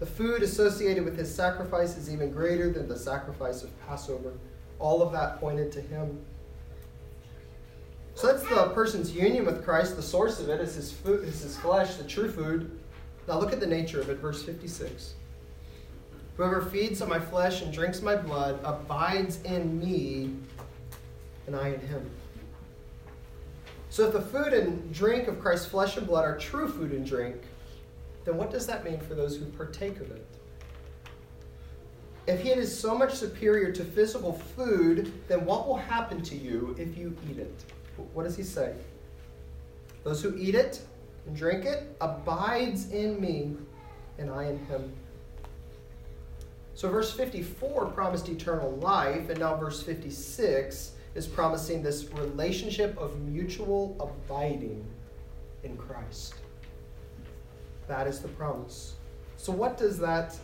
the 0.01 0.07
food 0.07 0.41
associated 0.41 1.05
with 1.05 1.15
his 1.15 1.33
sacrifice 1.33 1.95
is 1.95 2.11
even 2.11 2.31
greater 2.31 2.71
than 2.71 2.87
the 2.87 2.97
sacrifice 2.97 3.61
of 3.61 3.69
Passover. 3.85 4.33
All 4.79 5.03
of 5.03 5.11
that 5.11 5.39
pointed 5.39 5.71
to 5.73 5.81
him. 5.81 6.19
So 8.15 8.25
that's 8.25 8.41
the 8.49 8.71
person's 8.73 9.15
union 9.15 9.45
with 9.45 9.63
Christ. 9.63 9.95
The 9.95 10.01
source 10.01 10.39
of 10.39 10.49
it 10.49 10.59
is 10.59 10.73
his 10.73 10.91
food, 10.91 11.23
is 11.23 11.43
his 11.43 11.55
flesh, 11.55 11.97
the 11.97 12.03
true 12.03 12.31
food. 12.31 12.79
Now 13.27 13.37
look 13.37 13.53
at 13.53 13.59
the 13.59 13.67
nature 13.67 14.01
of 14.01 14.09
it, 14.09 14.17
verse 14.17 14.41
56. 14.41 15.13
Whoever 16.35 16.61
feeds 16.61 17.03
on 17.03 17.07
my 17.07 17.19
flesh 17.19 17.61
and 17.61 17.71
drinks 17.71 18.01
my 18.01 18.15
blood 18.15 18.59
abides 18.63 19.39
in 19.43 19.79
me, 19.79 20.31
and 21.45 21.55
I 21.55 21.67
in 21.67 21.79
him. 21.79 22.09
So 23.91 24.07
if 24.07 24.13
the 24.13 24.21
food 24.21 24.51
and 24.53 24.91
drink 24.91 25.27
of 25.27 25.39
Christ's 25.39 25.67
flesh 25.67 25.95
and 25.97 26.07
blood 26.07 26.25
are 26.25 26.39
true 26.39 26.67
food 26.67 26.91
and 26.91 27.05
drink, 27.05 27.43
then 28.25 28.37
what 28.37 28.51
does 28.51 28.67
that 28.67 28.83
mean 28.83 28.99
for 28.99 29.15
those 29.15 29.37
who 29.37 29.45
partake 29.45 29.99
of 29.99 30.11
it? 30.11 30.25
If 32.27 32.45
it 32.45 32.57
is 32.57 32.77
so 32.77 32.95
much 32.95 33.15
superior 33.15 33.71
to 33.71 33.83
physical 33.83 34.33
food, 34.33 35.11
then 35.27 35.43
what 35.45 35.67
will 35.67 35.77
happen 35.77 36.21
to 36.23 36.35
you 36.35 36.75
if 36.77 36.97
you 36.97 37.15
eat 37.29 37.39
it? 37.39 37.63
What 38.13 38.23
does 38.23 38.37
he 38.37 38.43
say? 38.43 38.75
Those 40.03 40.21
who 40.21 40.35
eat 40.37 40.55
it 40.55 40.81
and 41.25 41.35
drink 41.35 41.65
it 41.65 41.95
abides 41.99 42.91
in 42.91 43.19
me, 43.19 43.55
and 44.17 44.29
I 44.29 44.45
in 44.45 44.65
him. 44.65 44.93
So, 46.73 46.89
verse 46.89 47.13
54 47.13 47.87
promised 47.87 48.29
eternal 48.29 48.71
life, 48.77 49.29
and 49.29 49.39
now 49.39 49.55
verse 49.55 49.83
56 49.83 50.93
is 51.13 51.27
promising 51.27 51.83
this 51.83 52.09
relationship 52.13 52.97
of 52.97 53.19
mutual 53.21 53.95
abiding 53.99 54.83
in 55.63 55.77
Christ. 55.77 56.35
That 57.91 58.07
is 58.07 58.21
the 58.21 58.29
promise. 58.29 58.93
So, 59.35 59.51
what 59.51 59.77
does 59.77 59.99
that 59.99 60.37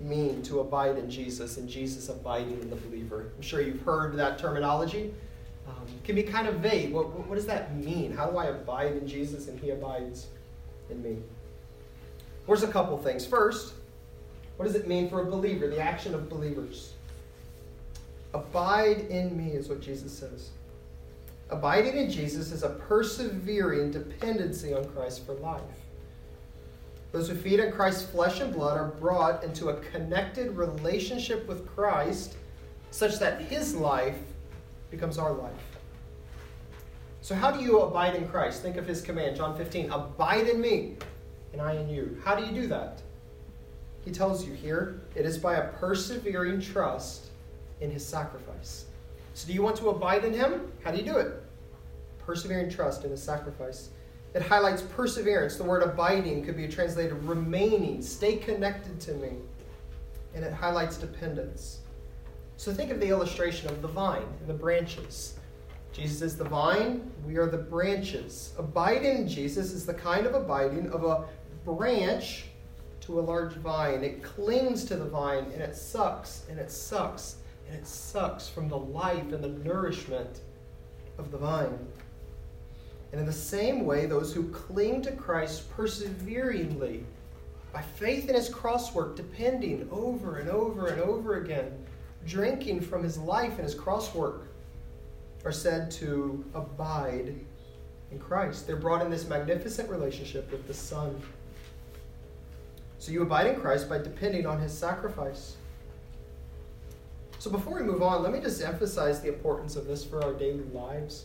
mean 0.00 0.40
to 0.42 0.60
abide 0.60 0.96
in 0.96 1.10
Jesus 1.10 1.56
and 1.56 1.68
Jesus 1.68 2.08
abiding 2.08 2.60
in 2.60 2.70
the 2.70 2.76
believer? 2.76 3.32
I'm 3.34 3.42
sure 3.42 3.60
you've 3.60 3.82
heard 3.82 4.14
that 4.18 4.38
terminology. 4.38 5.12
Um, 5.66 5.84
it 5.88 6.04
can 6.04 6.14
be 6.14 6.22
kind 6.22 6.46
of 6.46 6.60
vague. 6.60 6.92
What, 6.92 7.08
what 7.26 7.34
does 7.34 7.46
that 7.46 7.74
mean? 7.74 8.12
How 8.12 8.30
do 8.30 8.36
I 8.36 8.46
abide 8.46 8.92
in 8.92 9.08
Jesus 9.08 9.48
and 9.48 9.58
he 9.58 9.70
abides 9.70 10.28
in 10.90 11.02
me? 11.02 11.16
There's 12.46 12.62
a 12.62 12.68
couple 12.68 12.96
things. 12.98 13.26
First, 13.26 13.74
what 14.56 14.66
does 14.66 14.76
it 14.76 14.86
mean 14.86 15.10
for 15.10 15.22
a 15.22 15.24
believer, 15.24 15.66
the 15.66 15.80
action 15.80 16.14
of 16.14 16.28
believers? 16.28 16.92
Abide 18.32 19.08
in 19.10 19.36
me 19.36 19.50
is 19.50 19.68
what 19.68 19.80
Jesus 19.80 20.16
says. 20.16 20.50
Abiding 21.50 21.96
in 21.96 22.08
Jesus 22.08 22.52
is 22.52 22.62
a 22.62 22.68
persevering 22.68 23.90
dependency 23.90 24.72
on 24.72 24.84
Christ 24.84 25.26
for 25.26 25.32
life. 25.34 25.62
Those 27.12 27.28
who 27.28 27.34
feed 27.34 27.60
on 27.60 27.70
Christ's 27.70 28.10
flesh 28.10 28.40
and 28.40 28.52
blood 28.52 28.78
are 28.78 28.88
brought 28.88 29.44
into 29.44 29.68
a 29.68 29.74
connected 29.80 30.56
relationship 30.56 31.46
with 31.46 31.66
Christ 31.66 32.36
such 32.90 33.18
that 33.18 33.42
his 33.42 33.74
life 33.74 34.18
becomes 34.90 35.18
our 35.18 35.32
life. 35.32 35.52
So, 37.20 37.34
how 37.34 37.50
do 37.50 37.62
you 37.62 37.80
abide 37.80 38.14
in 38.14 38.26
Christ? 38.26 38.62
Think 38.62 38.76
of 38.76 38.86
his 38.86 39.02
command, 39.02 39.36
John 39.36 39.56
15 39.56 39.90
Abide 39.90 40.48
in 40.48 40.60
me, 40.60 40.96
and 41.52 41.60
I 41.60 41.74
in 41.74 41.88
you. 41.88 42.20
How 42.24 42.34
do 42.34 42.44
you 42.44 42.52
do 42.52 42.66
that? 42.68 43.02
He 44.04 44.10
tells 44.10 44.44
you 44.44 44.52
here 44.54 45.02
it 45.14 45.24
is 45.24 45.38
by 45.38 45.56
a 45.56 45.68
persevering 45.68 46.60
trust 46.60 47.26
in 47.80 47.90
his 47.90 48.04
sacrifice. 48.04 48.86
So, 49.34 49.46
do 49.46 49.52
you 49.52 49.62
want 49.62 49.76
to 49.76 49.90
abide 49.90 50.24
in 50.24 50.32
him? 50.32 50.72
How 50.82 50.90
do 50.90 50.98
you 50.98 51.04
do 51.04 51.16
it? 51.18 51.42
Persevering 52.26 52.70
trust 52.70 53.04
in 53.04 53.10
his 53.10 53.22
sacrifice. 53.22 53.90
It 54.34 54.42
highlights 54.42 54.82
perseverance. 54.82 55.56
The 55.56 55.64
word 55.64 55.82
abiding 55.82 56.44
could 56.44 56.56
be 56.56 56.66
translated 56.68 57.22
remaining, 57.24 58.00
stay 58.00 58.36
connected 58.36 58.98
to 59.00 59.14
me. 59.14 59.32
And 60.34 60.44
it 60.44 60.52
highlights 60.52 60.96
dependence. 60.96 61.80
So 62.56 62.72
think 62.72 62.90
of 62.90 63.00
the 63.00 63.08
illustration 63.08 63.68
of 63.68 63.82
the 63.82 63.88
vine 63.88 64.22
and 64.40 64.48
the 64.48 64.54
branches. 64.54 65.34
Jesus 65.92 66.22
is 66.22 66.36
the 66.38 66.44
vine, 66.44 67.10
we 67.26 67.36
are 67.36 67.46
the 67.46 67.58
branches. 67.58 68.54
Abiding 68.58 69.16
in 69.18 69.28
Jesus 69.28 69.72
is 69.72 69.84
the 69.84 69.92
kind 69.92 70.26
of 70.26 70.34
abiding 70.34 70.90
of 70.90 71.04
a 71.04 71.26
branch 71.70 72.44
to 73.02 73.18
a 73.18 73.20
large 73.20 73.52
vine. 73.54 74.02
It 74.02 74.22
clings 74.22 74.84
to 74.86 74.96
the 74.96 75.04
vine 75.04 75.50
and 75.52 75.60
it 75.60 75.76
sucks 75.76 76.44
and 76.48 76.58
it 76.58 76.70
sucks 76.70 77.36
and 77.68 77.76
it 77.76 77.86
sucks 77.86 78.48
from 78.48 78.68
the 78.68 78.78
life 78.78 79.32
and 79.32 79.44
the 79.44 79.48
nourishment 79.48 80.40
of 81.18 81.30
the 81.30 81.38
vine. 81.38 81.78
And 83.12 83.20
in 83.20 83.26
the 83.26 83.32
same 83.32 83.84
way, 83.84 84.06
those 84.06 84.32
who 84.32 84.48
cling 84.48 85.02
to 85.02 85.12
Christ 85.12 85.70
perseveringly, 85.70 87.04
by 87.72 87.82
faith 87.82 88.28
in 88.28 88.34
his 88.34 88.50
crosswork, 88.50 89.16
depending 89.16 89.86
over 89.90 90.38
and 90.38 90.48
over 90.48 90.88
and 90.88 91.00
over 91.00 91.36
again, 91.36 91.72
drinking 92.26 92.80
from 92.80 93.02
his 93.02 93.18
life 93.18 93.52
and 93.52 93.64
his 93.64 93.74
crosswork, 93.74 94.42
are 95.44 95.52
said 95.52 95.90
to 95.90 96.44
abide 96.54 97.34
in 98.10 98.18
Christ. 98.18 98.66
They're 98.66 98.76
brought 98.76 99.02
in 99.02 99.10
this 99.10 99.26
magnificent 99.26 99.90
relationship 99.90 100.50
with 100.50 100.66
the 100.66 100.74
Son. 100.74 101.20
So 102.98 103.10
you 103.10 103.22
abide 103.22 103.48
in 103.48 103.60
Christ 103.60 103.88
by 103.88 103.98
depending 103.98 104.46
on 104.46 104.60
his 104.60 104.72
sacrifice. 104.72 105.56
So 107.38 107.50
before 107.50 107.74
we 107.74 107.82
move 107.82 108.02
on, 108.02 108.22
let 108.22 108.32
me 108.32 108.38
just 108.38 108.62
emphasize 108.62 109.20
the 109.20 109.28
importance 109.28 109.74
of 109.74 109.86
this 109.86 110.04
for 110.04 110.22
our 110.22 110.32
daily 110.32 110.64
lives. 110.72 111.24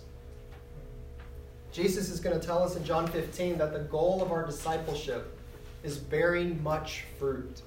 Jesus 1.72 2.10
is 2.10 2.20
going 2.20 2.40
to 2.40 2.46
tell 2.46 2.64
us 2.64 2.76
in 2.76 2.84
John 2.84 3.08
15 3.08 3.58
that 3.58 3.74
the 3.74 3.80
goal 3.80 4.22
of 4.22 4.32
our 4.32 4.46
discipleship 4.46 5.38
is 5.84 5.98
bearing 5.98 6.62
much 6.64 7.04
fruit, 7.20 7.62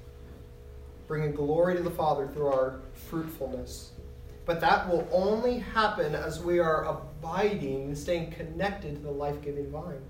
bringing 1.06 1.32
glory 1.32 1.76
to 1.76 1.82
the 1.82 1.90
Father 1.90 2.26
through 2.28 2.48
our 2.48 2.80
fruitfulness. 3.08 3.92
But 4.46 4.60
that 4.60 4.88
will 4.88 5.06
only 5.12 5.58
happen 5.58 6.14
as 6.14 6.42
we 6.42 6.58
are 6.58 6.86
abiding, 6.86 7.94
staying 7.94 8.32
connected 8.32 8.96
to 8.96 9.02
the 9.02 9.10
life 9.10 9.40
giving 9.42 9.70
vine. 9.70 10.02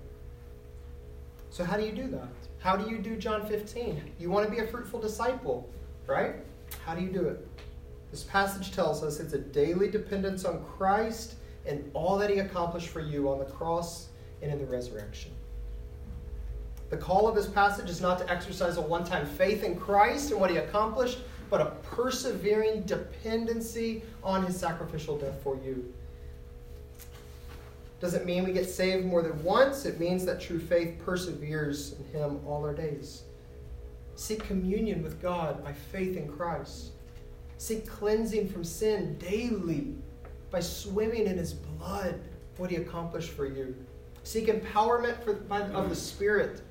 So, 1.51 1.63
how 1.63 1.77
do 1.77 1.83
you 1.83 1.91
do 1.91 2.07
that? 2.07 2.29
How 2.59 2.77
do 2.77 2.89
you 2.89 2.97
do 2.97 3.17
John 3.17 3.45
15? 3.45 4.01
You 4.19 4.31
want 4.31 4.45
to 4.45 4.51
be 4.51 4.59
a 4.59 4.67
fruitful 4.67 5.01
disciple, 5.01 5.69
right? 6.07 6.35
How 6.85 6.95
do 6.95 7.01
you 7.03 7.09
do 7.09 7.27
it? 7.27 7.45
This 8.09 8.23
passage 8.23 8.73
tells 8.73 9.03
us 9.03 9.19
it's 9.19 9.33
a 9.33 9.39
daily 9.39 9.89
dependence 9.89 10.45
on 10.45 10.63
Christ 10.63 11.35
and 11.65 11.89
all 11.93 12.17
that 12.17 12.29
he 12.29 12.39
accomplished 12.39 12.87
for 12.87 13.01
you 13.01 13.29
on 13.29 13.39
the 13.39 13.45
cross 13.45 14.09
and 14.41 14.51
in 14.51 14.57
the 14.57 14.65
resurrection. 14.65 15.31
The 16.89 16.97
call 16.97 17.27
of 17.27 17.35
this 17.35 17.47
passage 17.47 17.89
is 17.89 18.01
not 18.01 18.19
to 18.19 18.29
exercise 18.29 18.77
a 18.77 18.81
one 18.81 19.05
time 19.05 19.25
faith 19.25 19.63
in 19.63 19.79
Christ 19.79 20.31
and 20.31 20.39
what 20.39 20.49
he 20.49 20.57
accomplished, 20.57 21.19
but 21.49 21.61
a 21.61 21.65
persevering 21.83 22.83
dependency 22.83 24.03
on 24.23 24.45
his 24.45 24.59
sacrificial 24.59 25.17
death 25.17 25.41
for 25.41 25.55
you. 25.63 25.93
Doesn't 28.01 28.25
mean 28.25 28.43
we 28.43 28.51
get 28.51 28.67
saved 28.67 29.05
more 29.05 29.21
than 29.21 29.41
once, 29.43 29.85
it 29.85 29.99
means 29.99 30.25
that 30.25 30.41
true 30.41 30.59
faith 30.59 30.99
perseveres 31.05 31.93
in 31.93 32.19
him 32.19 32.39
all 32.47 32.65
our 32.65 32.73
days. 32.73 33.23
Seek 34.15 34.43
communion 34.43 35.01
with 35.01 35.21
God 35.21 35.63
by 35.63 35.71
faith 35.71 36.17
in 36.17 36.27
Christ. 36.27 36.91
Seek 37.57 37.87
cleansing 37.87 38.49
from 38.49 38.63
sin 38.63 39.17
daily 39.19 39.95
by 40.51 40.59
swimming 40.59 41.25
in 41.25 41.37
his 41.37 41.53
blood, 41.53 42.19
what 42.57 42.69
he 42.69 42.75
accomplished 42.75 43.31
for 43.31 43.45
you. 43.45 43.73
Seek 44.23 44.47
empowerment 44.47 45.23
for, 45.23 45.33
by, 45.33 45.61
of 45.61 45.89
the 45.89 45.95
Spirit 45.95 46.61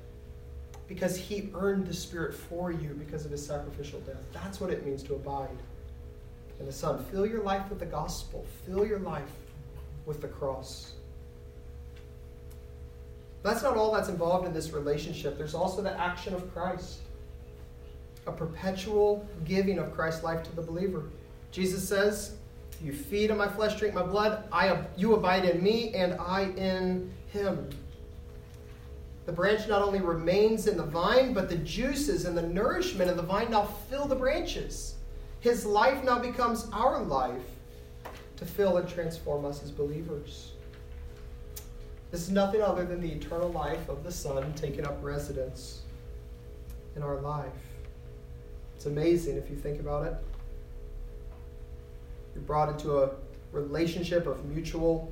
because 0.87 1.17
he 1.17 1.49
earned 1.55 1.87
the 1.87 1.93
Spirit 1.93 2.33
for 2.33 2.71
you 2.71 2.95
because 2.99 3.25
of 3.25 3.31
his 3.31 3.45
sacrificial 3.45 3.99
death. 4.01 4.23
That's 4.31 4.61
what 4.61 4.69
it 4.69 4.85
means 4.85 5.03
to 5.03 5.15
abide 5.15 5.57
in 6.59 6.65
the 6.65 6.71
Son. 6.71 7.03
Fill 7.05 7.25
your 7.25 7.41
life 7.43 7.67
with 7.69 7.79
the 7.79 7.85
gospel, 7.85 8.45
fill 8.65 8.85
your 8.85 8.99
life 8.99 9.31
with 10.05 10.21
the 10.21 10.27
cross. 10.27 10.93
That's 13.43 13.63
not 13.63 13.75
all 13.75 13.91
that's 13.91 14.09
involved 14.09 14.45
in 14.45 14.53
this 14.53 14.71
relationship. 14.71 15.37
There's 15.37 15.55
also 15.55 15.81
the 15.81 15.99
action 15.99 16.33
of 16.33 16.53
Christ, 16.53 16.99
a 18.27 18.31
perpetual 18.31 19.27
giving 19.45 19.79
of 19.79 19.93
Christ's 19.93 20.23
life 20.23 20.43
to 20.43 20.55
the 20.55 20.61
believer. 20.61 21.05
Jesus 21.49 21.87
says, 21.87 22.35
you 22.83 22.93
feed 22.93 23.31
on 23.31 23.37
my 23.37 23.47
flesh, 23.47 23.77
drink 23.77 23.93
my 23.93 24.03
blood. 24.03 24.43
I, 24.51 24.81
you 24.97 25.13
abide 25.13 25.45
in 25.45 25.61
me, 25.61 25.93
and 25.93 26.13
I 26.19 26.45
in 26.57 27.11
him. 27.31 27.69
The 29.25 29.31
branch 29.31 29.67
not 29.67 29.81
only 29.81 30.01
remains 30.01 30.67
in 30.67 30.77
the 30.77 30.83
vine, 30.83 31.33
but 31.33 31.47
the 31.47 31.57
juices 31.57 32.25
and 32.25 32.35
the 32.35 32.41
nourishment 32.41 33.09
of 33.09 33.17
the 33.17 33.23
vine 33.23 33.51
now 33.51 33.65
fill 33.89 34.05
the 34.05 34.15
branches. 34.15 34.95
His 35.41 35.65
life 35.65 36.03
now 36.03 36.19
becomes 36.19 36.67
our 36.73 37.03
life 37.03 37.41
to 38.37 38.45
fill 38.45 38.77
and 38.77 38.89
transform 38.89 39.45
us 39.45 39.63
as 39.63 39.71
believers. 39.71 40.53
This 42.09 42.21
is 42.21 42.31
nothing 42.31 42.61
other 42.61 42.83
than 42.83 42.99
the 42.99 43.11
eternal 43.11 43.49
life 43.49 43.87
of 43.87 44.03
the 44.03 44.11
Son 44.11 44.53
taking 44.55 44.85
up 44.85 44.97
residence 45.01 45.81
in 46.95 47.03
our 47.03 47.21
life. 47.21 47.51
It's 48.75 48.87
amazing 48.87 49.37
if 49.37 49.49
you 49.49 49.55
think 49.55 49.79
about 49.79 50.07
it. 50.07 50.15
You're 52.33 52.43
brought 52.43 52.69
into 52.69 52.99
a 52.99 53.11
relationship 53.51 54.27
of 54.27 54.45
mutual 54.45 55.11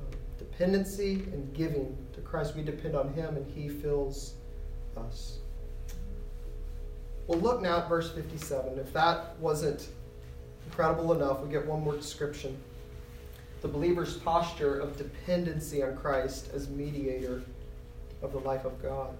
um, 0.00 0.18
dependency 0.38 1.14
and 1.32 1.52
giving 1.54 1.96
to 2.14 2.20
Christ. 2.20 2.56
We 2.56 2.62
depend 2.62 2.96
on 2.96 3.12
Him 3.14 3.36
and 3.36 3.46
He 3.54 3.68
fills 3.68 4.34
us. 4.96 5.38
Well, 7.26 7.40
look 7.40 7.60
now 7.60 7.78
at 7.78 7.88
verse 7.88 8.12
57. 8.12 8.78
If 8.78 8.92
that 8.92 9.36
wasn't 9.38 9.88
incredible 10.66 11.12
enough, 11.12 11.40
we 11.40 11.50
get 11.50 11.66
one 11.66 11.82
more 11.82 11.96
description 11.96 12.56
the 13.62 13.68
believer's 13.68 14.16
posture 14.18 14.78
of 14.78 14.96
dependency 14.96 15.82
on 15.82 15.96
Christ 15.96 16.50
as 16.54 16.68
mediator 16.68 17.42
of 18.22 18.32
the 18.32 18.38
life 18.38 18.64
of 18.64 18.80
God. 18.80 19.16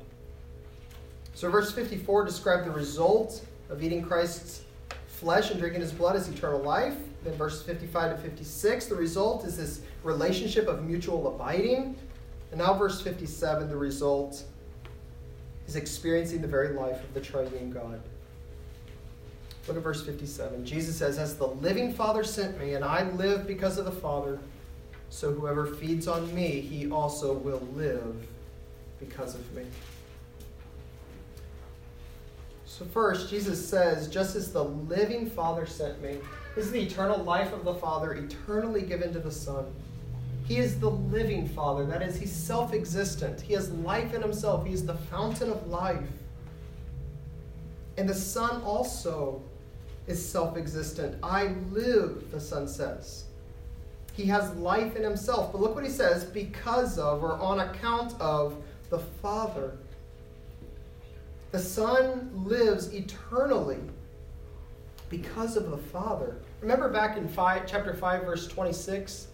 So, 1.35 1.51
verse 1.51 1.73
54 1.73 2.25
describes 2.25 2.65
the 2.65 2.71
result 2.71 3.45
of 3.71 3.83
eating 3.83 4.03
Christ's 4.03 4.63
flesh 5.07 5.51
and 5.51 5.59
drinking 5.59 5.81
his 5.81 5.93
blood 5.93 6.17
as 6.17 6.29
eternal 6.29 6.61
life. 6.61 6.97
Then 7.27 7.35
verses 7.35 7.63
55 7.63 8.17
to 8.17 8.23
56, 8.23 8.87
the 8.87 8.95
result 8.95 9.45
is 9.45 9.57
this 9.57 9.81
relationship 10.05 10.69
of 10.69 10.85
mutual 10.85 11.35
abiding. 11.35 11.97
And 12.53 12.61
now, 12.61 12.73
verse 12.75 13.01
57, 13.01 13.69
the 13.69 13.77
result 13.77 14.45
is 15.67 15.75
experiencing 15.75 16.41
the 16.41 16.47
very 16.47 16.69
life 16.69 17.03
of 17.03 17.13
the 17.15 17.21
triune 17.21 17.73
God. 17.73 18.01
Look 19.67 19.77
at 19.77 19.83
verse 19.83 20.07
57. 20.07 20.65
Jesus 20.65 20.95
says, 20.95 21.19
As 21.19 21.37
the 21.37 21.49
living 21.49 21.93
Father 21.93 22.23
sent 22.23 22.61
me, 22.61 22.75
and 22.75 22.85
I 22.85 23.11
live 23.11 23.45
because 23.45 23.77
of 23.77 23.87
the 23.87 23.91
Father, 23.91 24.39
so 25.11 25.33
whoever 25.33 25.67
feeds 25.67 26.07
on 26.07 26.33
me, 26.33 26.61
he 26.61 26.89
also 26.89 27.33
will 27.33 27.67
live 27.75 28.15
because 29.01 29.35
of 29.35 29.53
me. 29.53 29.65
So, 32.67 32.85
first, 32.85 33.29
Jesus 33.29 33.69
says, 33.69 34.07
Just 34.07 34.37
as 34.37 34.53
the 34.53 34.63
living 34.63 35.29
Father 35.29 35.67
sent 35.67 36.01
me, 36.01 36.19
this 36.57 36.65
is 36.65 36.73
the 36.73 36.81
eternal 36.81 37.23
life 37.23 37.53
of 37.53 37.65
the 37.65 37.75
Father, 37.75 38.15
eternally 38.15 38.81
given 38.81 39.13
to 39.13 39.21
the 39.21 39.31
Son. 39.31 39.67
He 40.49 40.57
is 40.57 40.81
the 40.81 40.91
living 40.91 41.47
Father. 41.47 41.85
That 41.85 42.01
is, 42.01 42.17
He's 42.17 42.33
self 42.33 42.73
existent. 42.73 43.43
He 43.43 43.53
has 43.53 43.71
life 43.71 44.15
in 44.15 44.23
Himself. 44.23 44.67
He 44.67 44.73
is 44.73 44.87
the 44.87 44.95
fountain 44.95 45.51
of 45.51 45.67
life. 45.67 46.09
And 47.99 48.09
the 48.09 48.15
Son 48.15 48.63
also 48.63 49.43
is 50.07 50.27
self 50.27 50.57
existent. 50.57 51.19
I 51.23 51.49
live, 51.71 52.31
the 52.31 52.41
Son 52.41 52.67
says. 52.67 53.25
He 54.15 54.25
has 54.25 54.51
life 54.57 54.97
in 54.97 55.03
Himself. 55.03 55.53
But 55.53 55.61
look 55.61 55.75
what 55.75 55.85
He 55.85 55.91
says 55.91 56.25
because 56.25 56.99
of 56.99 57.23
or 57.23 57.35
on 57.35 57.61
account 57.61 58.19
of 58.19 58.57
the 58.89 58.99
Father. 58.99 59.77
The 61.53 61.59
Son 61.59 62.31
lives 62.47 62.95
eternally 62.95 63.81
because 65.11 65.59
of 65.59 65.71
the 65.71 65.77
Father. 65.77 66.39
Remember 66.67 66.89
back 66.89 67.17
in 67.17 67.29
five, 67.29 67.65
chapter 67.65 67.95
5, 67.95 68.25
verse 68.25 68.49
26? 68.49 69.29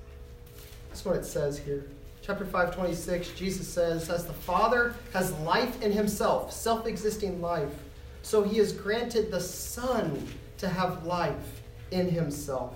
That's 0.90 1.03
what 1.03 1.16
it 1.16 1.25
says 1.25 1.59
here. 1.59 1.87
Chapter 2.21 2.45
5, 2.45 2.75
26, 2.75 3.31
Jesus 3.31 3.66
says, 3.66 4.11
As 4.11 4.27
the 4.27 4.35
Father 4.35 4.95
has 5.14 5.33
life 5.38 5.81
in 5.81 5.92
himself, 5.92 6.53
self 6.53 6.87
existing 6.87 7.40
life, 7.40 7.73
so 8.21 8.42
he 8.42 8.59
has 8.59 8.75
granted 8.75 9.31
the 9.31 9.40
Son 9.40 10.29
to 10.59 10.68
have 10.68 11.07
life 11.07 11.62
in 11.90 12.07
himself. 12.07 12.75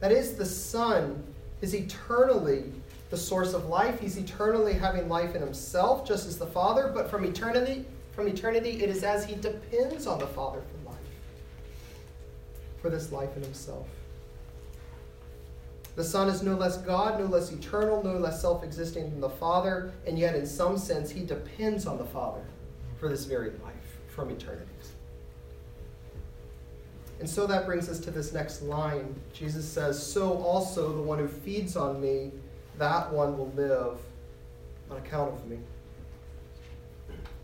That 0.00 0.10
is, 0.10 0.34
the 0.34 0.44
Son 0.44 1.22
is 1.60 1.76
eternally 1.76 2.64
the 3.10 3.16
source 3.16 3.54
of 3.54 3.66
life. 3.66 4.00
He's 4.00 4.16
eternally 4.16 4.72
having 4.72 5.08
life 5.08 5.36
in 5.36 5.40
himself, 5.40 6.04
just 6.04 6.26
as 6.26 6.36
the 6.36 6.46
Father, 6.46 6.90
but 6.92 7.08
from 7.08 7.24
eternity, 7.24 7.84
from 8.10 8.26
eternity, 8.26 8.82
it 8.82 8.90
is 8.90 9.04
as 9.04 9.24
he 9.24 9.36
depends 9.36 10.08
on 10.08 10.18
the 10.18 10.26
Father 10.26 10.62
for 12.82 12.90
this 12.90 13.12
life 13.12 13.34
in 13.36 13.42
himself. 13.42 13.86
The 15.96 16.04
Son 16.04 16.28
is 16.28 16.42
no 16.42 16.56
less 16.56 16.78
God, 16.78 17.18
no 17.18 17.26
less 17.26 17.52
eternal, 17.52 18.02
no 18.02 18.18
less 18.18 18.42
self 18.42 18.64
existing 18.64 19.10
than 19.10 19.20
the 19.20 19.30
Father, 19.30 19.92
and 20.06 20.18
yet, 20.18 20.34
in 20.34 20.46
some 20.46 20.76
sense, 20.76 21.10
he 21.10 21.24
depends 21.24 21.86
on 21.86 21.96
the 21.96 22.04
Father 22.04 22.44
for 22.98 23.08
this 23.08 23.24
very 23.24 23.50
life 23.62 23.98
from 24.08 24.30
eternity. 24.30 24.66
And 27.22 27.30
so 27.30 27.46
that 27.46 27.66
brings 27.66 27.88
us 27.88 28.00
to 28.00 28.10
this 28.10 28.32
next 28.32 28.62
line. 28.62 29.14
Jesus 29.32 29.64
says, 29.64 30.04
So 30.04 30.38
also 30.38 30.92
the 30.92 31.02
one 31.02 31.20
who 31.20 31.28
feeds 31.28 31.76
on 31.76 32.00
me, 32.00 32.32
that 32.78 33.12
one 33.12 33.38
will 33.38 33.52
live 33.54 33.96
on 34.90 34.96
account 34.96 35.32
of 35.32 35.46
me. 35.46 35.58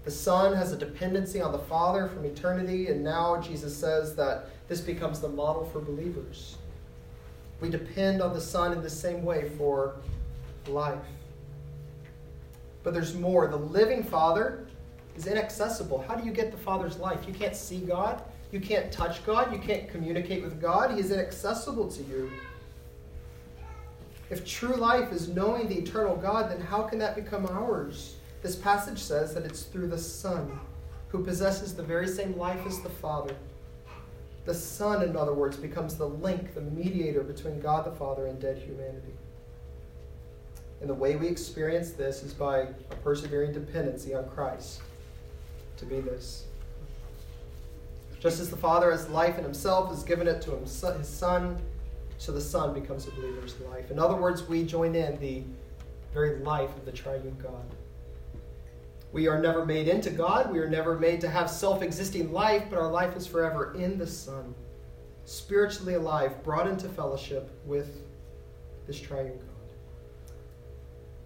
The 0.03 0.11
Son 0.11 0.53
has 0.53 0.72
a 0.72 0.76
dependency 0.76 1.41
on 1.41 1.53
the 1.53 1.61
Father 1.61 2.09
from 2.09 2.24
eternity, 2.24 2.89
and 2.89 3.05
now 3.05 3.41
Jesus 3.41 3.76
says 3.76 4.16
that 4.16 4.51
this 4.68 4.80
becomes 4.80 5.20
the 5.20 5.28
model 5.28 5.64
for 5.64 5.80
believers. 5.80 6.56
We 7.60 7.70
depend 7.70 8.22
on 8.22 8.34
the 8.34 8.40
Son 8.40 8.72
in 8.72 8.82
the 8.82 8.90
same 8.90 9.24
way 9.24 9.48
for 9.56 9.96
life. 10.68 10.98
But 12.84 12.94
there's 12.94 13.14
more. 13.14 13.48
The 13.48 13.56
living 13.56 14.02
Father 14.02 14.66
is 15.16 15.26
inaccessible. 15.26 16.04
How 16.06 16.14
do 16.14 16.24
you 16.24 16.32
get 16.32 16.52
the 16.52 16.58
Father's 16.58 16.98
life? 16.98 17.26
You 17.26 17.34
can't 17.34 17.56
see 17.56 17.78
God. 17.78 18.22
You 18.52 18.60
can't 18.60 18.92
touch 18.92 19.24
God. 19.26 19.52
You 19.52 19.58
can't 19.58 19.88
communicate 19.88 20.42
with 20.42 20.60
God. 20.60 20.92
He 20.92 21.00
is 21.00 21.10
inaccessible 21.10 21.88
to 21.90 22.02
you. 22.04 22.30
If 24.30 24.46
true 24.46 24.76
life 24.76 25.10
is 25.10 25.28
knowing 25.28 25.68
the 25.68 25.78
eternal 25.78 26.14
God, 26.14 26.50
then 26.50 26.60
how 26.60 26.82
can 26.82 26.98
that 26.98 27.14
become 27.14 27.46
ours? 27.46 28.16
This 28.42 28.54
passage 28.54 28.98
says 28.98 29.34
that 29.34 29.44
it's 29.44 29.62
through 29.62 29.88
the 29.88 29.98
Son, 29.98 30.60
who 31.08 31.24
possesses 31.24 31.74
the 31.74 31.82
very 31.82 32.06
same 32.06 32.36
life 32.36 32.60
as 32.66 32.80
the 32.80 32.90
Father. 32.90 33.34
The 34.49 34.55
Son, 34.55 35.03
in 35.03 35.14
other 35.14 35.34
words, 35.34 35.59
becomes 35.59 35.96
the 35.96 36.09
link, 36.09 36.55
the 36.55 36.62
mediator 36.62 37.22
between 37.22 37.61
God 37.61 37.84
the 37.84 37.90
Father 37.90 38.28
and 38.28 38.40
dead 38.40 38.57
humanity. 38.57 39.12
And 40.80 40.88
the 40.88 40.94
way 40.94 41.16
we 41.16 41.26
experience 41.26 41.90
this 41.90 42.22
is 42.22 42.32
by 42.32 42.61
a 42.61 42.94
persevering 43.05 43.53
dependency 43.53 44.14
on 44.14 44.26
Christ 44.30 44.80
to 45.76 45.84
be 45.84 46.01
this. 46.01 46.46
Just 48.20 48.40
as 48.40 48.49
the 48.49 48.57
Father 48.57 48.90
has 48.90 49.11
life 49.11 49.36
in 49.36 49.44
himself, 49.44 49.90
has 49.90 50.03
given 50.03 50.26
it 50.26 50.40
to 50.40 50.57
his 50.57 50.70
Son, 50.70 51.59
so 52.16 52.32
the 52.32 52.40
Son 52.40 52.72
becomes 52.72 53.07
a 53.07 53.11
believer's 53.11 53.61
life. 53.70 53.90
In 53.90 53.99
other 53.99 54.16
words, 54.16 54.49
we 54.49 54.64
join 54.64 54.94
in 54.94 55.20
the 55.20 55.42
very 56.14 56.38
life 56.38 56.74
of 56.74 56.86
the 56.86 56.92
triune 56.92 57.36
God. 57.42 57.66
We 59.12 59.26
are 59.26 59.40
never 59.40 59.64
made 59.64 59.88
into 59.88 60.11
God. 60.11 60.52
We 60.52 60.59
are 60.59 60.68
never 60.68 60.98
made 60.98 61.20
to 61.22 61.28
have 61.28 61.48
self 61.48 61.82
existing 61.82 62.32
life, 62.32 62.64
but 62.68 62.78
our 62.78 62.90
life 62.90 63.16
is 63.16 63.26
forever 63.26 63.74
in 63.74 63.98
the 63.98 64.06
Son, 64.06 64.54
spiritually 65.24 65.94
alive, 65.94 66.42
brought 66.44 66.66
into 66.66 66.88
fellowship 66.88 67.50
with 67.64 68.02
this 68.86 69.00
triune 69.00 69.38
God. 69.38 69.59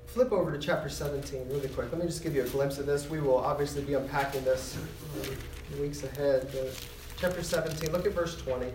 Flip 0.07 0.31
over 0.31 0.53
to 0.53 0.59
chapter 0.59 0.89
17 0.89 1.49
really 1.49 1.69
quick. 1.69 1.91
Let 1.91 2.01
me 2.01 2.07
just 2.07 2.23
give 2.23 2.35
you 2.35 2.43
a 2.43 2.49
glimpse 2.49 2.79
of 2.79 2.87
this. 2.87 3.09
We 3.09 3.21
will 3.21 3.39
obviously 3.39 3.83
be 3.83 3.95
unpacking 3.95 4.45
this 4.45 4.77
um, 4.77 5.37
in 5.73 5.81
weeks 5.81 6.03
ahead. 6.03 6.49
But 6.53 6.87
chapter 7.17 7.43
17, 7.43 7.91
look 7.91 8.07
at 8.07 8.13
verse 8.13 8.37
20. 8.37 8.67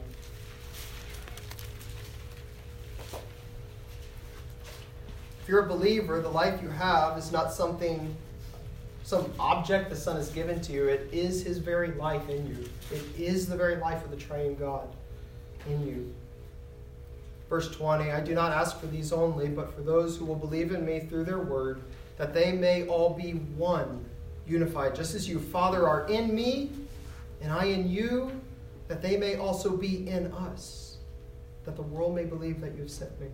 If 5.42 5.52
you're 5.52 5.64
a 5.64 5.70
believer, 5.70 6.22
the 6.22 6.30
life 6.30 6.62
you 6.62 6.70
have 6.70 7.18
is 7.18 7.32
not 7.32 7.54
something, 7.54 8.18
some 9.08 9.32
object 9.40 9.90
the 9.90 9.96
Son 9.96 10.18
has 10.18 10.30
given 10.32 10.60
to 10.60 10.74
you. 10.74 10.90
It 10.90 11.08
is 11.14 11.42
His 11.42 11.60
very 11.60 11.94
life 11.94 12.28
in 12.28 12.46
you. 12.46 12.70
It 12.92 13.06
is 13.18 13.48
the 13.48 13.56
very 13.56 13.78
life 13.78 14.04
of 14.04 14.12
the 14.12 14.18
triune 14.18 14.56
God 14.56 14.86
in 15.66 15.88
you. 15.88 16.14
Verse 17.50 17.74
20 17.74 18.12
I 18.12 18.20
do 18.20 18.34
not 18.36 18.52
ask 18.52 18.78
for 18.82 18.88
these 18.88 19.14
only, 19.14 19.48
but 19.48 19.74
for 19.74 19.80
those 19.80 20.18
who 20.18 20.26
will 20.26 20.36
believe 20.36 20.74
in 20.74 20.86
me 20.86 21.00
through 21.00 21.24
their 21.24 21.40
word, 21.40 21.84
that 22.18 22.34
they 22.34 22.52
may 22.52 22.86
all 22.86 23.12
be 23.12 23.32
one, 23.32 24.04
unified, 24.46 24.94
just 24.94 25.16
as 25.16 25.26
you, 25.26 25.40
Father, 25.40 25.88
are 25.88 26.06
in 26.08 26.36
me, 26.36 26.70
and 27.42 27.50
I 27.50 27.64
in 27.68 27.90
you, 27.90 28.30
that 28.90 29.02
they 29.02 29.16
may 29.16 29.38
also 29.38 29.78
be 29.78 30.06
in 30.10 30.34
us, 30.34 30.98
that 31.64 31.78
the 31.78 31.82
world 31.82 32.14
may 32.14 32.26
believe 32.26 32.60
that 32.60 32.74
you 32.74 32.82
have 32.82 32.92
sent 32.92 33.18
me. 33.22 33.28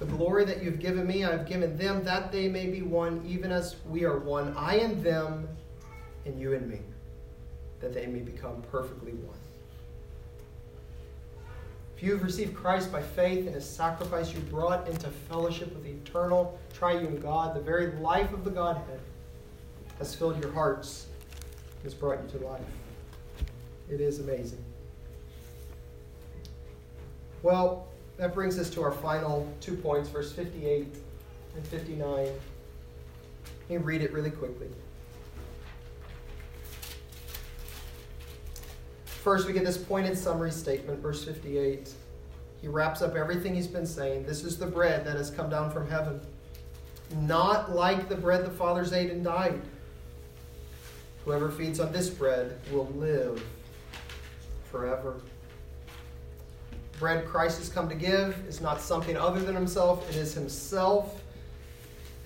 The 0.00 0.06
glory 0.06 0.46
that 0.46 0.62
you've 0.62 0.80
given 0.80 1.06
me, 1.06 1.24
I 1.24 1.30
have 1.30 1.46
given 1.46 1.76
them, 1.76 2.02
that 2.04 2.32
they 2.32 2.48
may 2.48 2.66
be 2.66 2.80
one, 2.80 3.22
even 3.28 3.52
as 3.52 3.76
we 3.86 4.04
are 4.04 4.18
one, 4.18 4.54
I 4.56 4.76
and 4.76 5.04
them, 5.04 5.46
and 6.24 6.40
you 6.40 6.54
and 6.54 6.66
me, 6.66 6.80
that 7.80 7.92
they 7.92 8.06
may 8.06 8.20
become 8.20 8.62
perfectly 8.72 9.12
one. 9.12 9.36
If 11.94 12.02
you 12.02 12.12
have 12.12 12.22
received 12.22 12.56
Christ 12.56 12.90
by 12.90 13.02
faith 13.02 13.46
in 13.46 13.52
his 13.52 13.68
sacrifice, 13.68 14.32
you 14.32 14.40
brought 14.40 14.88
into 14.88 15.08
fellowship 15.08 15.70
with 15.74 15.84
the 15.84 15.90
eternal 15.90 16.58
triune 16.72 17.20
God. 17.20 17.54
The 17.54 17.60
very 17.60 17.92
life 17.98 18.32
of 18.32 18.42
the 18.42 18.50
Godhead 18.50 19.00
has 19.98 20.14
filled 20.14 20.42
your 20.42 20.50
hearts, 20.50 21.08
has 21.82 21.92
brought 21.92 22.22
you 22.22 22.38
to 22.38 22.46
life. 22.46 22.62
It 23.90 24.00
is 24.00 24.18
amazing. 24.18 24.64
Well, 27.42 27.89
that 28.20 28.34
brings 28.34 28.58
us 28.58 28.68
to 28.68 28.82
our 28.82 28.92
final 28.92 29.50
two 29.62 29.74
points, 29.74 30.10
verse 30.10 30.30
58 30.30 30.86
and 31.56 31.66
59. 31.66 32.06
Let 32.06 32.34
me 33.70 33.76
read 33.78 34.02
it 34.02 34.12
really 34.12 34.30
quickly. 34.30 34.68
First, 39.06 39.46
we 39.46 39.54
get 39.54 39.64
this 39.64 39.78
pointed 39.78 40.18
summary 40.18 40.50
statement, 40.50 41.00
verse 41.00 41.24
58. 41.24 41.90
He 42.60 42.68
wraps 42.68 43.00
up 43.00 43.16
everything 43.16 43.54
he's 43.54 43.66
been 43.66 43.86
saying. 43.86 44.26
This 44.26 44.44
is 44.44 44.58
the 44.58 44.66
bread 44.66 45.06
that 45.06 45.16
has 45.16 45.30
come 45.30 45.48
down 45.48 45.70
from 45.70 45.88
heaven. 45.88 46.20
Not 47.22 47.74
like 47.74 48.10
the 48.10 48.16
bread 48.16 48.44
the 48.44 48.50
fathers 48.50 48.92
ate 48.92 49.10
and 49.10 49.24
died. 49.24 49.62
Whoever 51.24 51.50
feeds 51.50 51.80
on 51.80 51.90
this 51.90 52.10
bread 52.10 52.60
will 52.70 52.86
live 52.96 53.42
forever. 54.70 55.20
Bread 57.00 57.26
Christ 57.26 57.56
has 57.58 57.70
come 57.70 57.88
to 57.88 57.94
give 57.94 58.36
is 58.46 58.60
not 58.60 58.78
something 58.78 59.16
other 59.16 59.40
than 59.40 59.54
himself, 59.54 60.06
it 60.10 60.16
is 60.16 60.34
himself. 60.34 61.22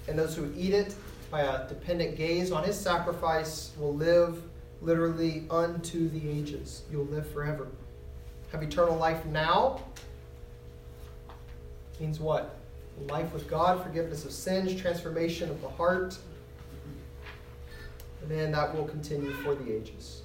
And 0.09 0.19
those 0.19 0.35
who 0.35 0.53
eat 0.57 0.75
it 0.75 0.97
by 1.31 1.43
a 1.43 1.69
dependent 1.69 2.17
gaze 2.17 2.51
on 2.51 2.65
his 2.65 2.79
sacrifice 2.79 3.71
will 3.79 3.95
live 3.95 4.43
literally 4.83 5.45
unto 5.49 6.09
the 6.09 6.29
ages. 6.29 6.83
You'll 6.91 7.07
live 7.07 7.31
forever. 7.31 7.69
Have 8.51 8.65
eternal 8.65 8.97
life 8.97 9.25
now 9.27 9.81
means 12.01 12.19
what? 12.19 12.57
Life 13.09 13.33
with 13.33 13.49
God, 13.49 13.81
forgiveness 13.81 14.25
of 14.25 14.33
sins, 14.33 14.75
transformation 14.75 15.51
of 15.51 15.61
the 15.63 15.69
heart. 15.69 16.19
And 18.23 18.31
then 18.31 18.51
that 18.51 18.75
will 18.75 18.87
continue 18.87 19.33
for 19.35 19.55
the 19.55 19.73
ages. 19.73 20.24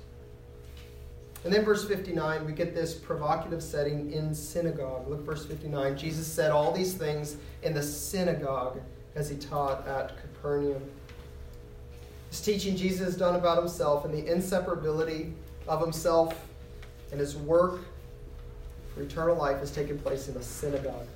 And 1.44 1.54
then 1.54 1.64
verse 1.64 1.88
59, 1.88 2.46
we 2.46 2.52
get 2.52 2.76
this 2.76 2.94
provocative 2.94 3.64
setting 3.64 4.12
in 4.12 4.36
synagogue. 4.36 5.08
Look, 5.08 5.22
verse 5.22 5.46
59. 5.46 5.98
Jesus 5.98 6.28
said 6.28 6.52
all 6.52 6.72
these 6.74 6.94
things 6.94 7.38
in 7.64 7.74
the 7.74 7.84
synagogue 7.84 8.82
as 9.16 9.30
he 9.30 9.38
taught 9.38 9.88
at 9.88 10.20
Capernaum. 10.22 10.84
This 12.30 12.42
teaching 12.42 12.76
Jesus 12.76 13.06
has 13.06 13.18
done 13.18 13.36
about 13.36 13.58
himself 13.58 14.06
and 14.06 14.14
the 14.14 14.22
inseparability 14.22 15.32
of 15.68 15.82
himself 15.82 16.46
and 17.12 17.20
his 17.20 17.36
work 17.36 17.80
for 18.94 19.02
eternal 19.02 19.36
life 19.36 19.60
has 19.60 19.72
taken 19.72 19.98
place 19.98 20.28
in 20.28 20.36
a 20.36 20.44
synagogue. 20.44 21.08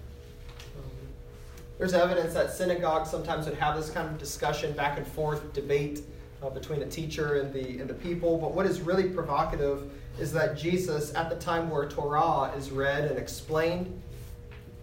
There's 1.77 1.93
evidence 1.93 2.33
that 2.33 2.53
synagogues 2.53 3.09
sometimes 3.09 3.45
would 3.45 3.57
have 3.57 3.75
this 3.75 3.89
kind 3.89 4.07
of 4.07 4.17
discussion, 4.17 4.73
back 4.73 4.97
and 4.97 5.05
forth, 5.05 5.53
debate 5.53 6.01
uh, 6.43 6.49
between 6.49 6.79
the 6.79 6.85
teacher 6.85 7.35
and 7.35 7.53
the, 7.53 7.79
and 7.79 7.89
the 7.89 7.93
people. 7.93 8.37
But 8.37 8.53
what 8.53 8.65
is 8.65 8.81
really 8.81 9.09
provocative 9.09 9.91
is 10.19 10.31
that 10.33 10.57
Jesus, 10.57 11.13
at 11.15 11.29
the 11.29 11.35
time 11.37 11.69
where 11.69 11.87
Torah 11.87 12.51
is 12.57 12.71
read 12.71 13.05
and 13.05 13.17
explained, 13.17 14.01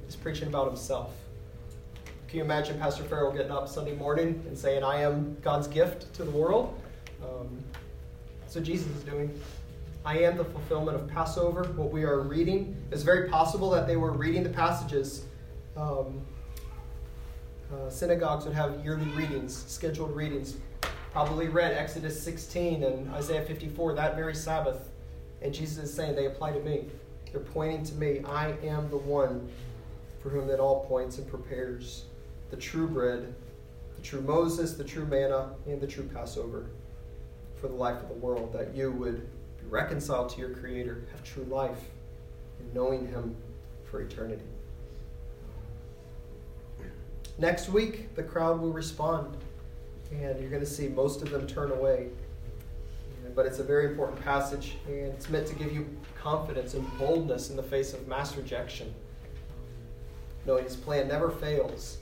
is 0.09 0.17
preaching 0.17 0.49
about 0.49 0.67
himself. 0.67 1.13
Can 2.29 2.39
you 2.39 2.45
imagine 2.45 2.79
Pastor 2.79 3.03
Farrell 3.05 3.33
getting 3.33 3.51
up 3.51 3.69
Sunday 3.69 3.95
morning 3.95 4.43
and 4.47 4.57
saying, 4.57 4.85
I 4.85 5.03
am 5.03 5.37
God's 5.43 5.67
gift 5.67 6.13
to 6.15 6.25
the 6.25 6.31
world? 6.31 6.81
Um, 7.23 7.63
what 8.53 8.65
Jesus 8.65 8.89
is 8.97 9.05
doing. 9.05 9.33
I 10.05 10.19
am 10.19 10.37
the 10.37 10.45
fulfillment 10.45 10.97
of 10.97 11.07
Passover. 11.09 11.65
What 11.77 11.93
we 11.93 12.05
are 12.05 12.21
reading 12.21 12.77
is 12.91 13.03
very 13.03 13.29
possible 13.29 13.71
that 13.71 13.87
they 13.87 13.97
were 13.97 14.13
reading 14.13 14.43
the 14.43 14.51
passages. 14.51 15.25
Um, 15.77 16.21
uh, 17.73 17.89
synagogues 17.89 18.45
would 18.45 18.55
have 18.55 18.85
yearly 18.85 19.07
readings, 19.11 19.65
scheduled 19.69 20.17
readings. 20.17 20.57
Probably 21.13 21.49
read 21.49 21.73
Exodus 21.73 22.23
16 22.23 22.85
and 22.85 23.13
Isaiah 23.13 23.43
54 23.43 23.95
that 23.95 24.15
very 24.15 24.35
Sabbath. 24.35 24.91
And 25.43 25.53
Jesus 25.53 25.85
is 25.85 25.95
saying, 25.95 26.15
they 26.15 26.27
apply 26.27 26.53
to 26.53 26.61
me. 26.61 26.85
They're 27.33 27.41
pointing 27.41 27.85
to 27.85 27.95
me. 27.95 28.21
I 28.25 28.53
am 28.63 28.89
the 28.91 28.97
one 28.97 29.49
for 30.23 30.29
whom 30.29 30.47
that 30.47 30.61
all 30.61 30.85
points 30.85 31.19
and 31.19 31.29
prepares 31.29 32.05
the 32.51 32.57
true 32.57 32.87
bread, 32.87 33.35
the 33.97 34.03
true 34.03 34.21
Moses, 34.21 34.75
the 34.75 34.85
true 34.85 35.07
manna, 35.07 35.51
and 35.67 35.81
the 35.81 35.87
true 35.87 36.05
Passover 36.05 36.67
for 37.57 37.69
the 37.69 37.75
life 37.75 38.01
of 38.03 38.09
the 38.09 38.15
world, 38.15 38.53
that 38.53 38.75
you 38.75 38.93
would 38.93 39.21
be 39.59 39.67
reconciled 39.69 40.29
to 40.31 40.39
your 40.39 40.51
Creator, 40.51 41.05
have 41.11 41.25
true 41.25 41.45
life 41.45 41.79
and 42.59 42.75
knowing 42.75 43.07
Him 43.09 43.37
for 43.85 44.01
eternity. 44.01 44.45
Next 47.39 47.69
week, 47.69 48.15
the 48.15 48.23
crowd 48.23 48.61
will 48.61 48.73
respond, 48.73 49.37
and 50.11 50.41
you're 50.41 50.51
going 50.51 50.63
to 50.63 50.67
see 50.67 50.89
most 50.89 51.23
of 51.23 51.31
them 51.31 51.47
turn 51.47 51.71
away. 51.71 52.09
But 53.35 53.47
it's 53.47 53.61
a 53.61 53.65
very 53.65 53.87
important 53.87 54.21
passage, 54.21 54.77
and 54.87 55.07
it's 55.07 55.29
meant 55.29 55.47
to 55.47 55.55
give 55.55 55.73
you 55.73 55.89
confidence 56.21 56.75
and 56.75 56.99
boldness 56.99 57.51
in 57.51 57.57
the 57.57 57.63
face 57.63 57.93
of 57.93 58.07
mass 58.09 58.37
rejection. 58.37 58.93
Knowing 60.47 60.65
His 60.65 60.75
plan 60.75 61.07
never 61.07 61.31
fails, 61.31 61.99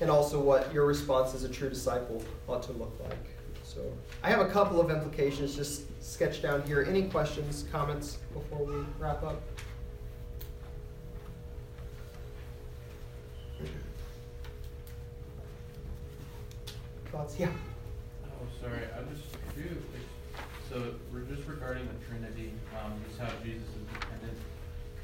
and 0.00 0.10
also 0.10 0.40
what 0.40 0.72
your 0.72 0.86
response 0.86 1.34
as 1.34 1.44
a 1.44 1.48
true 1.48 1.68
disciple 1.68 2.22
ought 2.48 2.62
to 2.62 2.72
look 2.72 2.96
like. 3.02 3.26
So 3.62 3.80
I 4.22 4.30
have 4.30 4.40
a 4.40 4.48
couple 4.48 4.80
of 4.80 4.90
implications 4.90 5.54
just 5.56 5.82
sketched 6.02 6.42
down 6.42 6.62
here. 6.62 6.86
Any 6.88 7.04
questions, 7.08 7.64
comments 7.72 8.18
before 8.32 8.64
we 8.64 8.84
wrap 8.98 9.22
up? 9.22 9.42
Thoughts? 17.14 17.38
Yeah. 17.38 17.48
Oh, 18.26 18.46
sorry. 18.60 18.82
I 18.96 19.02
just 19.14 19.24
do. 19.54 19.64
So 20.68 20.94
we're 21.12 21.20
just 21.20 21.46
regarding 21.48 21.86
the 21.86 22.06
Trinity, 22.06 22.52
um, 22.82 22.92
just 23.08 23.20
how 23.20 23.30
Jesus 23.44 23.62
is 23.62 23.86
dependent 23.92 24.38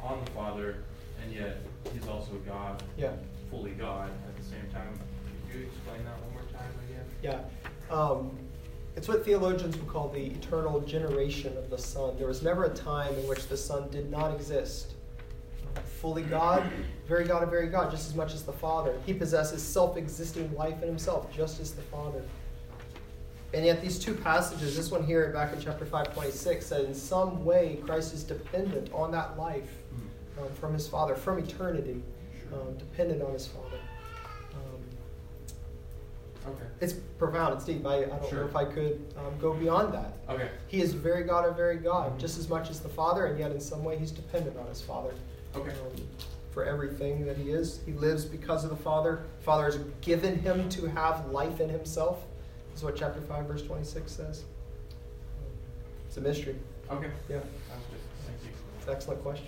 on 0.00 0.24
the 0.24 0.30
Father, 0.32 0.78
and 1.22 1.32
yet 1.32 1.58
He's 1.92 2.06
also 2.08 2.32
God. 2.46 2.82
Yeah 2.96 3.12
fully 3.50 3.72
God 3.72 4.10
at 4.26 4.36
the 4.36 4.44
same 4.44 4.64
time. 4.72 4.98
Could 5.50 5.60
you 5.60 5.66
explain 5.66 6.04
that 6.04 6.20
one 6.22 6.32
more 6.32 6.42
time 6.52 6.70
again? 6.88 7.04
Yeah. 7.22 7.94
Um, 7.94 8.30
It's 8.96 9.08
what 9.08 9.24
theologians 9.24 9.76
would 9.76 9.88
call 9.88 10.08
the 10.08 10.26
eternal 10.26 10.80
generation 10.80 11.56
of 11.56 11.70
the 11.70 11.78
Son. 11.78 12.16
There 12.16 12.26
was 12.26 12.42
never 12.42 12.64
a 12.64 12.74
time 12.74 13.14
in 13.14 13.26
which 13.28 13.46
the 13.48 13.56
Son 13.56 13.88
did 13.90 14.10
not 14.10 14.34
exist. 14.34 14.94
Fully 16.00 16.22
God, 16.22 16.64
very 17.06 17.26
God 17.26 17.42
and 17.42 17.50
very 17.50 17.68
God, 17.68 17.90
just 17.90 18.08
as 18.08 18.14
much 18.14 18.32
as 18.32 18.42
the 18.42 18.52
Father. 18.54 18.94
He 19.04 19.12
possesses 19.12 19.62
self 19.62 19.98
existing 19.98 20.54
life 20.56 20.80
in 20.82 20.88
himself, 20.88 21.30
just 21.30 21.60
as 21.60 21.72
the 21.72 21.82
Father. 21.82 22.22
And 23.52 23.66
yet, 23.66 23.82
these 23.82 23.98
two 23.98 24.14
passages, 24.14 24.74
this 24.76 24.90
one 24.90 25.04
here 25.04 25.28
back 25.30 25.52
in 25.52 25.60
chapter 25.60 25.84
526, 25.84 26.64
said 26.64 26.84
in 26.86 26.94
some 26.94 27.44
way 27.44 27.80
Christ 27.84 28.14
is 28.14 28.22
dependent 28.24 28.90
on 28.94 29.10
that 29.10 29.36
life 29.38 29.68
um, 30.40 30.48
from 30.54 30.72
his 30.72 30.88
Father, 30.88 31.14
from 31.14 31.38
eternity, 31.38 32.02
um, 32.52 32.74
dependent 32.78 33.20
on 33.22 33.32
his 33.34 33.46
Father. 33.46 33.76
Um, 34.54 34.80
Okay. 36.54 36.64
it's 36.80 36.94
profound, 37.18 37.52
it's 37.54 37.66
deep. 37.66 37.84
I, 37.84 37.96
I 37.96 38.04
don't 38.06 38.30
Sure. 38.30 38.40
know 38.40 38.46
if 38.46 38.56
I 38.56 38.64
could 38.64 38.98
um, 39.18 39.38
go 39.38 39.52
beyond 39.52 39.92
that. 39.92 40.14
Okay. 40.30 40.48
He 40.68 40.80
is 40.80 40.94
very 40.94 41.24
God 41.24 41.44
and 41.46 41.54
very 41.54 41.76
God, 41.76 42.18
just 42.18 42.38
as 42.38 42.48
much 42.48 42.70
as 42.70 42.80
the 42.80 42.88
Father, 42.88 43.26
and 43.26 43.38
yet 43.38 43.50
in 43.52 43.60
some 43.60 43.84
way 43.84 43.98
he's 43.98 44.10
dependent 44.10 44.56
on 44.56 44.66
his 44.68 44.80
Father 44.80 45.10
Okay. 45.56 45.70
um, 45.70 45.76
for 46.52 46.64
everything 46.64 47.24
that 47.26 47.36
he 47.36 47.50
is. 47.50 47.80
He 47.86 47.92
lives 47.92 48.24
because 48.24 48.64
of 48.64 48.70
the 48.70 48.76
Father. 48.76 49.22
Father 49.40 49.64
has 49.66 49.78
given 50.00 50.38
him 50.40 50.68
to 50.70 50.86
have 50.86 51.30
life 51.30 51.60
in 51.60 51.68
himself. 51.68 52.24
This 52.70 52.80
is 52.80 52.84
what 52.84 52.96
chapter 52.96 53.20
5, 53.20 53.46
verse 53.46 53.62
26 53.62 54.10
says. 54.10 54.44
It's 56.06 56.16
a 56.16 56.20
mystery. 56.20 56.56
Okay. 56.90 57.10
Yeah, 57.28 57.36
Sounds 57.68 57.84
good. 57.90 58.00
Thank 58.26 58.42
you. 58.42 58.50
it's 58.78 58.88
an 58.88 58.94
excellent 58.94 59.22
question. 59.22 59.46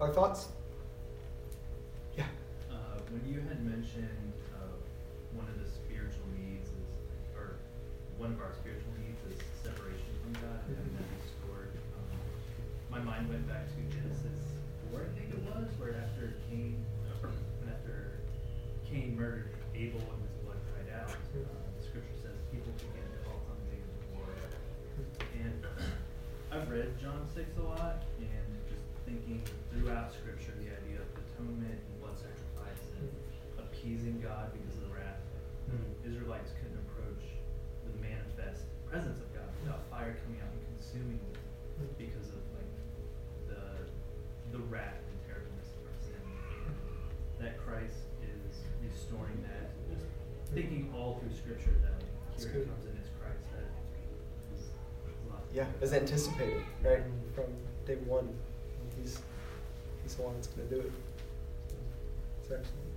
Other 0.00 0.12
thoughts? 0.12 0.48
Yeah. 2.16 2.24
Uh, 2.70 2.74
when 3.10 3.24
you 3.32 3.40
had 3.48 3.64
mentioned 3.64 4.32
uh, 4.54 4.76
one 5.34 5.48
of 5.48 5.58
the 5.58 5.64
spiritual 5.68 6.28
needs 6.36 6.68
is, 6.68 6.86
or 7.34 7.56
one 8.18 8.32
of 8.32 8.40
our 8.40 8.52
spiritual 8.60 8.92
needs 9.00 9.18
is 9.32 9.40
separation 9.64 10.12
from 10.22 10.34
God 10.34 10.60
and 10.68 10.98
mind 13.08 13.28
went 13.32 13.48
back 13.48 13.64
to 13.72 13.80
Genesis 13.88 14.36
four, 14.84 15.00
I 15.00 15.08
think 15.16 15.32
it 15.32 15.40
was, 15.48 15.64
where 15.80 15.96
after 15.96 16.36
Cain, 16.44 16.76
after 17.64 18.20
Cain 18.84 19.16
murdered 19.16 19.48
Abel 19.72 20.04
and 20.04 20.20
his 20.28 20.36
blood 20.44 20.60
cried 20.68 20.92
out, 20.92 21.16
uh, 21.16 21.40
the 21.40 21.80
scripture 21.80 22.18
says 22.20 22.36
people 22.52 22.68
began 22.76 23.08
to 23.08 23.18
call 23.24 23.40
upon 23.48 23.56
the 23.64 23.68
name 23.72 23.80
of 23.88 23.96
the 23.96 24.08
Lord. 24.12 24.52
And 25.40 25.56
I've 26.52 26.68
read 26.68 27.00
John 27.00 27.24
six 27.32 27.48
a 27.56 27.64
lot, 27.64 28.04
and 28.20 28.52
just 28.68 28.84
thinking 29.08 29.40
throughout 29.72 30.12
Scripture 30.12 30.52
the 30.60 30.68
idea 30.68 31.00
of 31.00 31.08
atonement 31.16 31.80
and 31.80 31.94
blood 32.04 32.20
sacrifice 32.20 32.84
and 33.00 33.08
appeasing 33.56 34.20
God 34.20 34.52
because 34.52 34.84
of 34.84 34.92
the 34.92 34.92
wrath. 34.92 35.24
Hmm. 35.72 35.96
Israelites 36.04 36.52
couldn't 36.60 36.76
approach 36.92 37.24
the 37.88 37.92
manifest 38.04 38.68
presence 38.84 39.16
of 39.16 39.32
God 39.32 39.48
without 39.64 39.88
fire 39.88 40.12
coming 40.28 40.44
out 40.44 40.52
and 40.52 40.60
consuming 40.76 41.16
them 41.16 41.40
because 41.96 42.28
of 42.36 42.37
like 42.37 42.37
the 42.37 42.37
the 42.37 42.37
wrath 44.70 45.00
and 45.10 45.18
terribleness 45.26 45.68
of 45.76 45.82
our 45.88 45.98
sin. 46.00 46.20
And 47.38 47.46
that 47.46 47.58
Christ 47.64 48.08
is 48.22 48.62
restoring 48.82 49.42
that. 49.42 49.70
Thinking 50.54 50.92
all 50.96 51.20
through 51.20 51.36
Scripture 51.36 51.76
that 51.82 52.02
here 52.40 52.62
it 52.62 52.68
comes 52.68 52.84
in 52.86 52.96
it's 52.96 53.10
Christ. 53.20 53.44
Yeah, 55.52 55.66
as 55.82 55.92
anticipated, 55.92 56.62
right? 56.82 57.02
From 57.34 57.44
day 57.86 57.96
one. 58.06 58.28
He's, 59.00 59.20
he's 60.02 60.14
the 60.14 60.22
one 60.22 60.34
that's 60.34 60.48
going 60.48 60.68
to 60.68 60.74
do 60.74 60.80
it. 60.80 60.92
It's 62.42 62.50
excellent. 62.50 62.88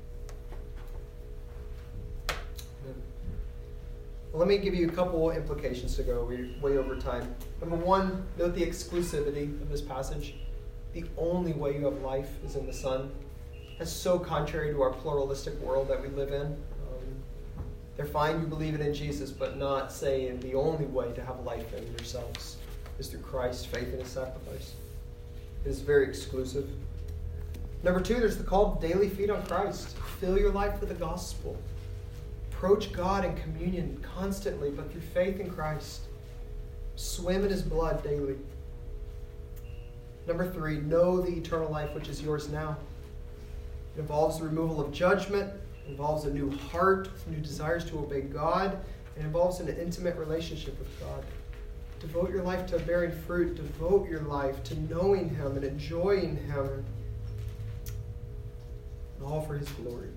Well, 4.32 4.40
let 4.40 4.48
me 4.48 4.58
give 4.58 4.74
you 4.74 4.88
a 4.88 4.92
couple 4.92 5.30
implications 5.32 5.96
to 5.98 6.04
go. 6.04 6.24
We're 6.24 6.50
way 6.62 6.78
over 6.78 6.96
time. 6.96 7.36
Number 7.60 7.76
one, 7.76 8.26
note 8.38 8.56
the 8.56 8.66
exclusivity 8.66 9.62
of 9.62 9.70
this 9.70 9.82
passage. 9.82 10.36
The 10.94 11.06
only 11.18 11.54
way 11.54 11.76
you 11.76 11.86
have 11.86 12.02
life 12.02 12.30
is 12.44 12.56
in 12.56 12.66
the 12.66 12.74
Son. 12.74 13.12
That's 13.78 13.92
so 13.92 14.20
contrary 14.20 14.74
to 14.74 14.82
our 14.82 14.92
pluralistic 14.92 15.60
world 15.62 15.88
that 15.88 16.02
we 16.02 16.10
live 16.10 16.32
in. 16.32 16.48
Um, 16.48 17.16
they're 17.96 18.06
fine 18.06 18.42
you 18.42 18.48
believe 18.48 18.80
in 18.80 18.94
Jesus, 18.94 19.32
but 19.32 19.58
not 19.58 19.92
saying 19.92 20.40
the 20.42 20.54
only 20.56 20.86
way 20.86 21.12
to 21.14 21.24
have 21.24 21.40
life 21.42 21.74
in 21.74 21.88
yourselves 21.94 22.58
is 23.00 23.08
through 23.08 23.22
Christ, 23.22 23.68
faith 23.68 23.94
in 23.94 24.00
his 24.00 24.10
sacrifice. 24.10 24.74
It 25.66 25.70
is 25.70 25.80
very 25.80 26.08
exclusive. 26.08 26.70
Number 27.84 28.02
two, 28.02 28.16
there's 28.16 28.38
the 28.38 28.44
call 28.44 28.76
to 28.76 28.88
daily 28.88 29.10
feed 29.10 29.32
on 29.32 29.44
Christ. 29.46 29.96
Fill 30.20 30.38
your 30.38 30.52
life 30.52 30.80
with 30.80 30.90
the 30.90 30.96
gospel. 30.96 31.58
Approach 32.52 32.94
God 32.94 33.26
in 33.26 33.36
communion 33.38 33.98
constantly, 34.04 34.70
but 34.70 34.92
through 34.92 35.02
faith 35.02 35.40
in 35.40 35.50
Christ. 35.50 36.02
Swim 36.96 37.44
in 37.44 37.50
his 37.50 37.64
blood 37.64 38.04
daily. 38.04 38.36
Number 40.32 40.50
three, 40.50 40.78
know 40.78 41.20
the 41.20 41.34
eternal 41.34 41.70
life 41.70 41.94
which 41.94 42.08
is 42.08 42.22
yours 42.22 42.48
now. 42.48 42.78
It 43.98 44.00
involves 44.00 44.40
the 44.40 44.46
removal 44.46 44.80
of 44.80 44.94
judgment, 44.94 45.52
involves 45.90 46.24
a 46.24 46.34
new 46.34 46.50
heart 46.72 47.10
new 47.28 47.42
desires 47.42 47.84
to 47.90 48.00
obey 48.00 48.22
God, 48.22 48.80
and 49.18 49.26
involves 49.26 49.60
an 49.60 49.68
intimate 49.68 50.16
relationship 50.16 50.80
with 50.80 50.88
God. 51.02 51.26
Devote 52.00 52.30
your 52.32 52.44
life 52.44 52.66
to 52.68 52.80
bearing 52.80 53.12
fruit, 53.12 53.56
devote 53.56 54.10
your 54.10 54.22
life 54.22 54.64
to 54.64 54.80
knowing 54.84 55.28
Him 55.36 55.58
and 55.58 55.66
enjoying 55.66 56.38
Him, 56.38 56.86
and 59.18 59.26
all 59.26 59.42
for 59.42 59.58
His 59.58 59.68
glory. 59.72 60.08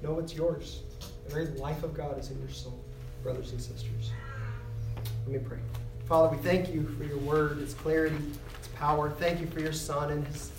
Know 0.00 0.18
it's 0.18 0.34
yours. 0.34 0.80
The 1.26 1.34
very 1.34 1.46
life 1.58 1.82
of 1.82 1.92
God 1.92 2.18
is 2.18 2.30
in 2.30 2.38
your 2.38 2.48
soul, 2.48 2.80
brothers 3.22 3.50
and 3.50 3.60
sisters. 3.60 4.12
Let 5.26 5.42
me 5.42 5.46
pray. 5.46 5.58
Father, 6.06 6.36
we 6.36 6.42
thank 6.42 6.72
you 6.72 6.86
for 6.98 7.04
your 7.04 7.18
word, 7.18 7.58
its 7.60 7.72
clarity, 7.72 8.16
its 8.58 8.68
power. 8.74 9.10
Thank 9.10 9.40
you 9.40 9.46
for 9.46 9.60
your 9.60 9.72
Son 9.72 10.10
and 10.10 10.26
his 10.26 10.50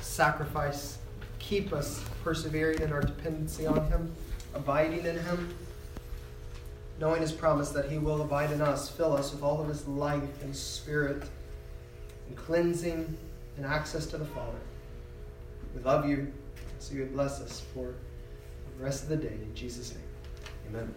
sacrifice. 0.00 0.98
Keep 1.38 1.72
us 1.72 2.04
persevering 2.24 2.80
in 2.80 2.92
our 2.92 3.00
dependency 3.00 3.66
on 3.66 3.86
him, 3.88 4.12
abiding 4.54 5.06
in 5.06 5.18
him, 5.20 5.54
knowing 6.98 7.20
his 7.20 7.32
promise 7.32 7.70
that 7.70 7.90
he 7.90 7.98
will 7.98 8.22
abide 8.22 8.50
in 8.50 8.60
us, 8.60 8.88
fill 8.88 9.16
us 9.16 9.32
with 9.32 9.42
all 9.42 9.60
of 9.60 9.68
his 9.68 9.86
life 9.86 10.42
and 10.42 10.54
spirit, 10.54 11.22
and 12.28 12.36
cleansing 12.36 13.16
and 13.56 13.66
access 13.66 14.06
to 14.06 14.18
the 14.18 14.24
Father. 14.24 14.58
We 15.76 15.82
love 15.82 16.08
you, 16.08 16.32
so 16.80 16.94
you 16.94 17.02
would 17.02 17.12
bless 17.12 17.40
us 17.40 17.62
for 17.72 17.94
the 18.76 18.84
rest 18.84 19.04
of 19.04 19.08
the 19.10 19.16
day. 19.16 19.34
In 19.34 19.54
Jesus' 19.54 19.94
name, 19.94 20.02
amen. 20.68 20.94